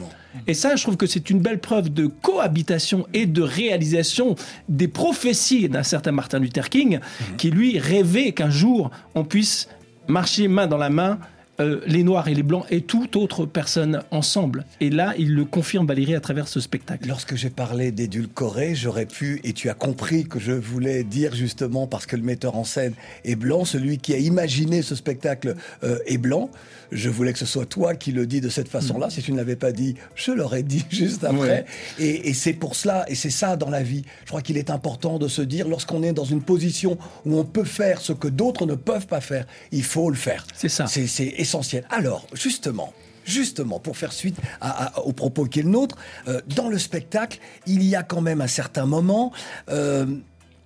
Et 0.47 0.55
ça, 0.55 0.77
je 0.77 0.83
trouve 0.83 0.97
que 0.97 1.07
c'est 1.07 1.29
une 1.29 1.41
belle 1.41 1.59
preuve 1.59 1.93
de 1.93 2.07
cohabitation 2.07 3.07
et 3.15 3.27
de 3.27 3.43
réalisation 3.43 4.37
des 4.69 4.87
prophéties 4.87 5.69
d'un 5.69 5.83
certain 5.83 6.13
Martin 6.13 6.39
Luther 6.39 6.69
King, 6.69 7.01
qui 7.37 7.51
lui 7.51 7.79
rêvait 7.79 8.33
qu'un 8.33 8.51
jour 8.51 8.91
on 9.15 9.25
puisse 9.25 9.69
marcher 10.07 10.47
main 10.47 10.69
dans 10.69 10.79
la 10.79 10.91
main. 10.91 11.19
Euh, 11.61 11.81
les 11.87 12.03
noirs 12.03 12.29
et 12.29 12.35
les 12.35 12.43
blancs 12.43 12.65
et 12.71 12.83
toute 12.83 13.17
autre 13.17 13.47
personne 13.47 14.03
ensemble. 14.11 14.65
Et 14.81 14.91
là, 14.91 15.15
il 15.19 15.35
le 15.35 15.45
confirme 15.45 15.87
Valérie 15.87 16.15
à 16.15 16.21
travers 16.21 16.49
ce 16.49 16.61
spectacle. 16.61 17.09
Lorsque 17.09 17.35
j'ai 17.37 17.51
parlé 17.51 17.93
d'édulcorer, 17.93 18.75
j'aurais 18.75 19.07
pu, 19.07 19.41
et 19.45 19.53
tu 19.53 19.69
as 19.71 19.75
compris 19.75 20.25
que 20.25 20.39
je 20.39 20.53
voulais 20.53 21.05
dire 21.05 21.35
justement 21.35 21.87
parce 21.87 22.07
que 22.07 22.17
le 22.17 22.23
metteur 22.23 22.57
en 22.57 22.65
scène 22.65 22.95
est 23.25 23.37
blanc, 23.37 23.65
celui 23.65 23.99
qui 23.99 24.15
a 24.15 24.19
imaginé 24.19 24.83
ce 24.83 24.95
spectacle 24.95 25.57
euh, 25.83 25.99
est 26.07 26.19
blanc. 26.19 26.51
Je 26.93 27.09
voulais 27.11 27.33
que 27.33 27.39
ce 27.39 27.47
soit 27.47 27.67
toi 27.67 27.95
qui 27.95 28.13
le 28.13 28.27
dis 28.27 28.41
de 28.41 28.49
cette 28.49 28.69
façon-là. 28.69 29.11
Si 29.11 29.23
tu 29.23 29.33
ne 29.33 29.37
l'avais 29.37 29.57
pas 29.57 29.73
dit, 29.73 29.95
je 30.15 30.33
l'aurais 30.33 30.63
dit 30.63 30.85
juste 30.91 31.25
après. 31.25 31.65
Et, 31.99 32.29
et 32.29 32.35
c'est 32.35 32.53
pour 32.53 32.77
cela, 32.77 33.05
et 33.09 33.15
c'est 33.15 33.31
ça 33.31 33.57
dans 33.57 33.71
la 33.71 33.83
vie. 33.83 34.05
Je 34.25 34.29
crois 34.29 34.43
qu'il 34.43 34.57
est 34.57 34.71
important 34.71 35.19
de 35.19 35.29
se 35.29 35.43
dire, 35.43 35.69
lorsqu'on 35.69 36.03
est 36.03 36.13
dans 36.13 36.25
une 36.25 36.43
position 36.43 36.99
où 37.25 37.39
on 37.39 37.45
peut 37.45 37.65
faire 37.65 38.01
ce 38.01 38.13
que 38.13 38.29
d'autres 38.29 38.67
ne 38.67 38.75
peuvent 38.75 39.07
pas 39.07 39.21
faire, 39.21 39.47
il 39.73 39.83
faut 39.85 40.11
le 40.11 40.17
faire. 40.17 40.47
C'est 40.55 40.69
ça. 40.69 40.87
C'est 40.87 41.07
c'est 41.07 41.35
essentiel. 41.39 41.85
Alors, 41.91 42.27
justement, 42.35 42.93
justement, 43.25 43.81
pour 43.81 43.97
faire 43.97 44.13
suite 44.13 44.37
à- 44.61 44.87
à- 44.97 45.01
au 45.01 45.13
propos 45.13 45.47
qui 45.47 45.59
est 45.61 45.63
le 45.63 45.71
nôtre, 45.71 45.97
euh, 46.29 46.41
dans 46.55 46.69
le 46.69 46.79
spectacle, 46.79 47.39
il 47.67 47.83
y 47.83 47.97
a 47.97 48.03
quand 48.03 48.21
même 48.21 48.41
un 48.41 48.47
certain 48.47 48.87
moment. 48.87 49.33
euh, 49.71 50.07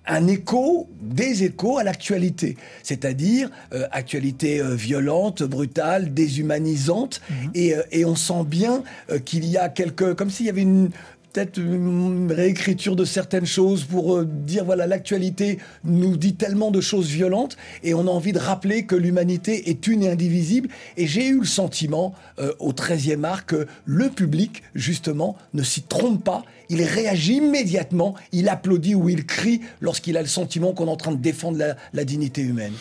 un 0.07 0.27
écho, 0.27 0.89
des 0.99 1.43
échos 1.43 1.77
à 1.77 1.83
l'actualité, 1.83 2.57
c'est-à-dire 2.83 3.49
euh, 3.73 3.87
actualité 3.91 4.59
euh, 4.59 4.75
violente, 4.75 5.43
brutale, 5.43 6.13
déshumanisante, 6.13 7.21
et, 7.53 7.75
euh, 7.75 7.83
et 7.91 8.03
on 8.05 8.15
sent 8.15 8.43
bien 8.45 8.83
euh, 9.11 9.19
qu'il 9.19 9.45
y 9.45 9.57
a 9.57 9.69
quelque, 9.69 10.13
comme 10.13 10.29
s'il 10.29 10.47
y 10.47 10.49
avait 10.49 10.63
une 10.63 10.89
peut-être 11.31 11.57
une 11.57 12.31
réécriture 12.31 12.95
de 12.95 13.05
certaines 13.05 13.45
choses 13.45 13.83
pour 13.83 14.17
euh, 14.17 14.25
dire 14.25 14.65
voilà 14.65 14.87
l'actualité 14.87 15.59
nous 15.83 16.17
dit 16.17 16.35
tellement 16.35 16.71
de 16.71 16.81
choses 16.81 17.07
violentes 17.07 17.57
et 17.83 17.93
on 17.93 18.01
a 18.01 18.09
envie 18.09 18.33
de 18.33 18.39
rappeler 18.39 18.85
que 18.85 18.95
l'humanité 18.95 19.69
est 19.69 19.87
une 19.87 20.03
et 20.03 20.09
indivisible. 20.09 20.69
Et 20.97 21.07
j'ai 21.07 21.27
eu 21.27 21.39
le 21.39 21.45
sentiment 21.45 22.13
euh, 22.39 22.53
au 22.59 22.73
13e 22.73 23.23
art 23.23 23.45
que 23.45 23.67
le 23.85 24.09
public 24.09 24.63
justement 24.75 25.37
ne 25.53 25.63
s'y 25.63 25.83
trompe 25.83 26.23
pas. 26.23 26.43
Il 26.69 26.83
réagit 26.83 27.35
immédiatement 27.35 28.15
il 28.31 28.49
applaudit 28.49 28.95
ou 28.95 29.09
il 29.09 29.25
crie 29.25 29.61
lorsqu'il 29.79 30.17
a 30.17 30.21
le 30.21 30.27
sentiment 30.27 30.73
qu'on 30.73 30.87
est 30.87 30.91
en 30.91 30.95
train 30.97 31.11
de 31.11 31.21
défendre 31.21 31.57
la, 31.57 31.75
la 31.93 32.03
dignité 32.05 32.41
humaine 32.41 32.73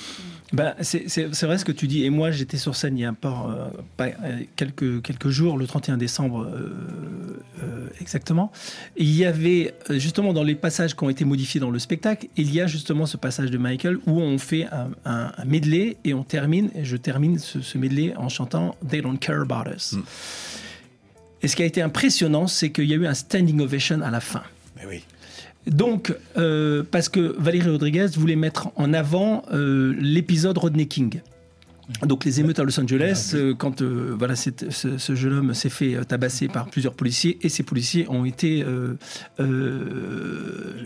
Ben, 0.52 0.74
c'est 0.80 1.42
vrai 1.42 1.58
ce 1.58 1.64
que 1.64 1.70
tu 1.70 1.86
dis. 1.86 2.04
Et 2.04 2.10
moi, 2.10 2.32
j'étais 2.32 2.56
sur 2.56 2.74
scène 2.74 2.98
il 2.98 3.02
y 3.02 3.04
a 3.04 3.12
pas, 3.12 3.46
euh, 3.76 3.80
pas, 3.96 4.06
euh, 4.06 4.40
quelques, 4.56 5.00
quelques 5.02 5.28
jours, 5.28 5.56
le 5.56 5.66
31 5.66 5.96
décembre 5.96 6.42
euh, 6.42 7.40
euh, 7.62 7.86
exactement. 8.00 8.50
Et 8.96 9.04
il 9.04 9.14
y 9.16 9.24
avait, 9.24 9.74
euh, 9.90 9.98
justement, 10.00 10.32
dans 10.32 10.42
les 10.42 10.56
passages 10.56 10.96
qui 10.96 11.04
ont 11.04 11.10
été 11.10 11.24
modifiés 11.24 11.60
dans 11.60 11.70
le 11.70 11.78
spectacle, 11.78 12.26
il 12.36 12.52
y 12.52 12.60
a 12.60 12.66
justement 12.66 13.06
ce 13.06 13.16
passage 13.16 13.50
de 13.52 13.58
Michael 13.58 13.98
où 14.06 14.20
on 14.20 14.38
fait 14.38 14.66
un, 14.72 14.90
un- 15.04 15.32
un 15.36 15.44
medley 15.44 15.96
et 16.04 16.14
on 16.14 16.24
termine, 16.24 16.70
et 16.74 16.84
je 16.84 16.96
termine 16.96 17.38
ce, 17.38 17.60
ce 17.60 17.78
medley 17.78 18.12
en 18.16 18.28
chantant 18.28 18.74
They 18.88 19.02
Don't 19.02 19.18
Care 19.18 19.42
About 19.42 19.70
Us. 19.70 19.94
Et 21.42 21.48
ce 21.48 21.54
qui 21.54 21.62
a 21.62 21.66
été 21.66 21.80
impressionnant, 21.80 22.48
c'est 22.48 22.70
qu'il 22.70 22.84
y 22.86 22.92
a 22.92 22.96
eu 22.96 23.06
un 23.06 23.14
standing 23.14 23.60
ovation 23.60 24.02
à 24.02 24.10
la 24.10 24.20
fin. 24.20 24.42
Mais 24.76 24.82
oui. 24.88 25.04
Donc, 25.66 26.14
euh, 26.36 26.82
parce 26.90 27.08
que 27.08 27.34
Valérie 27.38 27.70
Rodriguez 27.70 28.06
voulait 28.16 28.36
mettre 28.36 28.68
en 28.76 28.92
avant 28.94 29.42
euh, 29.52 29.94
l'épisode 29.98 30.56
Rodney 30.58 30.86
King. 30.86 31.20
Donc 32.06 32.24
les 32.24 32.40
émeutes 32.40 32.58
à 32.58 32.64
Los 32.64 32.78
Angeles, 32.80 33.32
euh, 33.34 33.54
quand 33.54 33.82
euh, 33.82 34.14
voilà, 34.18 34.34
ce, 34.36 34.50
ce 34.70 35.14
jeune 35.14 35.32
homme 35.32 35.54
s'est 35.54 35.68
fait 35.68 35.94
euh, 35.94 36.04
tabasser 36.04 36.48
par 36.48 36.66
plusieurs 36.66 36.94
policiers 36.94 37.38
et 37.42 37.48
ces 37.48 37.62
policiers 37.62 38.06
ont 38.08 38.24
été 38.24 38.64
euh, 38.64 38.96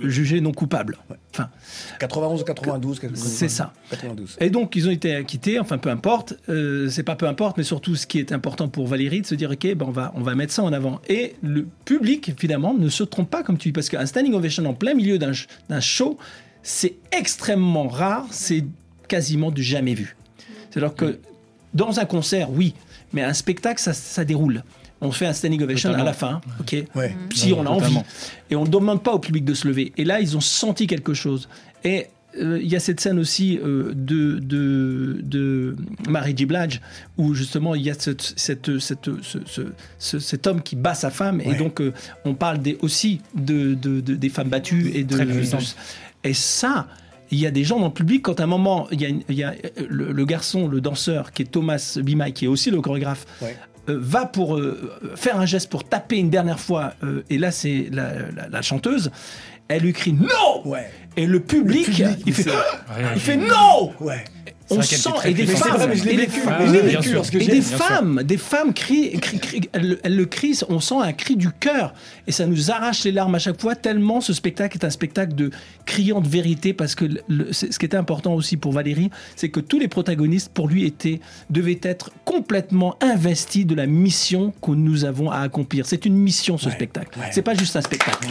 jugés 0.02 0.40
non 0.40 0.52
coupables. 0.52 0.98
Enfin, 1.32 1.50
91 2.00 2.42
ou 2.42 2.44
92 2.44 3.00
quelque 3.00 3.16
chose. 3.16 3.24
c'est 3.24 3.48
ça. 3.48 3.72
92 3.90 4.36
Et 4.40 4.50
donc, 4.50 4.76
ils 4.76 4.88
ont 4.88 4.90
été 4.90 5.14
acquittés, 5.14 5.58
enfin, 5.58 5.78
peu 5.78 5.90
importe. 5.90 6.34
C'est 6.46 7.02
pas 7.02 7.16
peu 7.16 7.26
importe, 7.26 7.56
mais 7.56 7.64
surtout, 7.64 7.96
ce 7.96 8.06
qui 8.06 8.18
est 8.18 8.32
important 8.32 8.68
pour 8.68 8.86
Valérie, 8.86 9.20
de 9.22 9.26
se 9.26 9.34
dire, 9.34 9.50
OK, 9.50 9.74
ben, 9.74 9.86
on, 9.86 9.90
va, 9.90 10.12
on 10.14 10.22
va 10.22 10.34
mettre 10.34 10.52
ça 10.52 10.62
en 10.62 10.72
avant. 10.72 11.00
Et 11.08 11.34
le 11.42 11.66
public, 11.84 12.32
finalement, 12.36 12.74
ne 12.74 12.88
se 12.88 13.02
trompe 13.02 13.30
pas, 13.30 13.42
comme 13.42 13.58
tu 13.58 13.68
dis, 13.68 13.72
parce 13.72 13.88
qu'un 13.88 14.06
standing 14.06 14.34
ovation 14.34 14.64
en 14.66 14.74
plein 14.74 14.94
milieu 14.94 15.18
d'un 15.18 15.80
show, 15.80 16.18
c'est 16.62 16.94
extrêmement 17.12 17.88
rare, 17.88 18.26
c'est 18.30 18.64
quasiment 19.08 19.50
du 19.50 19.62
jamais 19.62 19.94
vu. 19.94 20.16
C'est-à-dire 20.74 20.94
que 20.94 21.18
dans 21.72 21.98
un 22.00 22.04
concert, 22.04 22.50
oui, 22.50 22.74
mais 23.12 23.22
un 23.22 23.32
spectacle, 23.32 23.80
ça, 23.80 23.92
ça 23.92 24.24
déroule. 24.24 24.62
On 25.00 25.10
fait 25.12 25.26
un 25.26 25.32
standing 25.32 25.62
ovation 25.62 25.90
Totalement. 25.90 26.04
à 26.04 26.10
la 26.10 26.14
fin, 26.14 26.40
ok 26.60 26.84
Ouais. 26.94 27.16
Si 27.34 27.52
Ouais, 27.52 27.58
on 27.60 27.66
a 27.66 27.70
envie. 27.70 27.98
Et 28.50 28.56
on 28.56 28.64
ne 28.64 28.70
demande 28.70 29.02
pas 29.02 29.12
au 29.12 29.18
public 29.18 29.44
de 29.44 29.54
se 29.54 29.66
lever. 29.68 29.92
Et 29.96 30.04
là, 30.04 30.20
ils 30.20 30.36
ont 30.36 30.40
senti 30.40 30.86
quelque 30.86 31.14
chose. 31.14 31.48
Et 31.84 32.06
euh, 32.40 32.58
il 32.62 32.68
y 32.68 32.74
a 32.74 32.80
cette 32.80 33.00
scène 33.00 33.18
aussi 33.18 33.58
euh, 33.62 33.92
de, 33.94 34.38
de, 34.38 35.18
de 35.22 35.76
Mary 36.08 36.34
J. 36.36 36.46
Blige, 36.46 36.80
où 37.18 37.34
justement 37.34 37.74
il 37.74 37.82
y 37.82 37.90
a 37.90 37.94
cette, 37.94 38.22
cette, 38.36 38.78
cette- 38.78 39.10
ce- 39.22 39.38
ce- 39.46 39.60
ce- 39.98 40.18
cet 40.18 40.46
homme 40.46 40.62
qui 40.62 40.74
bat 40.74 40.94
sa 40.94 41.10
femme. 41.10 41.40
Et 41.40 41.54
donc, 41.54 41.80
euh, 41.80 41.92
on 42.24 42.34
parle 42.34 42.58
des, 42.58 42.78
aussi 42.80 43.20
de, 43.34 43.74
de- 43.74 44.00
de- 44.00 44.14
des 44.14 44.28
femmes 44.30 44.48
battues 44.48 44.90
et 44.94 45.04
de. 45.04 45.16
Très 45.16 45.60
et 46.24 46.32
ça. 46.34 46.86
Il 47.34 47.40
y 47.40 47.46
a 47.46 47.50
des 47.50 47.64
gens 47.64 47.80
dans 47.80 47.88
le 47.88 47.92
public, 47.92 48.22
quand 48.22 48.38
à 48.38 48.44
un 48.44 48.46
moment, 48.46 48.86
il 48.92 49.00
y 49.00 49.04
a, 49.04 49.08
une- 49.08 49.22
il 49.28 49.34
y 49.34 49.42
a, 49.42 49.54
le, 49.88 50.12
le 50.12 50.24
garçon, 50.24 50.68
le 50.68 50.80
danseur, 50.80 51.32
qui 51.32 51.42
est 51.42 51.46
Thomas 51.46 51.98
Bimay, 52.00 52.30
qui 52.32 52.44
est 52.44 52.48
aussi 52.48 52.70
le 52.70 52.80
chorégraphe, 52.80 53.26
Ouais. 53.42 53.56
euh, 53.88 53.98
va 54.00 54.24
pour 54.26 54.56
euh, 54.56 54.92
faire 55.16 55.40
un 55.40 55.46
geste 55.46 55.68
pour 55.68 55.82
taper 55.82 56.16
une 56.18 56.30
dernière 56.30 56.60
fois, 56.60 56.92
euh, 57.02 57.22
et 57.30 57.38
là 57.38 57.50
c'est 57.50 57.88
la, 57.90 58.12
la- 58.36 58.48
la 58.48 58.62
chanteuse, 58.62 59.10
elle 59.66 59.82
lui 59.82 59.92
crie 59.92 60.12
non 60.12 60.62
Ouais. 60.64 60.88
Et 61.16 61.26
le 61.26 61.40
public, 61.40 61.86
public, 61.86 62.18
il, 62.26 62.34
fait, 62.34 62.50
il 63.14 63.20
fait 63.20 63.36
non 63.36 63.92
Ouais. 64.00 64.24
On 64.70 64.76
sent 64.96 65.10
et 65.30 65.34
des 65.34 65.46
femmes, 65.58 65.76
vrai, 65.76 65.96
je 65.96 66.08
et 66.08 66.16
des- 66.16 66.26
oui, 67.38 67.44
et 67.44 67.46
femmes, 67.62 68.22
des 68.24 68.36
femmes 68.38 68.72
crient, 68.72 69.18
crient, 69.20 69.38
crient- 69.40 69.68
elles, 69.72 69.98
elles 70.02 70.16
le 70.16 70.24
crient, 70.26 70.60
on 70.68 70.80
sent 70.80 70.94
un 71.02 71.12
cri 71.12 71.36
du 71.36 71.50
cœur. 71.50 71.92
Et 72.26 72.32
ça 72.32 72.46
nous 72.46 72.70
arrache 72.70 73.04
les 73.04 73.12
larmes 73.12 73.34
à 73.34 73.38
chaque 73.38 73.60
fois 73.60 73.74
tellement 73.76 74.20
ce 74.22 74.32
spectacle 74.32 74.78
est 74.78 74.84
un 74.84 74.90
spectacle 74.90 75.34
de 75.34 75.50
criant 75.84 76.20
de 76.22 76.28
vérité 76.28 76.72
parce 76.72 76.94
que 76.94 77.04
le- 77.28 77.52
ce 77.52 77.66
qui 77.66 77.84
était 77.84 77.96
important 77.96 78.32
aussi 78.34 78.56
pour 78.56 78.72
Valérie, 78.72 79.10
c'est 79.36 79.50
que 79.50 79.60
tous 79.60 79.78
les 79.78 79.88
protagonistes 79.88 80.50
pour 80.52 80.66
lui 80.68 80.84
étaient 80.86 81.20
devaient 81.50 81.80
être 81.82 82.10
complètement 82.24 82.96
investis 83.02 83.66
de 83.66 83.74
la 83.74 83.86
mission 83.86 84.52
que 84.62 84.70
nous 84.70 85.04
avons 85.04 85.30
à 85.30 85.38
accomplir. 85.40 85.84
C'est 85.86 86.06
une 86.06 86.16
mission 86.16 86.56
ce 86.58 86.70
spectacle. 86.70 87.18
C'est 87.32 87.42
pas 87.42 87.54
juste 87.54 87.76
un 87.76 87.82
spectacle. 87.82 88.26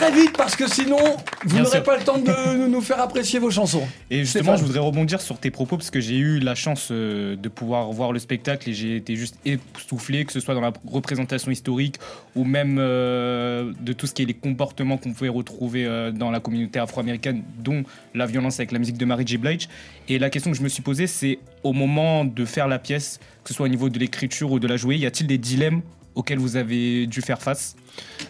Très 0.00 0.12
vite, 0.12 0.34
parce 0.34 0.56
que 0.56 0.66
sinon, 0.66 0.96
vous 1.44 1.58
n'aurez 1.58 1.82
pas 1.82 1.98
le 1.98 2.02
temps 2.02 2.16
de 2.16 2.66
nous 2.68 2.80
faire 2.80 3.00
apprécier 3.00 3.38
vos 3.38 3.50
chansons. 3.50 3.86
Et 4.10 4.20
justement, 4.20 4.56
je 4.56 4.62
voudrais 4.64 4.78
rebondir 4.78 5.20
sur 5.20 5.36
tes 5.36 5.50
propos 5.50 5.76
parce 5.76 5.90
que 5.90 6.00
j'ai 6.00 6.16
eu 6.16 6.38
la 6.38 6.54
chance 6.54 6.88
euh, 6.90 7.36
de 7.36 7.48
pouvoir 7.50 7.92
voir 7.92 8.10
le 8.10 8.18
spectacle 8.18 8.70
et 8.70 8.72
j'ai 8.72 8.96
été 8.96 9.14
juste 9.14 9.36
époustouflé, 9.44 10.24
que 10.24 10.32
ce 10.32 10.40
soit 10.40 10.54
dans 10.54 10.62
la 10.62 10.72
représentation 10.90 11.50
historique 11.50 11.96
ou 12.34 12.44
même 12.44 12.78
euh, 12.78 13.74
de 13.78 13.92
tout 13.92 14.06
ce 14.06 14.14
qui 14.14 14.22
est 14.22 14.24
les 14.24 14.32
comportements 14.32 14.96
qu'on 14.96 15.12
pouvait 15.12 15.28
retrouver 15.28 15.84
euh, 15.84 16.12
dans 16.12 16.30
la 16.30 16.40
communauté 16.40 16.78
afro-américaine, 16.78 17.42
dont 17.58 17.84
la 18.14 18.24
violence 18.24 18.58
avec 18.58 18.72
la 18.72 18.78
musique 18.78 18.96
de 18.96 19.04
Mary 19.04 19.24
J. 19.26 19.36
Blige. 19.36 19.68
Et 20.08 20.18
la 20.18 20.30
question 20.30 20.50
que 20.50 20.56
je 20.56 20.62
me 20.62 20.70
suis 20.70 20.82
posée, 20.82 21.08
c'est 21.08 21.40
au 21.62 21.74
moment 21.74 22.24
de 22.24 22.46
faire 22.46 22.68
la 22.68 22.78
pièce, 22.78 23.20
que 23.44 23.50
ce 23.50 23.54
soit 23.54 23.66
au 23.66 23.68
niveau 23.70 23.90
de 23.90 23.98
l'écriture 23.98 24.50
ou 24.50 24.60
de 24.60 24.66
la 24.66 24.78
jouer, 24.78 24.96
y 24.96 25.04
a-t-il 25.04 25.26
des 25.26 25.36
dilemmes 25.36 25.82
auxquels 26.14 26.38
vous 26.38 26.56
avez 26.56 27.06
dû 27.06 27.22
faire 27.22 27.40
face 27.40 27.76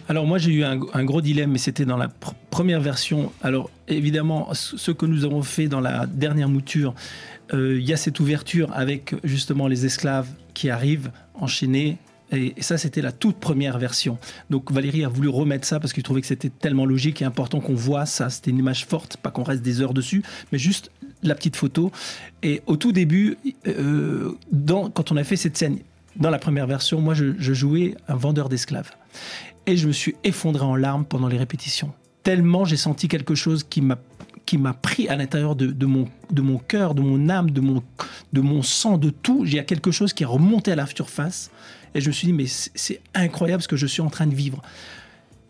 Alors 0.07 0.25
moi 0.25 0.37
j'ai 0.37 0.51
eu 0.51 0.63
un, 0.63 1.03
gros 1.03 1.21
dilemme, 1.21 1.51
mais 1.51 1.57
c'était 1.57 1.85
dans 1.85 1.97
la 1.97 2.07
pr- 2.07 2.33
première 2.49 2.81
version. 2.81 3.31
Alors 3.41 3.69
évidemment, 3.87 4.49
ce 4.53 4.91
que 4.91 5.05
nous 5.05 5.25
avons 5.25 5.43
fait 5.43 5.67
dans 5.67 5.81
la 5.81 6.05
dernière 6.05 6.49
mouture, 6.49 6.93
euh, 7.53 7.79
il 7.79 7.87
y 7.87 7.93
a 7.93 7.97
cette 7.97 8.19
ouverture 8.19 8.71
avec 8.73 9.15
justement 9.23 9.67
les 9.67 9.85
esclaves 9.85 10.27
qui 10.53 10.69
arrivent 10.69 11.11
enchaînés. 11.35 11.97
Et 12.33 12.53
ça, 12.61 12.77
c'était 12.77 13.01
la 13.01 13.11
toute 13.11 13.35
première 13.37 13.77
version. 13.77 14.17
Donc 14.49 14.71
Valérie 14.71 15.03
a 15.03 15.09
voulu 15.09 15.27
remettre 15.27 15.67
ça 15.67 15.81
parce 15.81 15.91
qu'il 15.91 16.03
trouvait 16.03 16.21
que 16.21 16.27
c'était 16.27 16.49
tellement 16.49 16.85
logique 16.85 17.21
et 17.21 17.25
important 17.25 17.59
qu'on 17.59 17.75
voit 17.75 18.05
ça. 18.05 18.29
C'était 18.29 18.51
une 18.51 18.59
image 18.59 18.85
forte, 18.85 19.17
pas 19.17 19.31
qu'on 19.31 19.43
reste 19.43 19.61
des 19.61 19.81
heures 19.81 19.93
dessus, 19.93 20.23
mais 20.53 20.57
juste 20.57 20.91
la 21.23 21.35
petite 21.35 21.57
photo. 21.57 21.91
Et 22.41 22.61
au 22.67 22.77
tout 22.77 22.93
début, 22.93 23.37
euh, 23.67 24.31
quand 24.93 25.11
on 25.11 25.17
a 25.17 25.25
fait 25.25 25.35
cette 25.35 25.57
scène, 25.57 25.79
dans 26.15 26.29
la 26.29 26.39
première 26.39 26.67
version, 26.67 27.01
moi, 27.01 27.13
je, 27.13 27.33
jouais 27.53 27.95
un 28.07 28.15
vendeur 28.15 28.49
d'esclaves. 28.49 28.91
Et 29.65 29.77
je 29.77 29.87
me 29.87 29.91
suis 29.91 30.15
effondré 30.23 30.63
en 30.63 30.75
larmes 30.75 31.05
pendant 31.05 31.27
les 31.27 31.37
répétitions. 31.37 31.93
Tellement 32.23 32.65
j'ai 32.65 32.77
senti 32.77 33.07
quelque 33.07 33.35
chose 33.35 33.63
qui 33.63 33.81
m'a 33.81 33.97
qui 34.45 34.57
m'a 34.57 34.73
pris 34.73 35.07
à 35.07 35.15
l'intérieur 35.15 35.55
de, 35.55 35.67
de 35.67 35.85
mon, 35.85 36.07
de 36.31 36.41
mon 36.41 36.57
cœur, 36.57 36.93
de 36.95 37.01
mon 37.01 37.29
âme, 37.29 37.51
de 37.51 37.61
mon, 37.61 37.83
de 38.33 38.41
mon 38.41 38.63
sang, 38.63 38.97
de 38.97 39.09
tout. 39.11 39.43
Il 39.45 39.53
y 39.53 39.59
a 39.59 39.63
quelque 39.63 39.91
chose 39.91 40.13
qui 40.13 40.23
est 40.23 40.25
remonté 40.25 40.71
à 40.71 40.75
la 40.75 40.85
surface. 40.87 41.51
Et 41.93 42.01
je 42.01 42.07
me 42.07 42.11
suis 42.11 42.25
dit, 42.25 42.33
mais 42.33 42.45
c'est 42.47 43.01
incroyable 43.13 43.61
ce 43.61 43.67
que 43.67 43.75
je 43.77 43.85
suis 43.85 44.01
en 44.01 44.09
train 44.09 44.25
de 44.27 44.33
vivre. 44.35 44.61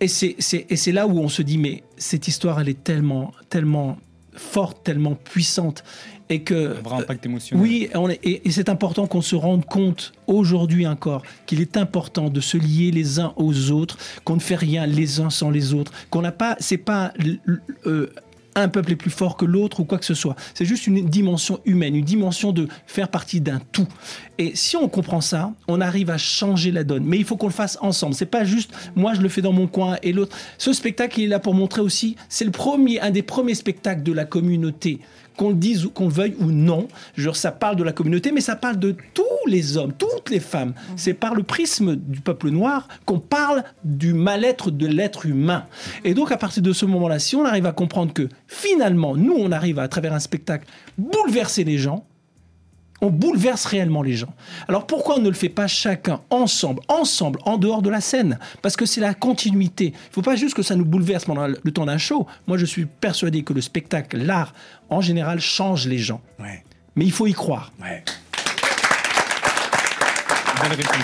Et 0.01 0.07
c'est 0.07 0.35
c'est- 0.39 0.65
et 0.69 0.75
c'est 0.75 0.91
là 0.91 1.07
où 1.07 1.17
on 1.19 1.29
se 1.29 1.41
dit, 1.41 1.57
mais 1.57 1.83
cette 1.97 2.27
histoire, 2.27 2.59
elle 2.59 2.69
est 2.69 2.83
tellement, 2.83 3.31
tellement 3.49 3.97
forte, 4.33 4.83
tellement 4.83 5.15
puissante. 5.15 5.83
Et 6.31 6.41
que, 6.41 6.77
Un 6.77 6.81
vrai 6.81 6.95
impact 7.01 7.25
émotionnel. 7.25 7.61
oui, 7.61 7.89
on 7.93 8.09
est- 8.09 8.19
et, 8.23 8.47
et 8.47 8.51
c'est 8.51 8.69
important 8.69 9.05
qu'on 9.05 9.21
se 9.21 9.35
rende 9.35 9.65
compte 9.65 10.13
aujourd'hui 10.27 10.87
encore 10.87 11.21
qu'il 11.45 11.61
est 11.61 11.77
important 11.77 12.29
de 12.29 12.39
se 12.39 12.57
lier 12.57 12.89
les 12.91 13.19
uns 13.19 13.33
aux 13.35 13.69
autres, 13.71 13.97
qu'on 14.23 14.35
ne 14.35 14.39
fait 14.41 14.55
rien 14.55 14.87
les 14.87 15.19
uns 15.19 15.29
sans 15.29 15.49
les 15.49 15.73
autres, 15.73 15.91
qu'on 16.09 16.21
n'a 16.21 16.31
pas, 16.31 16.55
c'est 16.59 16.77
pas 16.77 17.11
euh, 17.85 18.07
un 18.55 18.67
peuple 18.67 18.91
est 18.93 18.95
plus 18.97 19.09
fort 19.11 19.37
que 19.37 19.45
l'autre 19.45 19.79
ou 19.81 19.85
quoi 19.85 19.97
que 19.97 20.03
ce 20.05 20.13
soit. 20.13 20.35
C'est 20.53 20.65
juste 20.65 20.85
une 20.87 21.07
dimension 21.09 21.59
humaine, 21.65 21.95
une 21.95 22.03
dimension 22.03 22.51
de 22.51 22.67
faire 22.85 23.07
partie 23.09 23.39
d'un 23.39 23.61
tout. 23.71 23.87
Et 24.37 24.51
si 24.55 24.75
on 24.75 24.89
comprend 24.89 25.21
ça, 25.21 25.53
on 25.69 25.79
arrive 25.79 26.09
à 26.09 26.17
changer 26.17 26.71
la 26.71 26.83
donne. 26.83 27.05
Mais 27.05 27.17
il 27.17 27.23
faut 27.23 27.37
qu'on 27.37 27.47
le 27.47 27.53
fasse 27.53 27.77
ensemble. 27.81 28.13
C'est 28.13 28.25
pas 28.25 28.43
juste 28.43 28.71
moi 28.95 29.13
je 29.13 29.21
le 29.21 29.29
fais 29.29 29.41
dans 29.41 29.53
mon 29.53 29.67
coin 29.67 29.97
et 30.03 30.11
l'autre. 30.13 30.35
Ce 30.57 30.73
spectacle 30.73 31.19
il 31.19 31.25
est 31.25 31.27
là 31.27 31.39
pour 31.39 31.53
montrer 31.53 31.81
aussi, 31.81 32.15
c'est 32.29 32.45
le 32.45 32.51
premier, 32.51 32.99
un 33.01 33.11
des 33.11 33.21
premiers 33.21 33.55
spectacles 33.55 34.03
de 34.03 34.11
la 34.13 34.25
communauté. 34.25 34.99
Qu'on 35.37 35.49
le 35.49 35.55
dise 35.55 35.85
ou 35.85 35.89
qu'on 35.89 36.05
le 36.05 36.13
veuille 36.13 36.35
ou 36.39 36.51
non, 36.51 36.87
genre 37.15 37.35
ça 37.35 37.51
parle 37.51 37.75
de 37.75 37.83
la 37.83 37.93
communauté, 37.93 38.31
mais 38.31 38.41
ça 38.41 38.55
parle 38.55 38.77
de 38.77 38.95
tous 39.13 39.23
les 39.47 39.77
hommes, 39.77 39.93
toutes 39.93 40.29
les 40.29 40.39
femmes. 40.39 40.73
C'est 40.95 41.13
par 41.13 41.35
le 41.35 41.43
prisme 41.43 41.95
du 41.95 42.19
peuple 42.19 42.49
noir 42.49 42.87
qu'on 43.05 43.19
parle 43.19 43.63
du 43.83 44.13
mal-être 44.13 44.71
de 44.71 44.87
l'être 44.87 45.25
humain. 45.25 45.65
Et 46.03 46.13
donc 46.13 46.31
à 46.31 46.37
partir 46.37 46.61
de 46.61 46.73
ce 46.73 46.85
moment-là, 46.85 47.19
si 47.19 47.35
on 47.35 47.45
arrive 47.45 47.65
à 47.65 47.71
comprendre 47.71 48.13
que 48.13 48.27
finalement, 48.47 49.15
nous, 49.15 49.35
on 49.37 49.51
arrive 49.51 49.79
à, 49.79 49.83
à 49.83 49.87
travers 49.87 50.13
un 50.13 50.19
spectacle 50.19 50.67
bouleverser 50.97 51.63
les 51.63 51.77
gens, 51.77 52.05
on 53.01 53.09
bouleverse 53.09 53.65
réellement 53.65 54.03
les 54.03 54.13
gens. 54.13 54.33
Alors 54.67 54.85
pourquoi 54.85 55.17
on 55.17 55.21
ne 55.21 55.27
le 55.29 55.35
fait 55.35 55.49
pas 55.49 55.67
chacun 55.67 56.21
ensemble, 56.29 56.81
ensemble, 56.87 57.39
en 57.45 57.57
dehors 57.57 57.81
de 57.81 57.89
la 57.89 57.99
scène? 58.01 58.37
Parce 58.61 58.75
que 58.77 58.85
c'est 58.85 59.01
la 59.01 59.13
continuité. 59.13 59.85
Il 59.85 59.91
ne 60.09 60.13
faut 60.13 60.21
pas 60.21 60.35
juste 60.35 60.53
que 60.55 60.61
ça 60.63 60.75
nous 60.75 60.85
bouleverse 60.85 61.25
pendant 61.25 61.47
le 61.47 61.71
temps 61.71 61.85
d'un 61.85 61.97
show. 61.97 62.27
Moi, 62.47 62.57
je 62.57 62.65
suis 62.65 62.85
persuadé 62.85 63.43
que 63.43 63.53
le 63.53 63.61
spectacle, 63.61 64.17
l'art, 64.17 64.53
en 64.89 65.01
général, 65.01 65.39
change 65.39 65.87
les 65.87 65.97
gens. 65.97 66.21
Mais 66.95 67.05
il 67.05 67.11
faut 67.11 67.25
y 67.27 67.33
croire. 67.33 67.71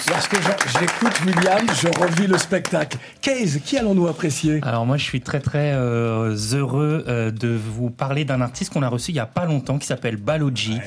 Lorsque 0.10 0.36
je- 0.36 0.80
j'écoute 0.80 1.20
William, 1.26 1.66
je 1.82 1.88
revis 2.00 2.28
le 2.28 2.38
spectacle. 2.38 2.98
Case, 3.22 3.60
qui 3.66 3.78
allons-nous 3.78 4.08
apprécier? 4.08 4.60
Alors 4.62 4.86
moi, 4.86 4.98
je 4.98 5.04
suis 5.04 5.22
très 5.22 5.40
très 5.40 5.72
euh, 5.74 6.36
heureux 6.54 7.04
euh, 7.08 7.32
de 7.32 7.50
vous 7.50 7.90
parler 7.90 8.24
d'un 8.24 8.42
artiste 8.42 8.72
qu'on 8.72 8.84
a 8.84 8.88
reçu 8.88 9.12
il 9.12 9.16
y 9.16 9.20
a 9.20 9.26
pas 9.26 9.46
longtemps, 9.46 9.80
qui 9.80 9.88
s'appelle 9.88 10.18
Baloji. 10.18 10.80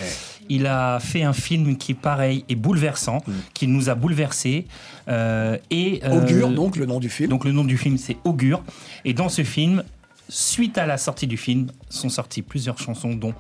Il 0.51 0.67
a 0.67 1.01
fait 1.01 1.23
un 1.23 1.33
film 1.33 1.79
qui, 1.79 1.95
pareil, 1.95 2.45
est 2.51 2.55
bouleversant, 2.57 3.23
qui 3.55 3.67
nous 3.67 3.89
a 3.89 3.95
bouleversés. 3.95 4.67
euh, 5.09 5.57
et 5.71 6.01
euh, 6.05 6.21
Augure, 6.21 6.51
donc, 6.51 6.77
le 6.77 6.85
nom 6.85 7.01
du 7.01 7.09
film. 7.09 7.31
Donc 7.31 7.45
le 7.45 7.53
nom 7.53 7.65
du 7.65 7.79
film, 7.79 7.97
c'est 7.97 8.19
Augure. 8.25 8.63
Et 9.07 9.15
dans 9.15 9.29
ce 9.29 9.45
film, 9.45 9.83
suite 10.29 10.77
à 10.77 10.85
la 10.85 10.99
sortie 10.99 11.27
du 11.27 11.39
film, 11.39 11.69
sont 11.89 12.11
sorties 12.11 12.43
plusieurs 12.43 12.79
chansons, 12.79 13.15
dont 13.15 13.35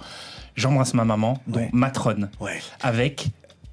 J'embrasse 0.57 0.95
ma 0.95 1.05
maman, 1.05 1.41
dont 1.47 1.69
Matrone, 1.73 2.29
avec 2.83 3.29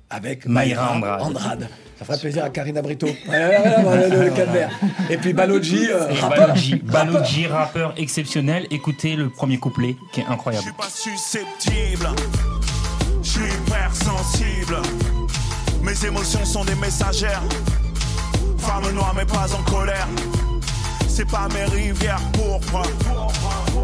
avec 0.09 0.45
Mayra 0.45 0.93
Andrade. 0.93 1.21
Andrade. 1.21 1.69
Ça 1.99 2.05
ferait 2.05 2.19
plaisir 2.19 2.43
à 2.45 2.49
Karina 2.49 2.81
Brito. 2.81 3.07
Ouais, 3.07 3.13
ouais, 3.27 3.47
ouais, 3.49 3.85
ouais, 3.85 4.25
le, 4.25 4.29
calvaire. 4.29 4.69
Et 5.09 5.17
puis 5.17 5.33
Baloji, 5.33 5.87
euh, 5.89 6.13
rappeur. 6.21 6.55
Rappeur 7.49 7.93
exceptionnel. 7.97 8.67
Écoutez 8.69 9.15
le 9.15 9.29
premier 9.29 9.57
couplet 9.57 9.95
qui 10.13 10.21
est 10.21 10.25
incroyable. 10.25 10.71
pas 10.77 10.89
susceptible, 10.89 12.07
je 12.15 12.56
hypersensible. 13.87 14.81
Mes 15.81 16.05
émotions 16.05 16.45
sont 16.45 16.65
des 16.65 16.75
messagères. 16.75 17.43
Femme 18.57 18.91
noire 18.93 19.13
mais 19.15 19.25
pas 19.25 19.47
en 19.53 19.63
colère. 19.69 20.07
C'est 21.07 21.29
pas 21.29 21.47
mes 21.53 21.65
rivières 21.65 22.21
pourpres 22.33 22.87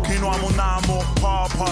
qui 0.05 0.19
noient 0.19 0.37
mon 0.41 0.59
amour 0.59 1.03
propre. 1.15 1.71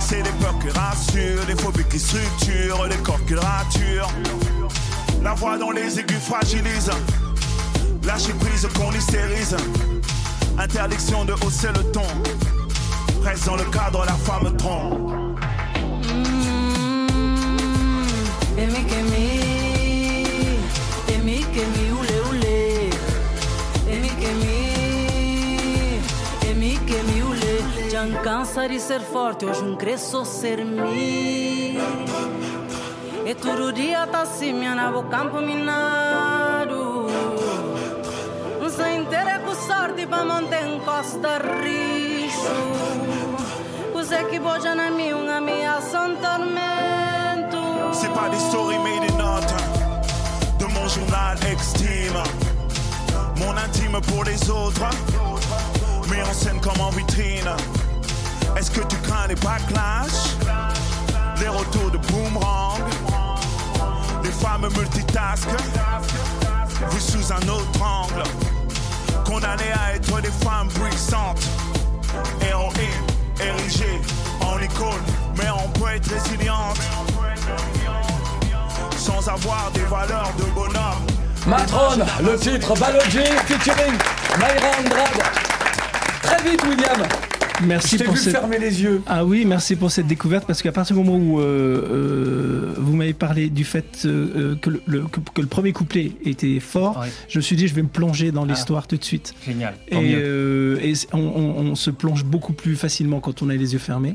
C'est 0.00 0.22
des 0.22 0.30
peurs 0.40 0.58
qui 0.58 0.70
rassurent, 0.70 1.44
des 1.46 1.54
phobies 1.54 1.84
qui 1.90 1.98
structurent, 1.98 2.88
des 2.88 2.96
corps 2.96 3.24
qui 3.26 3.34
raturent. 3.34 4.10
La 5.22 5.34
voix 5.34 5.58
dans 5.58 5.70
les 5.70 5.98
aigus 5.98 6.18
fragilise. 6.18 6.90
Lâcher 8.04 8.32
prise 8.40 8.66
qu'on 8.74 8.92
hystérise. 8.92 9.56
Interdiction 10.58 11.24
de 11.24 11.34
hausser 11.34 11.68
le 11.68 11.84
ton. 11.92 12.06
Reste 13.22 13.46
dans 13.46 13.56
le 13.56 13.64
cadre, 13.64 14.04
la 14.06 14.14
femme 14.14 14.56
trompe. 14.56 15.17
Emi 18.58 18.82
kemi, 18.90 19.26
emi 21.14 21.36
kemi 21.54 21.84
ule 21.98 22.16
ule. 22.30 22.90
Emi 23.94 24.10
kemi, 24.20 24.58
emi 26.50 26.72
kemi 26.88 27.22
ule. 27.22 27.54
Já 27.88 28.02
cansa 28.24 28.68
de 28.68 28.80
ser 28.80 29.00
forte, 29.00 29.46
hoje 29.46 29.62
um 29.62 29.76
cresço 29.76 30.24
ser 30.24 30.64
mim. 30.64 31.78
E 33.24 33.34
todo 33.34 33.72
dia 33.72 34.06
tá 34.08 34.22
assim, 34.22 34.52
minha 34.52 34.74
nabo 34.74 35.04
campo 35.04 35.40
minado. 35.40 37.06
Sem 38.76 39.04
ter 39.06 39.40
com 39.44 39.54
sorte 39.54 40.04
pra 40.06 40.24
manter 40.24 40.66
em 40.66 40.80
costa 40.80 41.38
richo. 41.62 42.56
Cos'è 43.92 44.24
che 44.28 44.38
bogia 44.38 44.74
na 44.74 44.88
una 44.88 45.36
ameaça, 45.36 46.00
un 46.00 46.16
tormento. 46.16 46.97
C'est 47.92 48.12
pas 48.12 48.28
des 48.28 48.38
stories 48.38 48.78
made 48.78 49.10
in 49.10 49.16
notes 49.16 49.54
de 50.58 50.64
mon 50.66 50.88
journal 50.88 51.36
extime. 51.50 52.22
Mon 53.36 53.56
intime 53.56 54.00
pour 54.08 54.24
les 54.24 54.50
autres, 54.50 54.82
mis 56.10 56.22
en 56.22 56.32
scène 56.32 56.60
comme 56.60 56.80
en 56.80 56.90
vitrine. 56.90 57.50
Est-ce 58.56 58.70
que 58.70 58.80
tu 58.80 58.96
crains 58.98 59.26
les 59.28 59.34
backlash, 59.36 60.36
les 61.40 61.48
retours 61.48 61.90
de 61.90 61.98
boomerang, 61.98 62.82
les 64.22 64.30
femmes 64.30 64.68
multitask, 64.76 65.48
vues 66.90 67.00
sous 67.00 67.32
un 67.32 67.48
autre 67.48 67.82
angle, 67.82 68.22
condamnées 69.24 69.72
à 69.72 69.94
être 69.94 70.20
des 70.20 70.30
femmes 70.30 70.68
puissantes, 70.68 71.46
héroïnes. 72.42 73.08
être 75.98 76.12
résiliente. 76.12 76.78
Sans 79.08 79.26
avoir 79.26 79.70
des 79.72 79.84
valeurs 79.84 80.30
de 80.36 80.44
bonhomme. 80.54 81.06
Matron, 81.46 82.04
le 82.22 82.36
titre 82.36 82.78
Balogi 82.78 83.24
featuring 83.46 83.94
Mayra 84.38 84.68
Andrade. 84.80 85.22
Très 86.22 86.42
vite, 86.42 86.62
William. 86.64 87.27
Merci 87.66 87.92
Je 87.92 87.96
t'ai 87.98 88.04
pour 88.04 88.14
vu 88.14 88.20
cette... 88.20 88.32
fermer 88.32 88.58
les 88.58 88.82
yeux. 88.82 89.02
Ah 89.06 89.24
oui, 89.24 89.44
merci 89.44 89.74
pour 89.74 89.90
cette 89.90 90.06
découverte 90.06 90.46
parce 90.46 90.62
qu'à 90.62 90.70
partir 90.72 90.96
du 90.96 91.02
moment 91.02 91.18
où 91.18 91.40
euh, 91.40 91.44
euh, 91.90 92.74
vous 92.76 92.94
m'avez 92.94 93.12
parlé 93.14 93.48
du 93.50 93.64
fait 93.64 94.02
euh, 94.04 94.54
que, 94.56 94.70
le, 94.70 94.82
le- 94.86 95.02
que, 95.08 95.20
que 95.34 95.40
le 95.40 95.46
premier 95.48 95.72
couplet 95.72 96.12
était 96.24 96.60
fort, 96.60 97.04
je 97.28 97.38
me 97.38 97.42
suis 97.42 97.56
dit 97.56 97.66
je 97.68 97.74
vais 97.74 97.82
me 97.82 97.88
plonger 97.88 98.30
dans 98.30 98.44
Ah. 98.44 98.48
l'histoire 98.48 98.86
tout 98.86 98.96
de 98.96 99.04
suite. 99.04 99.34
Génial. 99.44 99.74
Tant 99.90 100.00
Et, 100.00 100.12
euh, 100.14 100.78
on, 101.12 101.18
on- 101.18 101.54
on 101.70 101.74
se 101.74 101.90
plonge 101.90 102.24
beaucoup 102.24 102.52
plus 102.52 102.76
facilement 102.76 103.20
quand 103.20 103.42
on 103.42 103.48
a 103.48 103.54
les 103.54 103.72
yeux 103.72 103.78
fermés. 103.80 104.14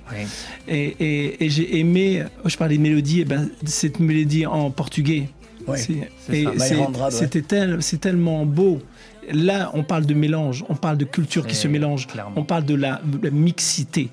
Et, 0.68 0.96
et- 1.00 1.44
et 1.46 1.50
j'ai 1.50 1.80
aimé, 1.80 2.24
je 2.46 2.56
parlais 2.58 2.78
de 2.78 2.82
mélodie, 2.82 3.22
et 3.22 3.26
ben, 3.26 3.50
cette 3.66 4.00
mélodie 4.00 4.46
en 4.46 4.72
portugais. 4.72 5.30
Oui, 5.68 5.78
C'est- 5.78 6.10
c'est 6.28 6.38
et 6.40 6.44
ça. 6.44 6.52
c'est- 6.58 6.74
Mayra 6.76 6.88
Andrade, 6.88 7.14
ouais. 7.14 7.20
C'était 7.20 7.42
tel- 7.42 7.78
c'est 7.82 8.00
tellement 8.02 8.46
beau. 8.46 8.80
Là, 9.32 9.72
on 9.74 9.84
parle 9.84 10.06
de 10.06 10.14
mélange, 10.14 10.66
on 10.70 10.76
parle 10.76 10.98
de 10.98 11.06
culture 11.06 11.48
qui 11.48 11.56
se 11.56 11.68
mélange, 11.68 12.08
clairement. 12.08 12.34
on 12.36 12.44
parle 12.44 12.66
de 12.66 12.76
la, 12.76 13.02
de 13.04 13.24
la 13.24 13.32
mixité. 13.32 14.10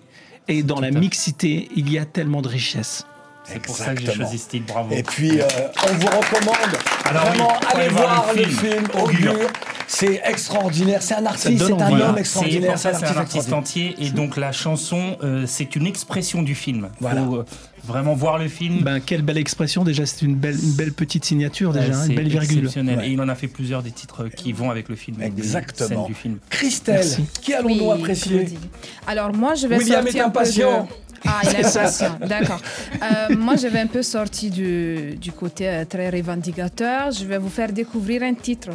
Et 0.49 0.63
dans 0.63 0.81
la 0.81 0.91
mixité, 0.91 1.69
il 1.77 1.91
y 1.93 1.99
a 1.99 2.05
tellement 2.05 2.43
de 2.43 2.49
richesse. 2.49 3.07
C'est 3.45 3.61
pour 3.61 3.77
ça 3.77 3.95
que 3.95 4.01
j'ai 4.01 4.13
choisi 4.13 4.39
ce 4.39 4.49
titre, 4.49 4.67
bravo. 4.73 4.95
Et 4.95 5.03
puis, 5.03 5.41
euh, 5.41 5.45
on 5.89 5.93
vous 5.95 6.07
recommande 6.07 6.57
Alors 7.05 7.25
oui, 7.25 7.39
vraiment, 7.39 7.49
faut 7.49 7.67
allez 7.77 7.81
aller 7.87 7.89
voir 7.95 8.23
voir 8.25 8.35
le 8.35 8.43
film. 8.45 8.59
film, 8.59 8.85
Augure. 9.03 9.49
C'est 9.89 10.21
extraordinaire, 10.25 11.03
c'est 11.03 11.15
un 11.15 11.27
artiste, 11.27 11.65
c'est 11.67 11.73
un 11.73 11.91
homme. 12.01 12.13
C'est 12.15 12.21
extraordinaire, 12.21 12.79
c'est 12.79 12.95
un 12.95 13.17
artiste 13.17 13.53
entier 13.53 13.97
et 13.99 14.11
donc 14.11 14.37
la 14.37 14.53
chanson, 14.53 15.17
euh, 15.25 15.45
c'est 15.49 15.75
une 15.75 15.85
expression 15.87 16.43
du 16.43 16.55
film. 16.55 16.91
Voilà. 17.01 17.25
Faut 17.25 17.37
euh, 17.39 17.45
vraiment 17.85 18.15
voir 18.15 18.39
le 18.39 18.47
film. 18.47 18.83
Ben, 18.83 19.01
quelle 19.01 19.23
belle 19.23 19.39
expression, 19.39 19.83
déjà, 19.83 20.07
c'est 20.07 20.23
une 20.25 20.37
belle, 20.37 20.57
une 20.63 20.73
belle 20.75 20.93
petite 20.93 21.25
signature, 21.25 21.73
déjà, 21.73 21.87
Euh, 21.87 21.95
hein, 22.03 22.07
une 22.09 22.15
belle 22.15 22.29
virgule. 22.29 22.59
exceptionnel. 22.59 22.99
Ouais. 22.99 23.09
Et 23.09 23.13
il 23.13 23.21
en 23.21 23.29
a 23.29 23.35
fait 23.35 23.49
plusieurs 23.49 23.83
des 23.83 23.91
titres 23.91 24.29
qui 24.29 24.53
vont 24.53 24.71
avec 24.71 24.89
le 24.89 24.95
film, 24.95 25.17
avec 25.21 25.35
des 25.35 25.43
Exactement. 25.43 26.07
du 26.07 26.15
film. 26.15 26.39
Christelle, 26.51 26.95
Merci. 26.97 27.25
qui 27.43 27.53
allons-nous 27.55 27.87
Oui, 27.91 27.99
apprécier? 27.99 28.37
Claudie. 28.45 28.59
Alors 29.09 29.35
moi, 29.35 29.57
je 29.57 29.67
vais 29.67 29.79
William 29.79 30.03
sortir 30.05 30.21
est 30.23 30.25
un 30.25 30.31
peu 30.31 30.39
de- 30.39 30.45
impatient. 30.45 30.89
Ah, 31.27 31.41
il 31.45 31.67
impatient, 31.67 32.19
d'accord. 32.27 32.61
Euh, 33.03 33.37
moi, 33.37 33.57
je 33.57 33.67
vais 33.67 33.81
un 33.81 33.87
peu 33.87 34.03
sortir 34.03 34.51
du, 34.51 35.17
du 35.17 35.33
côté 35.33 35.69
euh, 35.69 35.85
très 35.85 36.11
revendicateur. 36.11 37.11
Je 37.11 37.25
vais 37.25 37.39
vous 37.39 37.49
faire 37.51 37.73
découvrir 37.73 38.23
un 38.23 38.35
titre 38.35 38.71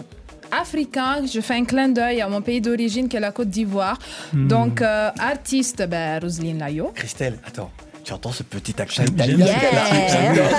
africain. 0.51 1.25
Je 1.31 1.41
fais 1.41 1.55
un 1.55 1.65
clin 1.65 1.89
d'œil 1.89 2.21
à 2.21 2.29
mon 2.29 2.41
pays 2.41 2.61
d'origine, 2.61 3.07
qui 3.07 3.17
est 3.17 3.19
la 3.19 3.31
Côte 3.31 3.49
d'Ivoire. 3.49 3.97
Hmm. 4.33 4.47
Donc, 4.47 4.81
euh, 4.81 5.09
artiste, 5.19 5.85
ben, 5.87 6.19
Roselyne 6.19 6.59
Layo. 6.59 6.91
Christelle, 6.93 7.37
attends, 7.45 7.71
tu 8.03 8.13
entends 8.13 8.31
ce 8.31 8.43
petit 8.43 8.79
accent 8.79 9.03
italien? 9.03 9.47
J'adore. 9.47 10.49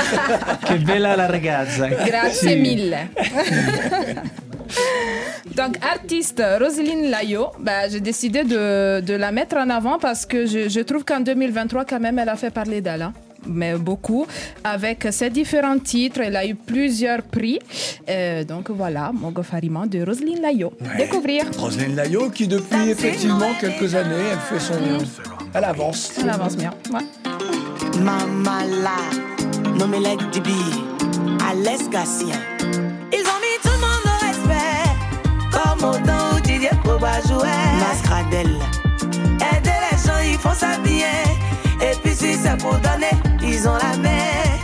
Que 0.68 0.74
bella 0.84 1.16
la 1.16 1.28
ragazza. 1.28 1.88
Grazie 1.88 2.56
mille. 2.56 2.96
Donc, 5.54 5.76
artiste 5.82 6.42
Roselyne 6.60 7.10
Layo, 7.10 7.46
ben, 7.60 7.88
j'ai 7.90 8.00
décidé 8.00 8.44
de, 8.44 9.00
de 9.00 9.14
la 9.14 9.32
mettre 9.32 9.56
en 9.56 9.70
avant 9.70 9.98
parce 9.98 10.26
que 10.26 10.46
je, 10.46 10.68
je 10.68 10.80
trouve 10.80 11.04
qu'en 11.04 11.20
2023, 11.20 11.84
quand 11.84 12.00
même, 12.00 12.18
elle 12.18 12.28
a 12.28 12.36
fait 12.36 12.50
parler 12.50 12.80
d'elle. 12.80 13.02
hein. 13.02 13.12
Mais 13.48 13.74
beaucoup. 13.76 14.26
Avec 14.64 15.06
ses 15.12 15.30
différents 15.30 15.78
titres, 15.78 16.20
elle 16.20 16.34
a 16.34 16.44
eu 16.44 16.56
plusieurs 16.56 17.22
prix. 17.22 17.60
Euh, 18.08 18.42
donc 18.42 18.70
voilà, 18.70 19.12
Mogo 19.12 19.42
Farima 19.44 19.86
de 19.86 20.02
Roselyne 20.04 20.42
Layo. 20.42 20.72
Découvrir. 20.98 21.44
Roselyne 21.56 21.94
Layo, 21.94 22.30
qui 22.30 22.48
depuis 22.48 22.90
effectivement 22.90 23.52
quelques 23.60 23.94
années, 23.94 24.24
elle 24.32 24.38
fait 24.58 24.58
son. 24.64 24.74
Elle 25.54 25.64
avance. 25.64 26.12
On 26.24 26.28
avance 26.28 26.56
bien. 26.56 26.72
Ouais. 26.92 27.00
Mama 28.00 28.64
la, 28.82 29.78
nommé 29.78 29.98
Alès 31.48 31.88
Gatien. 31.88 32.55
Comme 35.78 35.90
au 35.90 35.92
temps 35.94 36.36
où 36.36 36.40
Didier 36.40 36.70
Boba 36.84 37.20
jouait. 37.26 37.48
Mascradel, 37.80 38.58
aider 39.52 39.78
les 39.90 39.98
gens, 40.06 40.18
ils 40.24 40.38
font 40.38 40.54
s'habiller. 40.54 41.04
Et 41.80 41.96
puis 42.02 42.14
si 42.14 42.34
c'est 42.34 42.56
pour 42.58 42.74
donner, 42.74 43.12
ils 43.42 43.68
ont 43.68 43.74
la 43.76 43.96
main. 43.98 44.18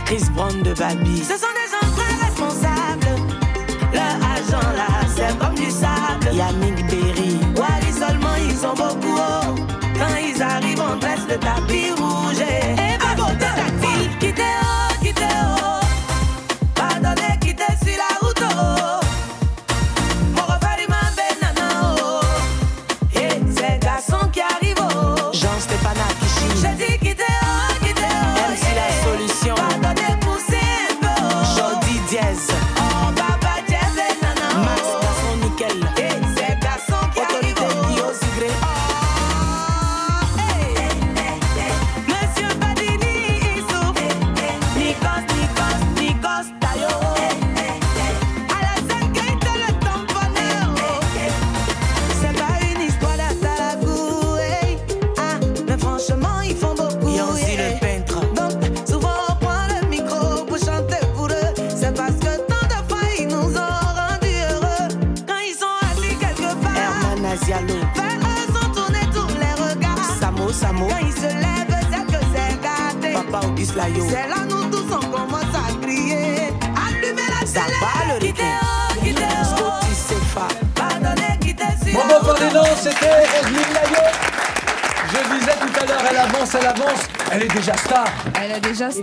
Chris 0.05 0.23
Brown 0.33 0.61
de 0.61 0.73
Babi. 0.73 1.23
Ce 1.23 1.37
sont 1.37 1.53
des 1.59 1.69
gens 1.71 1.91
très 1.95 2.25
responsables. 2.25 3.21
Leur 3.93 4.17
argent 4.31 4.67
là, 4.75 5.05
c'est 5.15 5.37
comme 5.37 5.55
du 5.55 5.69
sable. 5.69 6.33
Yannick 6.33 6.85
Berry, 6.87 7.39
Wally 7.55 7.93
seulement, 7.93 8.35
ils 8.37 8.55
sont 8.55 8.73
beaucoup. 8.73 9.17
Quand 9.97 10.15
ils 10.21 10.41
arrivent, 10.41 10.81
on 10.81 10.97
dresse 10.97 11.25
le 11.29 11.37
tapis 11.37 11.91
rouge. 11.97 12.41
Et 12.41 12.62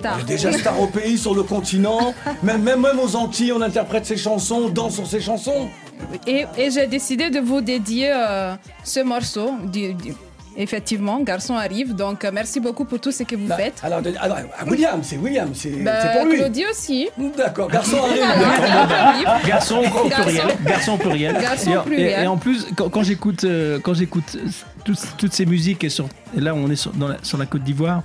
est 0.01 0.09
déjà 0.09 0.13
star. 0.13 0.15
Elle 0.17 0.23
est 0.23 0.37
déjà 0.37 0.53
star 0.53 0.81
au 0.81 0.87
pays, 0.87 1.19
sur 1.19 1.35
le 1.35 1.43
continent. 1.43 2.15
Même, 2.43 2.63
même, 2.63 2.81
même 2.81 2.99
aux 2.99 3.17
Antilles, 3.17 3.53
on 3.53 3.61
interprète 3.61 4.07
ses 4.07 4.17
chansons, 4.17 4.63
on 4.67 4.69
danse 4.69 4.95
sur 4.95 5.07
ses 5.07 5.21
chansons. 5.21 5.69
Et, 6.27 6.47
et 6.57 6.71
j'ai 6.71 6.87
décidé 6.87 7.29
de 7.31 7.41
vous 7.41 7.61
dédier 7.61 8.11
euh, 8.15 8.55
ce 8.85 9.01
morceau. 9.01 9.51
Du, 9.65 9.93
du- 9.95 10.15
effectivement, 10.57 11.21
Garçon 11.21 11.55
arrive. 11.55 11.95
Donc, 11.95 12.25
euh, 12.25 12.31
merci 12.33 12.59
beaucoup 12.61 12.85
pour 12.85 12.99
tout 13.01 13.13
ce 13.13 13.23
que 13.23 13.37
vous 13.37 13.49
faites. 13.55 13.81
Alors, 13.83 14.01
William, 14.67 15.01
c'est 15.03 15.17
William, 15.17 15.51
c'est 15.55 15.71
Bah, 15.71 15.93
c'est 16.03 16.19
pour 16.19 16.27
lui. 16.29 16.39
Claudie 16.39 16.65
aussi. 16.71 17.09
D'accord, 17.37 17.69
garçon 17.71 17.99
arrive. 18.03 19.27
Garçon 19.47 19.77
au 20.05 20.09
Garçon. 20.09 20.23
pluriel. 20.25 20.47
Garçon 20.65 20.93
au 20.93 20.97
pluriel. 20.99 21.39
Garçon 21.41 21.71
et, 21.73 21.85
pluriel. 21.85 22.21
et- 22.21 22.25
et 22.25 22.27
en 22.27 22.37
plus, 22.37 22.67
quand, 22.77 22.89
quand 22.89 23.03
j'écoute, 23.03 23.45
euh, 23.45 23.79
quand 23.83 23.95
j'écoute 23.95 24.37
euh, 24.37 24.49
toutes, 24.85 24.99
toutes 25.19 25.33
ces 25.33 25.47
musiques 25.47 25.85
et, 25.85 25.89
sur, 25.91 26.07
et 26.37 26.41
là 26.41 26.55
on 26.55 26.69
est 26.71 26.77
sur, 26.77 26.93
dans 26.93 27.09
la, 27.09 27.17
sur 27.23 27.39
la 27.39 27.47
Côte 27.47 27.63
d'Ivoire, 27.63 28.03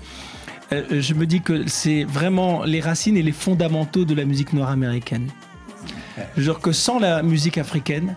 euh, 0.71 1.01
je 1.01 1.13
me 1.13 1.25
dis 1.25 1.41
que 1.41 1.67
c'est 1.67 2.03
vraiment 2.03 2.63
les 2.63 2.81
racines 2.81 3.17
et 3.17 3.21
les 3.21 3.31
fondamentaux 3.31 4.05
de 4.05 4.15
la 4.15 4.25
musique 4.25 4.53
noire 4.53 4.69
américaine. 4.69 5.29
Genre 6.37 6.59
que 6.59 6.71
sans 6.71 6.99
la 6.99 7.23
musique 7.23 7.57
africaine. 7.57 8.15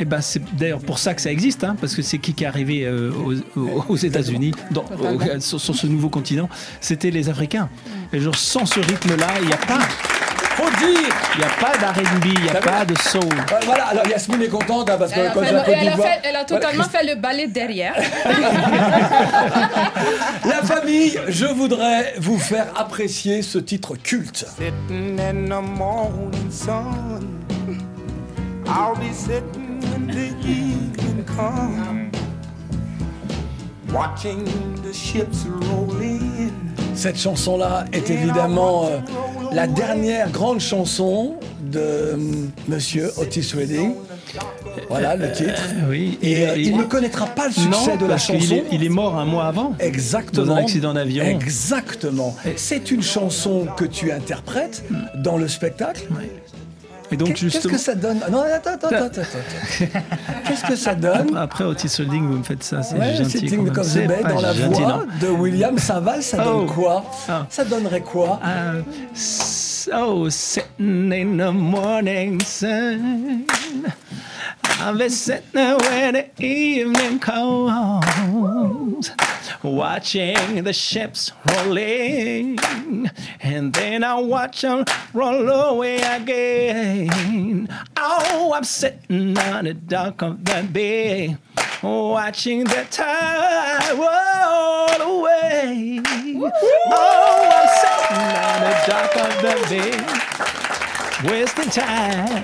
Et 0.00 0.04
ben 0.04 0.20
c'est 0.20 0.42
d'ailleurs 0.56 0.80
pour 0.80 0.98
ça 0.98 1.14
que 1.14 1.20
ça 1.20 1.30
existe, 1.30 1.62
hein, 1.62 1.76
parce 1.80 1.94
que 1.94 2.02
c'est 2.02 2.18
qui 2.18 2.34
qui 2.34 2.42
est 2.42 2.48
arrivé 2.48 2.84
euh, 2.84 3.12
aux, 3.54 3.96
États-Unis, 3.96 4.50
sur, 5.38 5.60
sur 5.60 5.74
ce 5.76 5.86
nouveau 5.86 6.08
continent, 6.08 6.48
c'était 6.80 7.12
les 7.12 7.28
Africains. 7.28 7.68
Et 8.12 8.18
genre 8.18 8.34
sans 8.34 8.66
ce 8.66 8.80
rythme-là, 8.80 9.28
il 9.40 9.46
n'y 9.46 9.52
a 9.52 9.56
pas, 9.56 9.78
Dire. 10.92 11.14
il 11.34 11.38
n'y 11.38 11.44
a 11.44 11.48
pas 11.60 11.72
d'R&B, 11.78 12.24
il 12.26 12.42
n'y 12.42 12.50
a 12.50 12.60
pas 12.60 12.84
de 12.84 12.94
soul. 12.98 13.22
Euh, 13.24 13.60
Voilà, 13.64 13.84
alors 13.86 14.06
Yasmine 14.06 14.42
est 14.42 14.48
contente 14.48 14.90
hein, 14.90 14.96
parce 14.98 15.12
que 15.12 15.18
Elle 15.20 15.26
a, 15.26 15.30
quand 15.30 15.42
j'ai 15.42 15.48
elle 15.48 15.56
a 15.56 15.64
fait- 15.64 15.72
elle 15.72 15.88
a 15.88 15.96
Voilà, 15.96 16.44
totalement 16.44 16.84
fait 16.84 17.04
le 17.06 17.14
ballet 17.20 17.46
derrière. 17.48 17.94
La 20.44 20.62
famille, 20.62 21.18
je 21.28 21.46
voudrais 21.46 22.14
vous 22.18 22.38
faire 22.38 22.66
apprécier 22.76 23.42
ce 23.42 23.58
titre 23.58 23.96
culte. 23.96 24.46
Sitting 24.56 25.18
in 25.20 25.46
the 25.48 25.62
morning 25.78 26.50
sun. 26.50 27.40
I'll 28.66 28.94
be 28.98 29.12
sitting 29.12 29.80
when 29.92 30.06
the 30.06 30.34
evening 30.46 31.24
comes. 31.24 32.10
Watching 33.92 34.44
the 34.82 34.92
ships 34.92 35.44
roll 35.46 35.90
in. 36.02 36.33
Cette 36.94 37.18
chanson-là 37.18 37.84
est 37.92 38.08
évidemment 38.10 38.86
euh, 38.86 38.98
la 39.52 39.66
dernière 39.66 40.30
grande 40.30 40.60
chanson 40.60 41.34
de 41.70 41.78
euh, 41.80 42.16
Monsieur 42.68 43.10
Otis 43.18 43.52
Redding. 43.56 43.94
Voilà 44.88 45.16
le 45.16 45.30
titre. 45.32 45.62
oui. 45.88 46.18
Et 46.22 46.46
euh, 46.46 46.54
Et- 46.56 46.62
il 46.62 46.76
ne 46.76 46.82
connaîtra 46.84 47.26
pas 47.26 47.46
le 47.46 47.52
succès 47.52 47.90
Non, 47.92 47.96
de 47.96 48.06
la 48.06 48.18
chanson. 48.18 48.54
est- 48.56 48.64
il 48.72 48.84
est 48.84 48.88
mort 48.88 49.16
un 49.16 49.24
mois 49.24 49.44
avant. 49.46 49.72
Exactement. 49.78 50.46
Dans 50.46 50.52
un 50.54 50.56
accident 50.58 50.94
d'avion. 50.94 51.24
Exactement. 51.24 52.34
C'est 52.56 52.90
une 52.90 53.02
chanson 53.02 53.66
que 53.76 53.84
tu 53.84 54.10
interprètes 54.12 54.84
dans 55.16 55.36
le 55.36 55.48
spectacle. 55.48 56.06
Et 57.14 57.16
donc, 57.16 57.28
Qu'est- 57.28 57.34
Qu'est-ce 57.34 57.52
justement- 57.52 57.74
que 57.74 57.80
ça 57.80 57.94
donne 57.94 58.18
Ah 58.26 58.30
Non, 58.30 58.42
attends, 58.42 58.70
attends, 58.74 58.88
attends, 58.88 59.04
attends. 59.06 59.20
attends. 59.20 60.00
Qu'est-ce 60.48 60.64
que 60.66 60.74
ça 60.74 60.96
donne 60.96 61.36
Après, 61.36 61.62
Otis 61.62 61.86
Redding, 61.98 62.26
vous 62.26 62.38
me 62.38 62.42
faites 62.42 62.64
ça, 62.64 62.82
c'est 62.82 62.96
Ouais, 62.98 63.14
gentil. 63.14 63.38
Sitting. 63.38 63.64
Because 63.64 63.94
the 63.94 64.08
pas 64.22 64.32
dans 64.32 64.40
la 64.40 64.52
gentil, 64.52 64.80
voix 64.82 64.88
non. 64.88 65.06
de 65.20 65.28
William 65.28 65.78
Saval, 65.78 66.24
ça 66.24 66.38
donne 66.38 66.66
Oh. 66.68 66.72
quoi 66.72 67.04
Ah. 67.28 67.46
Ça 67.50 67.64
donnerait 67.64 68.00
quoi 68.00 68.40
Uh, 68.44 68.82
so 69.14 70.28
sitting 70.28 71.12
in 71.12 71.36
the 71.38 71.52
morning 71.52 72.40
sun, 72.44 73.44
I've 74.80 74.98
been 74.98 75.08
sitting 75.08 75.76
when 75.88 76.14
the 76.14 76.42
evening 76.42 77.20
comes, 77.20 78.02
watching 79.64 80.62
the 80.62 80.72
ships 80.72 81.32
rolling, 81.50 82.58
and 83.40 83.72
then 83.72 84.04
I 84.04 84.14
watch 84.20 84.60
them 84.60 84.84
roll 85.12 85.48
away 85.50 85.96
again. 85.96 87.68
Oh, 87.96 88.52
I'm 88.54 88.64
sitting 88.64 89.36
on 89.38 89.64
the 89.64 89.74
dock 89.74 90.22
of 90.22 90.44
the 90.44 90.68
bay, 90.70 91.38
watching 91.82 92.64
the 92.64 92.86
tide 92.90 93.92
roll 93.92 95.20
away. 95.20 96.00
Oh, 96.06 97.50
I'm 97.56 97.68
sitting 97.80 98.36
on 98.36 98.60
the 98.60 98.74
dock 98.86 99.16
of 99.16 99.32
the 99.42 99.54
bay, 99.70 99.90
wasting 101.30 101.70
time. 101.70 102.42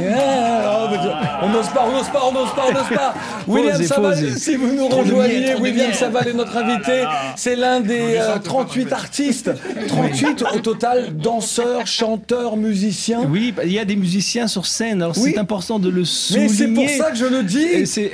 Yeah, 0.00 0.64
oh, 0.66 1.42
On 1.42 1.48
n'ose 1.50 1.68
pas, 1.68 1.86
on 1.88 1.92
n'ose 1.92 2.08
pas, 2.08 2.22
on 2.24 2.32
n'ose 2.32 2.54
pas, 2.54 2.64
on 2.68 2.72
n'ose 2.72 2.88
pas. 2.96 3.14
William 3.46 3.82
Saval, 3.82 4.38
si 4.38 4.56
vous 4.56 4.72
nous 4.74 4.88
rejoignez, 4.88 5.54
William. 5.56 5.92
Saval 5.92 6.28
est 6.28 6.32
notre 6.34 6.56
invité. 6.56 7.04
C'est 7.36 7.56
l'un 7.56 7.80
des 7.80 8.16
euh, 8.18 8.38
38 8.38 8.92
artistes. 8.92 9.50
38 9.88 10.44
au 10.54 10.58
total, 10.60 11.16
danseurs, 11.16 11.86
chanteurs, 11.86 12.56
musiciens. 12.56 13.22
Oui, 13.28 13.52
bah, 13.52 13.62
il 13.64 13.72
y 13.72 13.78
a 13.78 13.84
des 13.84 13.96
musiciens 13.96 14.46
sur 14.46 14.66
scène, 14.66 15.02
alors 15.02 15.14
Oui. 15.18 15.32
c'est 15.34 15.38
important 15.38 15.78
de 15.78 15.88
le 15.88 16.04
souligner. 16.04 16.46
Mais 16.48 16.54
c'est 16.54 16.68
pour 16.68 16.88
ça 16.88 17.10
que 17.10 17.16
je 17.16 17.26
le 17.26 17.42
dis. 17.42 17.66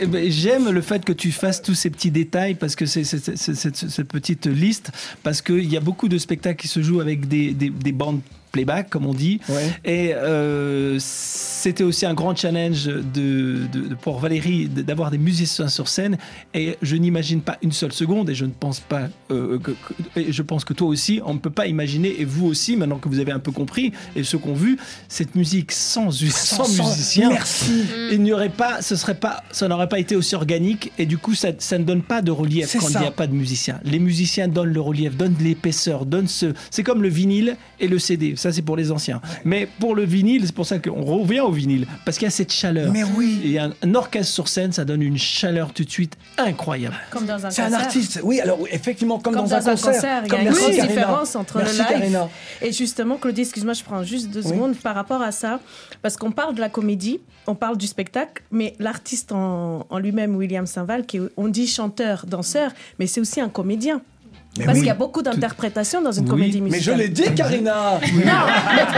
Eh 0.03 0.07
ben, 0.07 0.31
J'aime 0.31 0.71
le 0.71 0.81
fait 0.83 1.05
que 1.05 1.13
tu 1.13 1.33
fasses 1.33 1.63
tous 1.63 1.75
ces 1.75 1.91
petits 1.91 2.11
détails, 2.11 2.55
parce 2.55 2.75
que 2.77 2.87
c'est 2.87 3.05
cette, 3.05 3.37
cette 3.37 4.09
petite 4.09 4.47
liste, 4.47 4.91
parce 5.23 5.43
qu'il 5.43 5.71
y 5.71 5.77
a 5.77 5.81
beaucoup 5.81 6.09
de 6.09 6.19
spectacles 6.19 6.61
qui 6.61 6.69
se 6.69 6.83
jouent 6.83 7.01
avec 7.01 7.29
des, 7.29 7.53
des- 7.53 7.71
des 7.71 7.93
bandes 7.93 8.21
playback, 8.57 8.89
comme 8.89 9.05
on 9.05 9.13
dit. 9.13 9.39
Et 9.85 10.13
euh, 10.15 10.97
c'était 10.99 11.85
aussi 11.85 12.07
un 12.07 12.15
grand 12.15 12.35
challenge 12.35 12.87
de, 12.87 13.67
de- 13.73 13.89
de- 13.89 13.95
pour 13.95 14.19
Valérie 14.19 14.67
d'avoir 14.69 15.11
des 15.11 15.19
musiciens 15.19 15.69
sur 15.69 15.89
scène. 15.89 16.17
Et 16.55 16.77
je 16.81 16.97
n'imagine 16.97 17.41
pas 17.43 17.59
une 17.63 17.73
seule 17.73 17.93
seconde, 17.93 18.31
et 18.31 18.35
je 18.35 18.45
ne 18.47 18.51
pense 18.51 18.81
pas 18.81 19.09
euh, 19.31 19.59
que, 19.59 19.73
que- 19.73 20.21
et 20.21 20.33
je 20.33 20.43
pense 20.43 20.65
que 20.65 20.73
toi 20.73 20.89
aussi, 20.89 21.21
on 21.27 21.35
ne 21.35 21.39
peut 21.39 21.51
pas 21.51 21.67
imaginer, 21.67 22.15
et 22.21 22.25
vous 22.25 22.47
aussi, 22.47 22.77
maintenant 22.77 22.99
que 22.99 23.09
vous 23.11 23.19
avez 23.19 23.33
un 23.33 23.39
peu 23.41 23.53
compris, 23.53 23.93
et 24.15 24.23
ceux 24.25 24.39
qui 24.39 24.49
ont 24.49 24.55
vu, 24.55 24.79
cette 25.09 25.35
musique 25.35 25.71
sans, 25.73 26.11
sans, 26.11 26.65
sans- 26.65 26.89
musiciens, 26.89 27.29
merci. 27.31 27.85
il 28.13 28.23
n'y 28.23 28.33
aurait 28.33 28.49
pas, 28.49 28.81
ce 28.81 28.97
serait 28.97 29.17
pas, 29.19 29.43
ça 29.51 29.69
n'aurait 29.69 29.89
pas 29.89 29.99
été 29.99 30.17
aussi 30.17 30.35
organique, 30.35 30.93
et 30.99 31.05
du 31.05 31.19
coup, 31.19 31.35
ça, 31.35 31.49
ça 31.59 31.77
ne 31.79 31.85
donne 31.85 32.03
pas 32.03 32.23
de 32.23 32.31
relief 32.31 32.67
quand 32.79 32.87
il 32.89 32.93
n'y 33.03 33.07
a 33.09 33.11
pas 33.13 33.27
de 33.27 33.35
musiciens. 33.35 33.81
Les 33.85 33.99
musiciens 33.99 34.49
donnent 34.49 34.73
le 34.73 34.81
relief, 34.81 35.15
donnent 35.17 35.35
de 35.35 35.43
l'épaisseur, 35.45 36.07
donnent 36.07 36.29
ce, 36.29 36.55
c'est 36.71 36.83
comme 36.85 37.03
le 37.03 37.09
vinyle 37.09 37.57
et 37.81 37.89
le 37.89 37.99
CD. 37.99 38.35
Ça, 38.47 38.53
c'est 38.53 38.63
pour 38.63 38.77
les 38.77 38.93
anciens. 38.93 39.21
Mais 39.45 39.67
pour 39.81 39.97
le 39.97 40.05
vinyle, 40.05 40.43
c'est 40.47 40.55
pour 40.55 40.67
ça 40.67 40.79
qu'on 40.79 41.03
revient 41.03 41.41
au 41.41 41.51
vinyle, 41.51 41.87
parce 42.05 42.17
qu'il 42.17 42.27
y 42.27 42.29
a 42.29 42.31
cette 42.31 42.53
chaleur. 42.53 42.93
Mais 42.93 43.03
oui. 43.03 43.41
Et 43.45 43.59
un, 43.59 43.73
un 43.83 43.95
orchestre 43.97 44.33
sur 44.33 44.47
scène, 44.47 44.71
ça 44.71 44.85
donne 44.85 45.03
une 45.03 45.19
chaleur 45.19 45.73
tout 45.73 45.83
de 45.85 45.91
suite 45.91 46.17
incroyable. 46.39 46.95
Comme 47.11 47.27
dans 47.27 47.45
un 47.45 47.51
C'est 47.51 47.63
un 47.63 47.73
artiste, 47.73 48.21
oui, 48.23 48.41
alors 48.41 48.59
effectivement, 48.71 49.19
comme, 49.19 49.35
Comme 49.35 49.49
dans, 49.49 49.55
un 49.69 49.75
concert. 49.75 50.23
il 50.23 50.27
y 50.27 50.31
Comme 50.31 50.39
a 50.39 50.43
une 50.45 50.51
grosse 50.51 50.71
différence 50.71 51.35
entre 51.35 51.59
Merci, 51.59 51.79
le 51.79 51.83
live 51.83 51.89
Karina. 52.01 52.29
et 52.63 52.71
justement, 52.73 53.17
Claudie, 53.17 53.41
excuse-moi, 53.41 53.73
je 53.75 53.83
prends 53.83 54.05
juste 54.05 54.31
deux 54.31 54.43
Oui. 54.45 54.51
secondes 54.51 54.77
par 54.77 54.95
rapport 54.95 55.23
à 55.23 55.33
ça, 55.33 55.59
parce 56.03 56.17
qu'on 56.17 56.31
parle 56.31 56.55
de 56.55 56.61
la 56.61 56.69
comédie, 56.69 57.19
on 57.49 57.57
parle 57.57 57.77
du 57.77 57.89
spectacle, 57.89 58.43
mais 58.53 58.75
l'artiste 58.79 59.33
en, 59.33 59.87
en 59.91 59.99
lui-même, 59.99 60.37
William 60.37 60.67
Saint-Val, 60.67 61.05
qui 61.05 61.17
est, 61.17 61.23
on 61.37 61.49
dit 61.49 61.67
chanteur, 61.67 62.27
danseur, 62.29 62.71
mais 63.01 63.09
c'est 63.09 63.21
aussi 63.21 63.41
un 63.41 63.49
comédien. 63.49 64.03
Mais 64.59 64.65
Parce 64.65 64.75
oui. 64.77 64.81
qu'il 64.83 64.89
y 64.89 64.91
a 64.91 64.95
beaucoup 64.95 65.23
d'interprétations 65.23 66.01
dans 66.03 66.13
une 66.13 66.25
Oui, 66.25 66.31
comédie 66.31 66.61
mais 66.61 66.71
je 66.71 66.75
musicale. 66.93 66.99
l'ai 66.99 67.09
dit, 67.09 67.35
Karina. 67.35 67.93
Non, 67.93 68.01
mais 68.15 68.25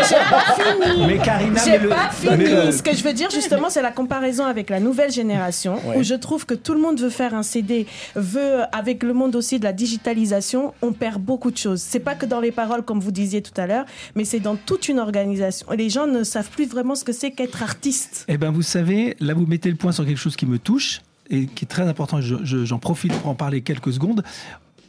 j'ai 0.08 0.14
pas 0.30 0.54
fini. 0.54 1.06
Mais 1.06 1.18
Karina, 1.18 1.60
j'ai 1.64 1.70
mais 1.72 1.78
le- 1.78 1.88
pas 1.88 2.10
fini. 2.10 2.44
le- 2.44 2.72
Ce 2.72 2.82
que 2.82 2.94
je 2.94 3.02
veux 3.02 3.12
dire 3.12 3.30
justement, 3.30 3.70
c'est 3.70 3.82
la 3.82 3.90
comparaison 3.92 4.44
avec 4.44 4.70
la 4.70 4.80
nouvelle 4.80 5.10
génération, 5.12 5.74
Ouais. 5.86 5.96
où 5.98 6.02
je 6.02 6.14
trouve 6.14 6.46
que 6.46 6.54
tout 6.54 6.74
le 6.74 6.80
monde 6.80 7.00
veut 7.00 7.10
faire 7.10 7.34
un 7.34 7.42
CD, 7.42 7.86
veut 8.14 8.60
avec 8.72 9.02
le 9.02 9.12
monde 9.14 9.36
aussi 9.36 9.58
de 9.58 9.64
la 9.64 9.72
digitalisation, 9.72 10.74
on 10.82 10.92
perd 10.92 11.20
beaucoup 11.20 11.50
de 11.50 11.56
choses. 11.56 11.80
C'est 11.82 12.00
pas 12.00 12.14
que 12.14 12.26
dans 12.26 12.40
les 12.40 12.52
paroles, 12.52 12.82
comme 12.82 13.00
vous 13.00 13.10
disiez 13.12 13.42
tout 13.42 13.58
à 13.60 13.66
l'heure, 13.66 13.84
mais 14.14 14.24
c'est 14.24 14.40
dans 14.40 14.56
toute 14.56 14.88
une 14.88 14.98
organisation. 14.98 15.66
Les 15.76 15.90
gens 15.90 16.06
ne 16.06 16.22
savent 16.24 16.50
plus 16.50 16.66
vraiment 16.66 16.94
ce 16.94 17.04
que 17.04 17.12
c'est 17.12 17.30
qu'être 17.30 17.62
artiste. 17.62 18.24
Eh 18.28 18.36
bien, 18.38 18.50
vous 18.50 18.62
savez, 18.62 19.16
là, 19.20 19.34
vous 19.34 19.46
mettez 19.46 19.70
le 19.70 19.76
point 19.76 19.92
sur 19.92 20.04
quelque 20.06 20.16
chose 20.18 20.36
qui 20.36 20.46
me 20.46 20.58
touche 20.58 21.00
et 21.30 21.46
qui 21.46 21.64
est 21.64 21.68
très 21.68 21.82
important. 21.88 22.20
Je- 22.20 22.36
je- 22.44 22.64
J'en 22.64 22.78
profite 22.78 23.12
pour 23.12 23.28
en 23.30 23.34
parler 23.34 23.60
quelques 23.62 23.92
secondes. 23.92 24.22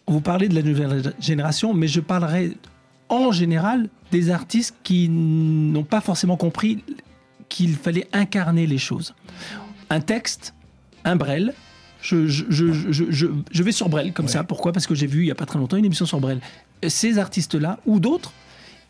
Vous 0.09 0.21
parlez 0.21 0.49
de 0.49 0.55
la 0.55 0.61
nouvelle 0.63 1.13
génération, 1.19 1.73
mais 1.73 1.87
je 1.87 1.99
parlerai 1.99 2.57
en 3.09 3.31
général 3.31 3.89
des 4.11 4.29
artistes 4.31 4.75
qui 4.83 5.07
n'ont 5.09 5.83
pas 5.83 6.01
forcément 6.01 6.35
compris 6.37 6.83
qu'il 7.47 7.75
fallait 7.75 8.07
incarner 8.13 8.67
les 8.67 8.77
choses. 8.77 9.13
Un 9.89 10.01
texte, 10.01 10.53
un 11.05 11.15
Brel. 11.15 11.53
Je, 12.01 12.27
je, 12.27 12.45
je, 12.49 12.71
je, 12.91 13.05
je- 13.09 13.27
je 13.51 13.63
vais 13.63 13.71
sur 13.71 13.89
Brel 13.89 14.13
comme 14.13 14.27
ça. 14.27 14.43
Pourquoi? 14.43 14.71
Parce 14.71 14.87
que 14.87 14.95
j'ai 14.95 15.07
vu 15.07 15.21
il 15.21 15.25
n'y 15.25 15.31
a 15.31 15.35
pas 15.35 15.45
très 15.45 15.59
longtemps 15.59 15.77
une 15.77 15.85
émission 15.85 16.05
sur 16.05 16.19
Brel. 16.19 16.39
Ces 16.87 17.17
artistes-là, 17.17 17.79
ou 17.85 17.99
d'autres, 17.99 18.31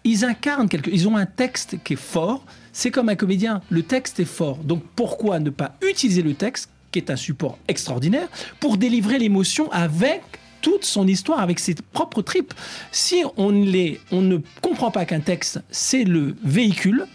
ils 0.04 0.24
incarnent 0.26 0.70
quelque 0.70 0.90
ils 0.92 1.08
ont 1.08 1.18
un 1.18 1.26
texte 1.26 1.78
qui 1.84 1.94
est 1.94 1.98
fort 1.98 2.46
c'est 2.72 2.90
comme 2.92 3.10
un 3.10 3.16
comédien 3.16 3.60
le 3.70 3.84
texte 3.84 4.22
est 4.22 4.26
fort 4.26 4.56
donc 4.64 4.82
pourquoi 4.96 5.40
ne 5.42 5.50
pas 5.50 5.76
utiliser 5.86 6.22
le 6.22 6.36
texte 6.36 6.70
qui 6.92 7.00
est 7.00 7.10
un 7.10 7.18
support 7.18 7.58
extraordinaire 7.68 8.30
pour 8.62 8.78
délivrer 8.78 9.20
l'émotion 9.20 9.70
avec 9.74 10.22
toute 10.62 10.86
son 10.86 11.08
histoire 11.08 11.40
avec 11.40 11.60
ses 11.60 11.76
propres 11.94 12.22
tripes 12.22 12.54
si 12.92 13.24
on 13.38 13.52
ne 13.52 13.66
les 13.66 14.00
on 14.12 14.22
ne 14.22 14.38
comprend 14.62 14.92
pas 14.92 15.06
qu'un 15.06 15.20
texte 15.20 15.60
c'est 15.72 16.04
le 16.04 16.36
véhicule 16.44 17.06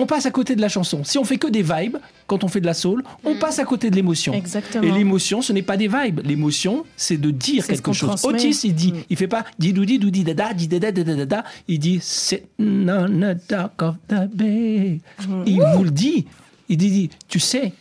on 0.00 0.06
passe 0.06 0.24
à 0.24 0.30
côté 0.30 0.56
de 0.56 0.62
la 0.62 0.70
chanson. 0.70 1.04
Si 1.04 1.18
on 1.18 1.24
fait 1.24 1.36
que 1.36 1.46
des 1.46 1.62
vibes, 1.62 1.98
quand 2.26 2.42
on 2.42 2.48
fait 2.48 2.62
de 2.62 2.66
la 2.66 2.72
soul, 2.72 3.04
on 3.22 3.34
passe 3.36 3.58
à 3.58 3.64
côté 3.64 3.90
de 3.90 3.96
l'émotion. 3.96 4.32
Exactement. 4.32 4.82
Et 4.82 4.90
l'émotion, 4.90 5.42
ce 5.42 5.52
n'est 5.52 5.60
pas 5.62 5.76
des 5.76 5.88
vibes. 5.88 6.20
L'émotion, 6.24 6.86
c'est 6.96 7.18
de 7.18 7.30
dire 7.30 7.66
quelque 7.66 7.82
qu'on 7.82 7.92
chose. 7.92 8.08
transmet. 8.08 8.30
Otis, 8.30 8.60
il 8.64 8.74
dit, 8.74 8.94
il 9.10 9.16
fait 9.18 9.28
pas 9.28 9.44
di 9.58 9.74
doudi 9.74 9.98
doudi 9.98 10.24
dada 10.24 10.54
di 10.54 10.68
dada 10.68 10.90
dada. 10.90 11.44
Il 11.68 11.78
dit 11.78 11.98
sitting 12.00 12.88
on 12.88 13.08
the 13.08 13.36
dock 13.46 13.82
of 13.82 13.96
the 14.08 14.26
bay. 14.34 15.00
Il 15.44 15.60
vous 15.74 15.84
le 15.84 15.90
dit. 15.90 16.26
Il 16.70 16.78
dit, 16.78 16.90
dit, 16.90 17.10
tu 17.28 17.38
sais, 17.38 17.72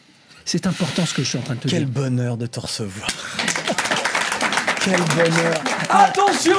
c'est 0.43 0.67
important 0.67 1.05
ce 1.05 1.13
que 1.13 1.23
je 1.23 1.29
suis 1.29 1.37
en 1.37 1.41
train 1.41 1.55
de 1.55 1.59
te 1.61 1.67
Quel 1.69 1.85
dire. 1.85 1.93
bonheur 1.93 2.35
de 2.35 2.47
te 2.47 2.59
recevoir. 2.59 3.07
Quel 4.89 4.99
bonheur. 5.01 5.53
Attention 5.89 6.57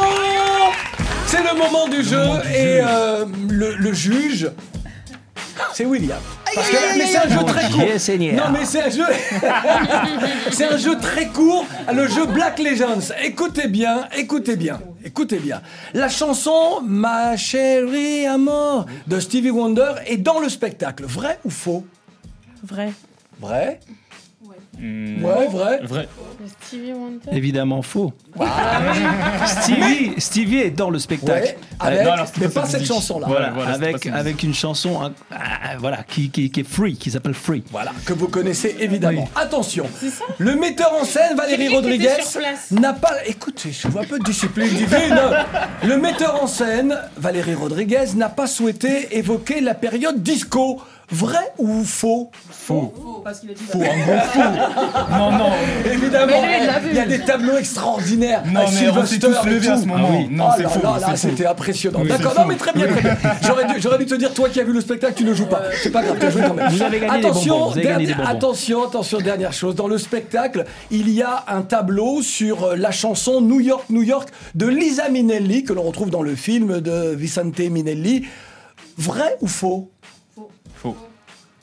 C'est 1.26 1.42
le 1.42 1.56
moment 1.58 1.88
du 1.88 2.02
jeu 2.02 2.22
et 2.54 2.80
euh, 2.82 3.24
le, 3.48 3.74
le 3.76 3.92
juge, 3.92 4.50
c'est 5.72 5.84
William. 5.84 6.18
Parce 6.54 6.68
que- 6.68 6.98
mais 6.98 7.06
c'est 7.06 7.18
un 7.18 7.28
jeu 7.28 7.44
très 7.44 7.70
court. 7.70 7.84
Seigneur. 7.98 8.34
Non 8.46 8.52
mais 8.52 8.64
c'est 8.64 8.82
un 8.82 8.90
jeu. 8.90 9.04
c'est 10.52 10.66
un 10.66 10.76
jeu 10.76 10.98
très 10.98 11.26
court. 11.26 11.64
Le 11.92 12.08
jeu 12.08 12.26
Black 12.26 12.58
Legends. 12.58 13.12
Écoutez 13.22 13.68
bien, 13.68 14.08
écoutez 14.16 14.56
bien, 14.56 14.80
écoutez 15.04 15.38
bien. 15.38 15.60
La 15.94 16.08
chanson 16.08 16.80
Ma 16.84 17.36
chérie 17.36 18.26
amour 18.26 18.86
de 19.06 19.20
Stevie 19.20 19.50
Wonder 19.50 19.92
est 20.06 20.16
dans 20.18 20.40
le 20.40 20.48
spectacle. 20.48 21.04
Vrai 21.04 21.38
ou 21.44 21.50
faux? 21.50 21.84
Vrai. 22.64 22.92
Vrai 23.40 23.80
Hmm. 24.80 25.22
Ouais, 25.22 25.46
vrai. 25.48 25.80
Vrai. 25.82 26.08
Stevie 26.62 26.92
Wonder. 26.94 27.18
Évidemment 27.32 27.82
faux. 27.82 28.14
Stevie, 29.46 30.14
Stevie 30.18 30.58
est 30.58 30.70
dans 30.70 30.90
le 30.90 30.98
spectacle. 30.98 31.48
Ouais, 31.48 31.58
avec- 31.78 32.04
Non, 32.04 32.12
alors, 32.12 32.26
mais 32.40 32.48
pas 32.48 32.62
pas 32.62 32.66
cette 32.66 32.86
chanson-là. 32.86 33.26
Voilà, 33.28 33.50
Voilà, 33.50 33.72
avec, 33.72 34.06
avec 34.06 34.42
une 34.42 34.54
chanson 34.54 35.02
hein, 35.02 35.12
ah, 35.30 35.76
voilà, 35.78 36.02
qui, 36.02 36.30
qui, 36.30 36.50
qui 36.50 36.60
est 36.60 36.68
free, 36.68 36.96
qui 36.96 37.10
s'appelle 37.10 37.34
Free. 37.34 37.62
Voilà, 37.70 37.92
que 38.06 38.12
vous 38.12 38.28
connaissez 38.28 38.76
évidemment. 38.80 39.28
Attention, 39.36 39.86
le 40.38 40.54
metteur 40.56 40.92
en 40.94 41.04
scène, 41.04 41.36
Valérie 41.36 41.68
Rodriguez, 41.68 42.16
n'a 42.70 42.92
pas... 42.94 43.14
Écoute, 43.26 43.66
je 43.70 43.88
vois 43.88 44.02
un 44.02 44.06
peu 44.06 44.18
de 44.18 44.24
discipline 44.24 44.68
divine. 44.68 45.20
Le 45.86 45.96
metteur 45.98 46.42
en 46.42 46.46
scène, 46.46 46.96
Valérie 47.16 47.54
Rodriguez, 47.54 48.14
n'a 48.16 48.28
pas 48.28 48.46
souhaité 48.46 49.16
évoquer 49.18 49.60
la 49.60 49.74
période 49.74 50.22
disco 50.22 50.80
Vrai 51.12 51.52
ou 51.58 51.82
faux? 51.84 52.30
Faux. 52.50 52.92
Parce 53.24 53.40
qu'il 53.40 53.50
a 53.50 53.54
dit 53.54 53.62
Faux, 53.64 53.78
en 53.78 53.82
gros, 53.82 54.20
faux. 54.32 54.38
Non, 55.18 55.30
non. 55.32 55.50
Évidemment, 55.84 56.32
il 56.88 56.94
y 56.94 56.98
a 57.00 57.06
des 57.06 57.18
tableaux 57.20 57.56
extraordinaires. 57.56 58.42
Non, 58.46 58.60
mais 58.72 58.88
on 58.90 59.04
s'est 59.04 59.18
tous 59.18 59.44
levés 59.44 59.68
à 59.70 59.76
ce 59.76 59.86
moment. 59.86 60.08
Ah 60.08 60.16
oui. 60.18 60.28
Non, 60.30 60.44
Oh 60.48 60.52
c'est 60.56 60.62
faux, 60.68 60.80
là, 60.82 60.94
c'est 60.94 61.00
là, 61.00 61.06
faux. 61.08 61.16
c'était 61.16 61.46
impressionnant. 61.46 62.00
Oui, 62.02 62.08
D'accord, 62.08 62.34
non, 62.36 62.42
faux. 62.42 62.48
mais 62.48 62.56
très 62.56 62.72
bien, 62.72 62.86
très 62.86 63.00
bien. 63.02 63.16
J'aurais 63.82 63.98
dû, 63.98 64.06
te 64.06 64.14
dire, 64.14 64.32
toi 64.32 64.48
qui 64.48 64.60
as 64.60 64.64
vu 64.64 64.72
le 64.72 64.80
spectacle, 64.80 65.14
tu 65.16 65.24
ne 65.24 65.34
joues 65.34 65.46
pas. 65.46 65.62
C'est 65.82 65.90
pas 65.90 66.02
grave, 66.02 66.16
tu 66.20 66.26
as 66.26 66.30
joué 66.30 66.42
quand 66.46 66.54
même. 66.54 66.68
Vous 66.70 66.82
avez 66.82 67.00
gagné 67.00 67.20
des 67.20 67.26
attention, 67.26 67.54
bonbons, 67.58 67.70
vous 67.70 67.78
avez 67.78 67.82
gagné 67.82 68.06
dernière- 68.06 68.16
des 68.18 68.22
bonbons. 68.22 68.36
attention, 68.36 68.84
attention, 68.84 69.18
dernière 69.18 69.52
chose. 69.52 69.74
Dans 69.74 69.88
le 69.88 69.98
spectacle, 69.98 70.64
il 70.92 71.10
y 71.10 71.22
a 71.22 71.44
un 71.48 71.62
tableau 71.62 72.22
sur 72.22 72.64
euh, 72.64 72.76
la 72.76 72.92
chanson 72.92 73.40
New 73.40 73.60
York, 73.60 73.84
New 73.90 74.02
York 74.02 74.28
de 74.54 74.66
Lisa 74.68 75.08
Minnelli, 75.08 75.64
que 75.64 75.72
l'on 75.72 75.82
retrouve 75.82 76.10
dans 76.10 76.22
le 76.22 76.36
film 76.36 76.80
de 76.80 77.14
Vicente 77.16 77.58
Minnelli. 77.58 78.26
Vrai 78.98 79.36
ou 79.40 79.46
faux? 79.46 79.90
Faux. 80.80 80.96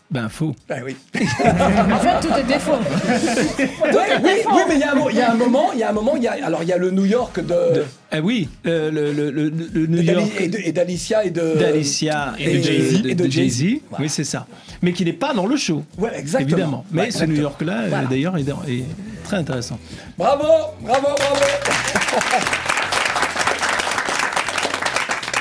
Ben 0.10 0.30
faux. 0.30 0.56
Ben 0.70 0.84
oui. 0.86 0.96
En 1.20 2.00
fait, 2.00 2.20
tout 2.22 2.34
était 2.40 2.60
faux. 2.60 2.78
oui, 2.80 3.66
oui, 4.24 4.32
oui, 4.46 4.62
mais 4.70 4.76
il 4.76 4.80
y, 4.80 4.84
a 4.84 4.92
un 4.94 4.96
mo- 4.96 5.10
il 5.10 5.18
y 5.18 5.22
a 5.22 5.32
un 5.32 5.36
moment, 5.36 5.74
il 5.74 5.80
y 5.80 5.84
a 5.84 5.90
un 5.90 5.92
moment, 5.92 6.16
il 6.16 6.24
y 6.24 6.28
a, 6.30 6.46
alors 6.46 6.64
il 6.64 6.70
y 6.70 6.72
a 6.72 6.78
le 6.78 6.92
New 6.92 7.04
York 7.04 7.42
de, 7.46 7.84
Ah 8.12 8.20
oui, 8.24 8.48
euh, 8.68 8.90
le, 8.90 9.12
le, 9.12 9.30
le, 9.32 9.50
le 9.50 9.86
New 9.88 10.02
York 10.02 10.32
et 10.40 10.72
d'Alicia 10.72 11.26
et 11.26 11.30
de 11.30 11.56
d'Alicia 11.60 12.34
et, 12.40 12.46
et 12.46 12.58
de 12.58 12.64
Jay-Z. 12.64 13.06
Et 13.06 13.16
de 13.16 13.30
Jay-Z. 13.30 13.64
Oui, 14.00 14.08
c'est 14.08 14.24
ça. 14.24 14.48
Mais 14.82 14.94
qui 14.94 15.04
n'est 15.04 15.12
pas 15.12 15.34
dans 15.34 15.46
le 15.46 15.58
show. 15.58 15.84
Ouais, 15.98 16.18
exactement. 16.18 16.54
Évidemment. 16.58 16.86
Mais 16.92 17.02
Ouais, 17.02 17.12
ce 17.12 17.26
New. 17.26 17.42
York-là, 17.42 17.82
euh, 17.82 17.88
Voilà. 17.90 18.08
d'ailleurs, 18.08 18.38
est, 18.38 18.44
est 18.48 18.86
très 19.26 19.36
intéressant. 19.38 19.78
Bravo, 20.18 20.46
bravo, 20.84 21.08
bravo. 21.18 21.18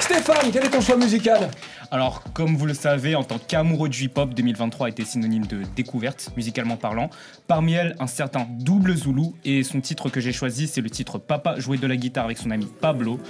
Stéphane, 0.01 0.51
quel 0.53 0.65
est 0.65 0.71
ton 0.71 0.81
choix 0.81 0.97
musical? 0.97 1.49
Alors, 1.91 2.23
comme 2.33 2.57
vous 2.57 2.67
le 2.67 2.75
savez, 2.75 3.15
en 3.15 3.23
tant 3.23 3.39
qu'amoureux 3.39 3.89
du 3.89 4.05
hip-hop, 4.05 4.35
2023 4.35 4.87
a 4.87 4.91
été 4.91 5.05
synonyme 5.05 5.47
de 5.47 5.63
découverte, 5.77 6.31
musicalement 6.37 6.77
parlant. 6.77 7.11
Parmi 7.47 7.75
elles, 7.75 7.95
un 8.01 8.07
certain 8.07 8.47
Double 8.51 8.97
Zulu, 8.97 9.29
et 9.45 9.63
son 9.63 9.81
titre 9.81 10.09
que 10.09 10.21
j'ai 10.21 10.33
choisi, 10.33 10.67
c'est 10.67 10.81
le 10.81 10.91
titre 10.91 11.19
Papa 11.19 11.59
jouer 11.59 11.79
de 11.79 11.87
la 11.87 11.97
guitare 11.97 12.25
avec 12.25 12.39
son 12.39 12.51
ami 12.51 12.67
Pablo. 12.81 13.21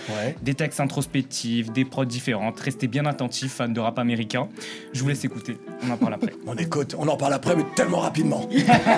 Des 0.43 0.55
textes 0.55 0.81
introspectifs, 0.81 1.71
des 1.73 1.85
prods 1.85 2.05
différentes. 2.05 2.59
Restez 2.61 2.87
bien 2.87 3.05
attentifs, 3.07 3.53
fans 3.55 3.69
de 3.69 3.81
rap 3.81 3.99
américain. 3.99 4.49
Je 4.93 5.03
vous 5.03 5.09
laisse 5.09 5.25
écouter, 5.25 5.59
on 5.87 5.91
en 5.91 5.97
parle 5.97 6.15
après. 6.15 6.33
On 6.47 6.57
écoute, 6.57 6.95
on 6.99 7.09
en 7.09 7.17
parle 7.17 7.35
après, 7.35 7.57
mais 7.57 7.65
tellement 7.75 7.99
rapidement. 7.99 8.49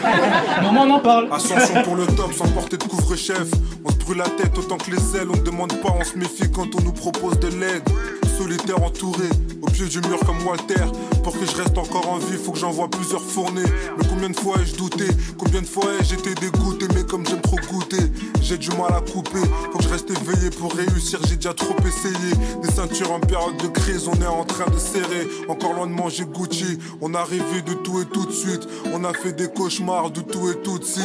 Maman, 0.63 0.83
on 0.83 0.91
en 0.91 1.01
parle 1.01 1.29
Ascension 1.33 1.83
pour 1.83 1.97
le 1.97 2.07
top 2.07 2.33
sans 2.33 2.49
porter 2.53 2.77
de 2.77 2.85
couvre-chef. 2.85 3.49
On 3.85 3.91
se 3.91 3.97
brûle 3.97 4.19
la 4.19 4.29
tête 4.29 4.57
autant 4.57 4.77
que 4.77 4.91
les 4.91 5.17
ailes. 5.17 5.29
On 5.33 5.37
ne 5.37 5.43
demande 5.43 5.73
pas, 5.81 5.95
on 5.99 6.05
se 6.05 6.17
méfie 6.17 6.51
quand 6.51 6.69
on 6.75 6.83
nous 6.83 6.93
propose 6.93 7.41
de 7.41 7.49
l'aide. 7.49 7.83
Solitaire 8.39 8.80
entouré, 8.80 9.28
au 9.62 9.66
pied 9.66 9.86
du 9.86 10.01
mur 10.03 10.20
comme 10.20 10.41
Walter. 10.47 10.84
Pour 11.24 11.32
que 11.36 11.45
je 11.45 11.57
reste 11.57 11.76
encore 11.76 12.09
en 12.09 12.18
vie, 12.18 12.36
faut 12.36 12.53
que 12.53 12.59
j'envoie 12.59 12.89
plusieurs 12.89 13.20
fournées. 13.20 13.66
Mais 13.99 14.07
combien 14.09 14.30
de 14.30 14.36
fois 14.36 14.59
ai-je 14.62 14.76
douté? 14.76 15.07
Combien 15.36 15.61
de 15.61 15.66
fois 15.66 15.86
ai-je 16.01 16.14
été 16.14 16.34
dégoûté? 16.34 16.86
Mais 16.95 17.03
comme 17.03 17.26
j'aime 17.26 17.41
trop 17.41 17.57
goûter, 17.68 18.05
j'ai 18.41 18.57
du 18.57 18.68
mal 18.70 18.95
à 18.95 19.01
couper. 19.01 19.41
Faut 19.72 19.78
que 19.78 19.84
je 19.84 19.89
reste 19.89 20.11
éveillé 20.11 20.51
pour 20.51 20.72
réussir, 20.72 21.18
j'ai 21.28 21.34
déjà 21.34 21.53
trop 21.53 21.74
essayé. 21.84 22.32
Des 22.62 22.70
ceintures 22.70 23.11
en 23.11 23.18
période 23.18 23.57
de 23.57 23.66
crise, 23.66 24.07
on 24.07 24.22
est 24.22 24.26
en 24.26 24.45
train 24.45 24.70
de 24.70 24.78
serrer. 24.78 25.26
Encore 25.49 25.72
loin 25.72 25.89
de 25.89 25.93
manger 25.93 26.24
Gucci, 26.24 26.78
on 27.01 27.14
a 27.14 27.24
rêvé 27.24 27.62
de 27.66 27.74
tout 27.74 28.01
et 28.01 28.07
tout 28.07 28.24
de 28.24 28.32
suite. 28.32 28.68
On 28.95 29.03
a 29.03 29.12
fait 29.12 29.32
des 29.32 29.49
cauchemars 29.49 30.12
de 30.12 30.20
tout 30.20 30.49
et 30.49 30.62
tout 30.62 30.78
de 30.78 30.84
si. 30.84 31.03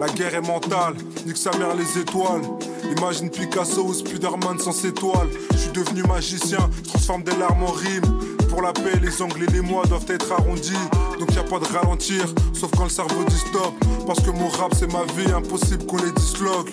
La 0.00 0.08
guerre 0.08 0.34
est 0.34 0.40
mentale, 0.40 0.94
nique 1.24 1.36
sa 1.36 1.56
mère 1.56 1.76
les 1.76 2.00
étoiles. 2.00 2.42
Imagine 2.90 3.30
Picasso 3.30 3.82
ou 3.82 3.94
Spider-Man 3.94 4.58
sans 4.58 4.84
étoiles. 4.84 5.28
Je 5.52 5.58
suis 5.58 5.72
devenu 5.72 6.02
magicien, 6.04 6.70
transforme 6.84 7.22
des 7.22 7.36
larmes 7.36 7.64
en 7.64 7.72
rimes. 7.72 8.18
Pour 8.48 8.62
la 8.62 8.72
paix, 8.72 8.98
les 9.02 9.20
angles 9.22 9.44
et 9.44 9.52
les 9.52 9.60
mois 9.60 9.84
doivent 9.86 10.06
être 10.08 10.32
arrondis. 10.32 10.72
Donc 11.18 11.34
y 11.34 11.38
a 11.38 11.42
pas 11.42 11.58
de 11.58 11.66
ralentir, 11.66 12.24
sauf 12.52 12.70
quand 12.76 12.84
le 12.84 12.90
cerveau 12.90 13.24
dit 13.24 13.38
stop. 13.38 13.72
Parce 14.06 14.20
que 14.20 14.30
mon 14.30 14.48
rap 14.48 14.72
c'est 14.74 14.92
ma 14.92 15.04
vie, 15.14 15.30
impossible 15.32 15.86
qu'on 15.86 15.96
les 15.96 16.12
disloque. 16.12 16.70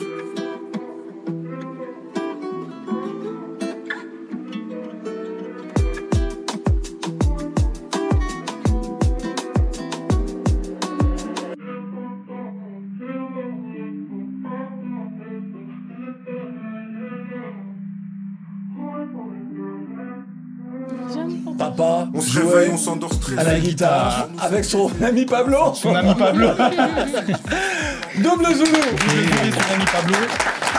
À 23.38 23.44
la 23.44 23.60
guitare 23.60 24.28
avec 24.40 24.66
son 24.66 24.92
ami 25.04 25.26
Pablo. 25.26 25.74
Son 25.74 25.96
ami 25.96 26.14
Pablo. 26.16 26.48
Double 28.18 28.54
Zulu. 28.54 28.72
Désolé, 29.08 29.52
son 29.52 29.74
ami 29.74 29.86
Pablo. 29.92 30.16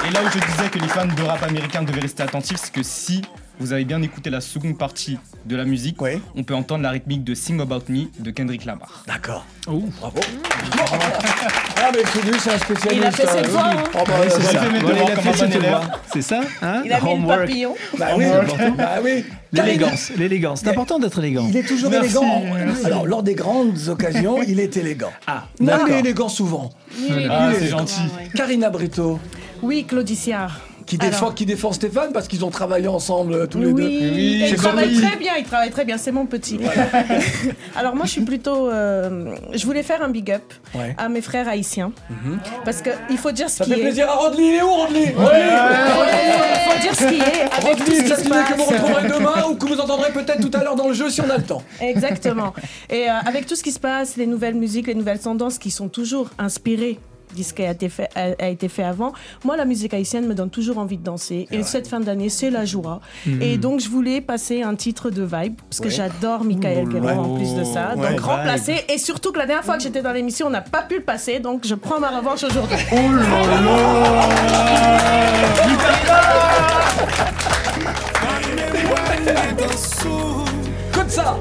Et 0.09 0.11
là 0.11 0.21
où 0.25 0.29
je 0.31 0.39
disais 0.39 0.69
que 0.71 0.79
les 0.79 0.89
fans 0.89 1.07
de 1.07 1.23
rap 1.23 1.43
américain 1.43 1.83
devaient 1.83 2.01
rester 2.01 2.23
attentifs, 2.23 2.59
c'est 2.65 2.73
que 2.73 2.83
si 2.83 3.23
vous 3.61 3.73
avez 3.73 3.85
bien 3.85 4.03
écouté 4.03 4.31
la 4.31 4.41
seconde 4.41 4.77
partie 4.77 5.19
de 5.47 5.55
la 5.55 5.65
musique, 5.65 5.99
on 6.35 6.43
peut 6.43 6.55
entendre 6.55 6.83
la 6.83 6.91
rythmique 6.91 7.23
de 7.23 7.35
Sing 7.35 7.61
About 7.61 7.83
Me 7.89 8.07
de 8.19 8.31
Kendrick 8.31 8.65
Lamar. 8.65 9.05
D'accord. 9.07 9.45
Oh, 9.69 9.83
bravo. 10.01 10.19
Ah, 11.77 11.91
mais 11.95 12.01
celui, 12.13 12.39
c'est 12.41 12.53
un 12.55 12.59
spécialiste. 12.59 12.93
Il 13.03 13.05
a 13.05 13.11
fait 13.13 13.27
ses 13.27 13.39
euh, 13.39 13.49
voix, 13.51 13.67
hein. 13.67 13.85
Oh, 13.95 13.99
bah, 14.07 14.13
Oui, 14.21 14.27
c'est 14.31 14.41
voilà. 14.41 14.61
ça. 14.63 14.69
mes 14.71 14.79
Voilà, 14.81 15.03
il 15.05 15.11
a 15.13 15.17
fait 15.33 15.45
élève. 15.45 15.63
devoirs. 15.63 16.01
C'est 16.13 16.23
ça 16.23 16.41
hein 16.63 16.83
Il 16.85 16.93
a 16.93 17.01
mis 17.01 17.07
le 17.07 17.11
Homework. 17.13 17.41
papillon. 17.41 17.75
Bah 17.99 18.07
oui, 18.17 18.25
bah 18.77 18.89
oui. 19.03 19.25
L'élégance, 19.53 20.11
l'élégance. 20.17 20.61
C'est 20.61 20.69
important 20.71 20.99
d'être 20.99 21.19
élégant. 21.19 21.47
Il 21.49 21.57
est 21.57 21.63
toujours 21.63 21.91
Merci. 21.91 22.17
élégant. 22.17 22.43
Alors, 22.85 23.07
lors 23.07 23.23
des 23.23 23.35
grandes 23.35 23.89
occasions, 23.89 24.43
il 24.49 24.59
est 24.61 24.77
élégant. 24.77 25.13
Ah, 25.27 25.45
non, 25.61 25.75
il 25.87 25.93
est 25.95 25.99
élégant 26.01 26.29
souvent. 26.29 26.71
Oui, 26.99 27.27
Ah, 27.31 27.51
Il 27.51 27.57
est 27.57 27.61
c'est 27.61 27.69
gentil. 27.69 28.01
Karina 28.35 28.71
Brito, 28.71 29.21
Oui, 29.63 29.85
Claudiciard. 29.85 30.61
qui 30.85 30.99
défend, 30.99 31.27
Alors. 31.27 31.35
qui 31.37 31.47
défend 31.47 31.73
Stéphane 31.73 32.13
parce 32.13 32.27
qu'ils 32.27 32.45
ont 32.45 32.51
travaillé 32.51 32.89
ensemble 32.89 33.35
euh, 33.35 33.47
tous 33.47 33.61
les 33.61 33.67
Oui, 33.67 33.83
deux. 33.83 33.89
et 33.89 34.43
il 34.43 34.49
C'est 34.49 34.57
travaille 34.57 34.93
comme- 34.93 35.03
très 35.09 35.17
bien, 35.17 35.33
il 35.39 35.45
travaille 35.45 35.71
très 35.71 35.85
bien, 35.85 35.97
c'est 35.97 36.11
mon 36.11 36.27
petit. 36.27 36.59
Alors 37.77 37.95
moi 37.95 38.05
je 38.07 38.11
suis 38.11 38.23
plutôt... 38.25 38.69
euh, 38.69 39.35
je 39.55 39.65
voulais 39.65 39.85
faire 39.85 40.03
un 40.03 40.09
big 40.09 40.31
up 40.33 40.43
Ouais. 40.75 40.95
à 40.99 41.09
mes 41.09 41.21
frères 41.21 41.49
haïtiens. 41.49 41.93
Parce 42.65 42.83
qu'il 42.83 43.17
faut 43.19 43.31
dire 43.31 43.49
ce 43.49 43.59
Ça 43.59 43.65
qui 43.65 43.71
fait 43.71 43.79
est... 43.79 43.83
plaisir 43.83 44.09
à 44.11 44.15
Rodney. 44.15 44.49
Il 44.49 44.55
est 44.57 44.63
où, 44.63 44.71
Rodney 44.73 45.05
Il 45.07 45.13
faut, 45.15 46.71
faut 46.73 46.81
dire 46.81 46.95
ce 46.95 47.07
qui 47.07 47.21
est 47.21 47.43
avec 47.43 47.77
tout 47.77 47.85
Rodney, 47.85 48.01
ce 48.03 48.09
ça 48.09 48.17
signe 48.17 48.31
que 48.33 48.57
vous 48.57 48.65
retrouverez 48.65 49.09
demain 49.09 49.45
ou 49.51 49.55
que 49.55 49.67
vous 49.67 49.79
entendrez 49.79 50.11
peut-être 50.11 50.41
tout 50.41 50.57
à 50.59 50.65
l'heure 50.65 50.75
dans 50.77 50.89
le 50.89 50.95
jeu 50.95 51.09
si 51.11 51.21
on 51.21 51.31
a 51.31 51.37
le 51.37 51.45
temps. 51.45 51.63
Exactement. 51.81 52.53
Et 52.91 53.09
euh, 53.09 53.13
avec 53.25 53.47
tout 53.47 53.55
ce 53.55 53.63
qui 53.63 53.71
se 53.73 53.79
passe, 53.81 54.17
les 54.17 54.27
nouvelles 54.27 54.55
musiques, 54.57 54.89
les 54.89 54.95
nouvelles 54.97 55.21
tendances 55.21 55.59
qui 55.59 55.71
sont 55.71 55.89
toujours 55.89 56.31
inspirées 56.39 56.99
qui 57.35 57.63
a 57.63 57.71
été 57.71 57.89
fait, 57.89 58.09
a, 58.15 58.45
a 58.45 58.49
été 58.49 58.69
fait 58.69 58.83
avant. 58.85 59.13
Moi, 59.45 59.57
la 59.57 59.65
musique 59.65 59.95
haïtienne 59.95 60.27
me 60.27 60.35
donne 60.35 60.51
toujours 60.51 60.79
envie 60.79 60.97
de 60.99 61.03
danser. 61.05 61.47
Et 61.51 61.63
cette 61.63 61.89
fin 61.89 62.01
d'année, 62.01 62.29
c'est 62.29 62.51
la 62.51 62.65
joie. 62.65 63.01
Mhm. 63.27 63.43
Et 63.43 63.57
donc, 63.59 63.81
je 63.81 63.89
voulais 63.89 64.21
passer 64.21 64.63
un 64.63 64.75
titre 64.75 65.11
de 65.11 65.23
vibe, 65.23 65.57
parce 65.69 65.81
que 65.81 65.85
Ouais. 65.87 65.91
j'adore 65.91 66.45
Michael 66.45 66.89
Guerrero 66.89 67.21
en 67.23 67.37
plus 67.37 67.55
de 67.55 67.65
ça. 67.65 67.95
Ouais, 67.97 68.03
donc, 68.03 68.11
vibe. 68.11 68.21
remplacer. 68.21 68.85
Et 68.89 68.99
surtout 68.99 69.33
que 69.33 69.39
la 69.39 69.47
dernière 69.47 69.65
fois 69.65 69.77
que 69.77 69.83
j'étais 69.83 70.03
dans 70.03 70.13
l'émission, 70.13 70.47
on 70.47 70.51
n'a 70.51 70.61
pas 70.63 70.83
pu 70.83 70.97
le 70.97 71.03
passer. 71.05 71.39
Donc, 71.41 71.67
je 71.67 71.75
prends 71.75 71.99
ma 72.01 72.11
revanche 72.19 72.43
aujourd'hui. 72.45 72.77
Oh 80.05 80.93
Comme 80.93 81.09
ça 81.09 81.37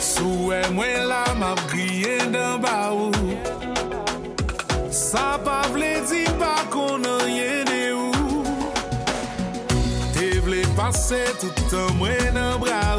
Souè 0.00 0.60
mwen 0.74 1.06
la 1.08 1.24
map 1.38 1.54
griye 1.70 1.91
Se 11.12 11.24
toutan 11.40 11.96
mwen 11.98 12.32
nan 12.34 12.56
bra. 12.60 12.91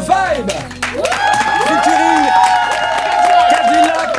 Vibe 0.00 0.50
featuring 1.66 2.26
Cadillac 3.50 4.12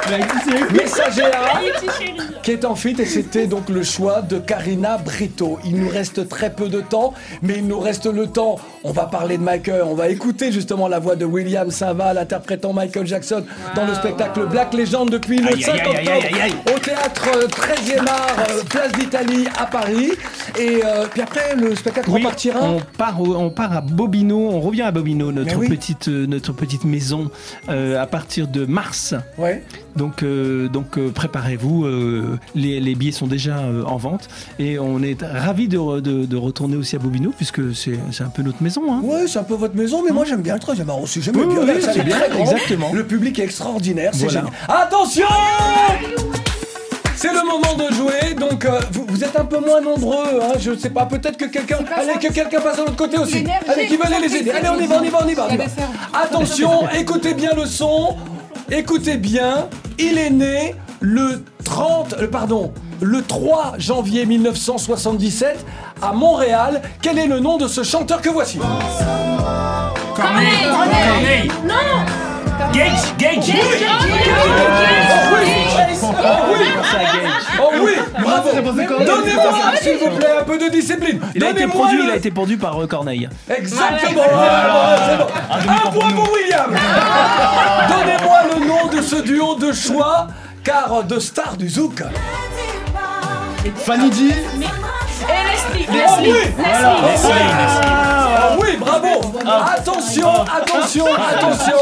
qui 2.44 2.52
est 2.52 2.66
en 2.66 2.76
fit 2.76 2.96
et 3.00 3.06
c'était 3.06 3.48
donc 3.48 3.70
le 3.70 3.84
choix 3.84 4.22
de 4.22 4.38
Karina 4.38 4.98
Brito. 4.98 5.60
Il 5.66 5.78
nous 5.78 5.90
reste 5.90 6.28
très 6.28 6.54
peu 6.54 6.68
de 6.68 6.82
temps, 6.82 7.14
mais 7.42 7.56
il 7.58 7.68
nous 7.68 7.80
reste 7.80 8.06
le 8.06 8.28
temps. 8.28 8.58
On 8.86 8.92
va 8.92 9.06
parler 9.06 9.38
de 9.38 9.44
Michael, 9.44 9.84
on 9.86 9.94
va 9.96 10.10
écouter 10.10 10.52
justement 10.52 10.90
la 10.90 11.00
voix 11.00 11.16
de 11.16 11.24
William 11.24 11.72
Saval 11.72 12.18
interprétant 12.18 12.74
Michael 12.74 13.08
Jackson 13.08 13.44
dans 13.76 13.86
le 13.86 13.94
spectacle 13.94 14.46
Black 14.48 14.74
Legend 14.74 15.10
depuis 15.10 15.38
le 15.40 15.48
Aïe, 15.48 15.62
5 15.62 15.72
aïe, 15.74 15.80
aïe, 15.96 16.10
aïe, 16.10 16.10
aïe, 16.10 16.42
aïe. 16.42 16.52
octobre 16.52 16.76
au 16.76 16.80
théâtre 16.80 17.28
euh, 17.38 17.48
13e 17.48 18.08
art, 18.08 18.36
euh, 18.50 18.64
place 18.70 18.92
d'Italie 18.92 19.46
à 19.58 19.66
Paris. 19.68 20.12
Et 20.60 20.82
euh, 20.84 21.06
puis 21.10 21.22
après, 21.22 21.56
le 21.56 21.74
spectacle 21.76 22.10
Oui, 22.10 22.20
repartira. 22.22 22.60
on 22.62 22.80
part, 22.98 23.22
au- 23.22 23.36
on 23.36 23.50
part 23.50 23.72
à 23.72 23.80
Bobino, 23.82 24.38
on 24.50 24.60
revient 24.60 24.82
à 24.82 24.92
Bobino, 24.92 25.32
notre, 25.32 25.58
oui. 25.58 25.70
petite, 25.70 26.10
euh, 26.10 26.26
notre 26.28 26.52
petite 26.52 26.84
maison, 26.84 27.32
euh, 27.70 28.02
à 28.02 28.06
partir 28.06 28.48
de 28.50 28.66
mars. 28.66 29.16
Ouais. 29.38 29.64
Donc, 29.96 30.24
euh, 30.24 30.68
donc 30.68 30.98
euh, 30.98 31.10
préparez-vous, 31.10 31.86
euh, 31.86 32.38
les, 32.56 32.80
les 32.82 32.96
billets 32.96 33.12
sont 33.14 33.28
déjà 33.28 33.60
euh, 33.60 33.84
en 33.86 33.96
vente 33.98 34.28
et 34.60 34.78
on 34.80 35.02
est 35.04 35.22
ravis 35.24 35.68
de, 35.68 36.00
de- 36.02 36.26
de 36.26 36.36
retourner 36.38 36.76
aussi 36.76 36.96
à 36.96 37.00
Bobino 37.00 37.32
puisque 37.36 37.74
c'est 37.76 37.98
un 38.22 38.30
peu 38.30 38.42
notre 38.42 38.62
maison. 38.62 38.73
Hein. 38.78 39.02
Ouais, 39.04 39.28
c'est 39.28 39.40
un 39.40 39.44
peu 39.44 39.56
votre 39.56 39.76
maison, 39.76 40.02
mais 40.06 40.12
moi 40.12 40.26
j'aime 40.26 40.42
bien 40.42 40.56
le 40.56 40.60
13e 40.60 40.90
art 40.90 41.02
aussi. 41.02 41.22
J'aime 41.22 41.36
Oui, 41.38 41.46
bien, 41.46 41.76
oui, 41.76 41.82
c'est 41.82 42.00
est 42.00 42.04
bien, 42.04 42.18
très 42.18 42.40
exactement. 42.42 42.92
Le 42.94 43.06
public 43.06 43.38
est 43.40 43.44
extraordinaire, 43.44 44.12
c'est 44.14 44.24
Voilà. 44.26 44.40
génial. 44.42 44.54
Attention 44.68 45.26
c'est 47.16 47.32
le 47.32 47.46
moment 47.46 47.76
de 47.76 47.94
jouer, 47.94 48.34
donc 48.34 48.66
euh, 48.66 48.80
vous, 48.92 49.06
vous 49.08 49.24
êtes 49.24 49.38
un 49.40 49.46
peu 49.46 49.60
moins 49.60 49.80
nombreux, 49.80 50.42
hein, 50.42 50.54
je 50.60 50.76
sais 50.76 50.90
pas, 50.90 51.06
peut-être 51.06 51.38
que 51.38 51.46
quelqu'un, 51.46 51.78
allez 51.96 52.14
que 52.20 52.34
quelqu'un 52.34 52.60
passe 52.60 52.76
de 52.78 52.82
l'autre 52.82 52.98
côté 52.98 53.18
aussi, 53.18 53.46
allez 53.70 53.88
qui 53.88 53.96
veut 53.96 54.06
aller 54.06 54.28
les 54.28 54.36
aider, 54.36 54.52
allez 54.52 54.68
on 54.68 54.78
y 54.80 54.88
va, 54.88 54.98
on 55.00 55.04
y 55.04 55.10
va, 55.10 55.20
on 55.24 55.28
y 55.30 55.34
va, 55.34 55.48
on 55.50 55.54
y 55.54 55.58
va. 55.58 55.64
Attention, 56.22 56.90
écoutez 57.00 57.34
bien 57.34 57.52
le 57.56 57.66
son, 57.66 58.18
écoutez 58.70 59.16
bien, 59.16 59.70
il 60.00 60.18
est 60.18 60.32
né 60.32 60.76
le 61.00 61.44
30, 61.64 62.16
euh, 62.20 62.28
pardon, 62.28 62.74
le 63.02 63.22
3 63.22 63.74
janvier 63.78 64.26
1977 64.26 65.66
à 66.02 66.12
Montréal. 66.14 66.82
Quel 67.02 67.18
est 67.20 67.28
le 67.28 67.40
nom 67.40 67.58
de 67.58 67.68
ce 67.68 67.84
chanteur 67.84 68.22
que 68.22 68.30
voici? 68.30 68.60
Corneille. 70.16 70.48
Corneille. 70.72 71.52
Non 71.66 71.74
Gage, 72.72 73.16
Gage. 73.18 73.54
Oh 76.02 76.10
oui. 76.54 76.66
Oh 77.62 77.70
oui. 77.84 77.92
Bravo. 78.22 78.50
Donnez-moi, 78.52 79.54
s'il 79.82 79.98
vous 79.98 80.16
plaît, 80.18 80.28
un 80.42 80.44
peu 80.44 80.58
de 80.58 80.70
discipline. 80.72 81.20
Il 81.36 81.44
a 81.44 81.50
été 81.52 81.68
produit, 81.68 81.98
le- 81.98 82.04
il 82.06 82.12
a 82.12 82.16
été 82.16 82.32
produit 82.32 82.58
par 82.58 82.82
euh, 82.82 82.88
Corneille. 82.88 83.30
Exactement. 83.50 84.22
Bon. 84.24 85.26
Un 85.70 85.92
point 85.92 86.12
pour 86.12 86.30
William. 86.34 86.72
Donnez-moi 87.90 88.38
le 88.56 88.68
nom 88.68 88.88
de 88.96 89.02
ce 89.02 89.22
duo 89.22 89.56
de 89.56 89.72
choix, 89.72 90.28
car 90.64 91.04
de 91.04 91.20
stars 91.20 91.58
du 91.58 91.70
Zouk. 91.70 92.02
Fanny 93.72 94.10
D. 94.10 94.30
Et 94.30 95.53
Leslie 95.72 95.86
Leslie 95.88 96.32
oui 96.32 96.54
Leslie 96.58 97.32
Ah 97.36 98.58
oui, 98.60 98.78
bravo. 98.80 99.08
Attention, 99.46 100.30
attention, 100.30 101.06
attention, 101.06 101.78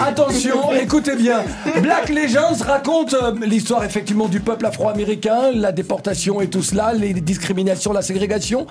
attention, 0.00 0.72
écoutez 0.72 1.16
bien. 1.16 1.42
Black 1.80 2.08
Legends 2.08 2.64
raconte 2.64 3.14
euh, 3.14 3.34
l'histoire 3.42 3.84
effectivement 3.84 4.28
du 4.28 4.40
peuple 4.40 4.66
afro-américain, 4.66 5.50
la 5.52 5.72
déportation 5.72 6.40
et 6.40 6.48
tout 6.48 6.62
cela, 6.62 6.92
les 6.92 7.12
discriminations, 7.12 7.92
la 7.92 8.02
ségrégation. 8.02 8.66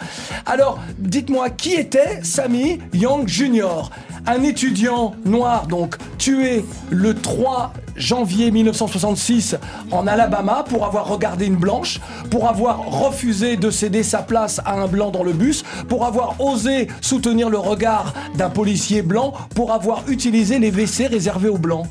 Alors, 0.46 0.80
dites-moi, 0.98 1.50
qui 1.50 1.74
était 1.74 2.20
Sammy 2.24 2.80
Young 2.94 3.28
Jr. 3.28 3.90
Un 4.28 4.44
étudiant 4.44 5.14
noir, 5.26 5.68
donc, 5.68 5.96
tué 6.18 6.64
le 6.90 7.16
3 7.16 7.74
janvier 7.96 8.52
1966 8.52 9.58
en 9.92 10.08
Alabama 10.08 10.64
pour 10.68 10.86
avoir 10.86 11.08
regardé 11.08 11.46
une 11.46 11.56
blanche, 11.56 12.00
pour 12.30 12.48
avoir 12.48 12.80
refusé 12.86 13.58
de 13.58 13.70
céder 13.70 14.04
sa 14.04 14.20
place 14.20 14.41
à 14.66 14.74
un 14.74 14.88
blanc 14.88 15.10
dans 15.12 15.24
le 15.24 15.34
bus, 15.34 15.64
pour 15.88 16.06
avoir 16.06 16.40
osé 16.42 16.88
soutenir 17.02 17.50
le 17.50 17.58
regard 17.60 18.14
d'un 18.36 18.50
policier 18.50 19.02
blanc, 19.02 19.34
pour 19.56 19.72
avoir 19.72 20.04
utilisé 20.08 20.60
les 20.60 20.72
WC 20.72 21.08
réservés 21.08 21.50
aux 21.50 21.58
blancs. 21.58 21.86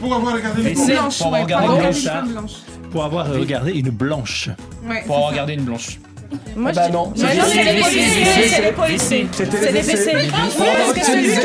Pour 0.00 0.14
avoir 0.14 0.34
regardé 0.34 0.70
une 0.70 0.76
ça. 0.76 2.22
Pour 2.90 3.04
avoir 3.04 3.26
regardé 3.30 3.72
une 3.72 3.90
blanche. 3.90 4.48
Pour 5.06 5.16
avoir 5.16 5.30
regardé 5.30 5.54
une 5.54 5.62
blanche. 5.64 5.98
Moi, 6.56 6.72
bah 6.72 6.82
je- 6.88 6.92
non. 6.92 7.12
C'est 7.14 7.26
les 7.64 7.80
policiers, 7.80 8.48
c'est 8.48 8.62
les 8.62 8.72
policiers. 8.72 9.28
C'était 9.32 9.56
C'est 9.56 9.72
les 9.72 9.82
WC. 9.82 10.12
Pour 10.56 10.66
avoir 10.66 10.96
utilisé- 10.96 11.36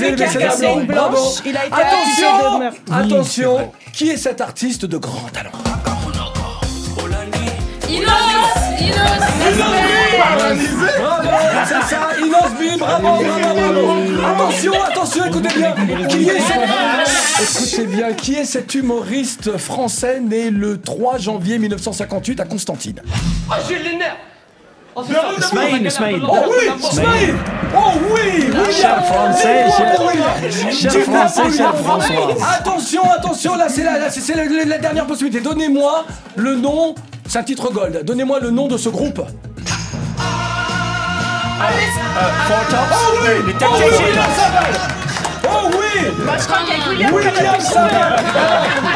les- 0.00 0.16
WC 0.16 0.38
d'un 0.38 0.56
blanc. 0.56 0.80
une 0.80 0.86
Bravo. 0.86 1.16
blanche, 1.16 1.42
Attention, 1.72 2.92
attention. 2.92 3.72
Qui 3.92 4.10
est 4.10 4.16
cet 4.16 4.40
artiste 4.40 4.84
de 4.86 4.96
grand 4.96 5.28
talent? 5.32 5.50
Inos 7.88 8.10
Inos 8.80 9.33
Attention, 14.24 14.72
attention, 14.86 15.24
écoutez 15.26 15.48
bien. 15.56 15.74
Qui 16.08 16.28
est 16.28 16.38
cet... 16.40 16.60
Écoutez 17.42 17.86
bien, 17.86 18.12
qui 18.12 18.34
est 18.34 18.44
cet 18.44 18.74
humoriste 18.74 19.56
français 19.58 20.20
né 20.20 20.50
le 20.50 20.80
3 20.80 21.18
janvier 21.18 21.58
1958 21.58 22.40
à 22.40 22.44
Constantine? 22.44 23.00
Oh, 23.50 23.54
j'ai 23.68 23.78
les 23.78 23.96
nerfs 23.96 24.16
Smaïn, 25.40 25.90
Smaïn. 25.90 26.20
Oh 26.22 26.36
oui, 26.48 26.70
Smaïn 26.92 27.34
Oh 27.76 27.90
oui, 28.14 28.44
Cher 28.70 29.04
français, 29.04 29.66
cher- 29.76 31.02
français, 31.02 31.50
cher. 31.56 31.74
François. 31.74 32.36
Attention, 32.56 33.02
attention, 33.10 33.56
là 33.56 33.68
c'est 33.68 33.82
la, 33.82 33.98
là, 33.98 34.08
c'est- 34.10 34.34
la, 34.36 34.44
la- 34.44 34.64
la 34.64 34.78
dernière 34.78 35.06
possibilité. 35.06 35.40
Donnez-moi 35.42 36.04
le 36.36 36.54
nom, 36.54 36.94
c'est 37.26 37.40
un 37.40 37.42
titre 37.42 37.72
gold. 37.72 38.04
Donnez-moi 38.04 38.38
le 38.38 38.50
nom 38.50 38.68
de 38.68 38.76
ce 38.78 38.88
groupe. 38.88 39.20
Oh 41.56 41.62
oui 42.14 43.42
Les 43.46 43.54
Oh 43.54 43.58
Tech 43.58 43.70
oui, 43.72 43.90
Tech 43.90 44.06
William 44.06 44.30
Saval 44.36 44.74
Oh 45.46 45.70
oui 45.72 45.84
je 46.38 46.46
qu'avec 46.46 46.86
William, 47.12 47.60
Saval 47.60 48.16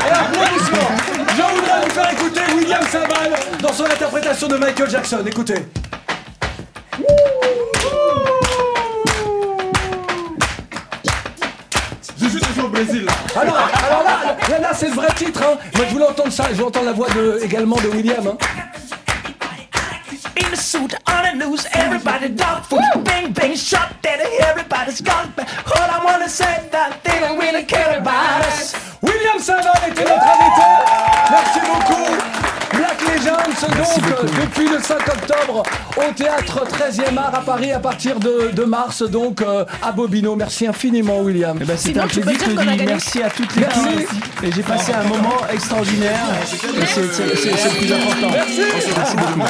Et 0.07 0.13
applaudissements 0.13 0.93
Je 1.37 1.43
voudrais 1.55 1.81
vous 1.85 1.91
faire 1.91 2.13
écouter 2.13 2.41
William 2.57 2.83
Saval 2.83 3.31
dans 3.61 3.73
son 3.73 3.85
interprétation 3.85 4.49
de 4.49 4.57
Michael 4.57 4.91
Jackson. 4.91 5.25
Écoutez. 5.27 5.65
J'ai 12.21 12.29
juste 12.31 12.51
été 12.51 12.61
au 12.61 12.69
Brésil. 12.69 13.07
Alors, 13.37 13.57
alors 13.57 14.03
là, 14.05 14.37
là, 14.49 14.59
là, 14.59 14.71
c'est 14.75 14.89
le 14.89 14.95
vrai 14.95 15.09
titre. 15.17 15.41
Hein. 15.43 15.59
Moi, 15.77 15.87
je 15.89 15.93
voulais 15.93 16.07
entendre 16.09 16.33
ça. 16.33 16.45
Je 16.51 16.57
veux 16.57 16.65
entendre 16.65 16.87
la 16.87 16.93
voix 16.93 17.09
de, 17.11 17.41
également 17.43 17.77
de 17.77 17.89
William. 17.89 18.27
Hein. 18.27 18.37
Suit, 20.69 20.95
on 21.07 21.39
the 21.39 21.47
news, 21.47 21.65
everybody 21.73 22.29
dog 22.29 22.63
food. 22.63 22.83
Bang, 23.03 23.33
bang, 23.33 23.57
shot 23.57 23.91
daddy, 24.03 24.29
everybody's 24.41 25.01
gone. 25.01 25.33
All 25.39 25.91
I 25.97 25.99
wanna 26.05 26.29
say 26.29 26.69
that 26.71 27.03
they 27.03 27.19
don't 27.21 27.39
really 27.39 27.65
care 27.65 27.97
about 27.99 28.45
us. 28.45 28.75
William 29.01 29.39
Saval 29.39 29.73
était 29.89 30.05
notre 30.05 30.29
invité. 30.29 30.67
Merci 31.31 31.61
beaucoup. 31.61 32.77
Black 32.77 33.01
Legends, 33.01 33.67
donc, 33.79 34.31
depuis 34.43 34.69
le 34.69 34.79
5 34.79 35.09
octobre, 35.09 35.63
au 35.97 36.13
théâtre 36.13 36.67
13e 36.67 37.17
art 37.17 37.35
à 37.35 37.41
Paris, 37.41 37.73
à 37.73 37.79
partir 37.79 38.21
de, 38.21 38.51
de 38.53 38.65
mars, 38.65 39.03
donc, 39.03 39.41
euh, 39.41 39.65
à 39.83 39.91
Bobino. 39.93 40.37
Merci 40.37 40.67
infiniment, 40.67 41.21
William. 41.21 41.57
Eh 41.63 41.65
ben, 41.65 41.79
C'était 41.79 42.01
un 42.01 42.07
plaisir, 42.07 42.37
Claudie. 42.37 42.85
Merci 42.85 43.23
à 43.23 43.31
toutes 43.31 43.55
les 43.57 43.63
Merci. 43.63 44.07
Et 44.43 44.53
j'ai 44.53 44.63
passé 44.63 44.93
un 44.93 45.05
moment 45.05 45.39
extraordinaire. 45.51 46.27
C'est 46.45 47.01
le 47.01 47.79
plus 47.79 47.91
important. 47.91 48.31
Merci. 48.35 48.61
Merci 48.95 49.17
beaucoup. 49.17 49.49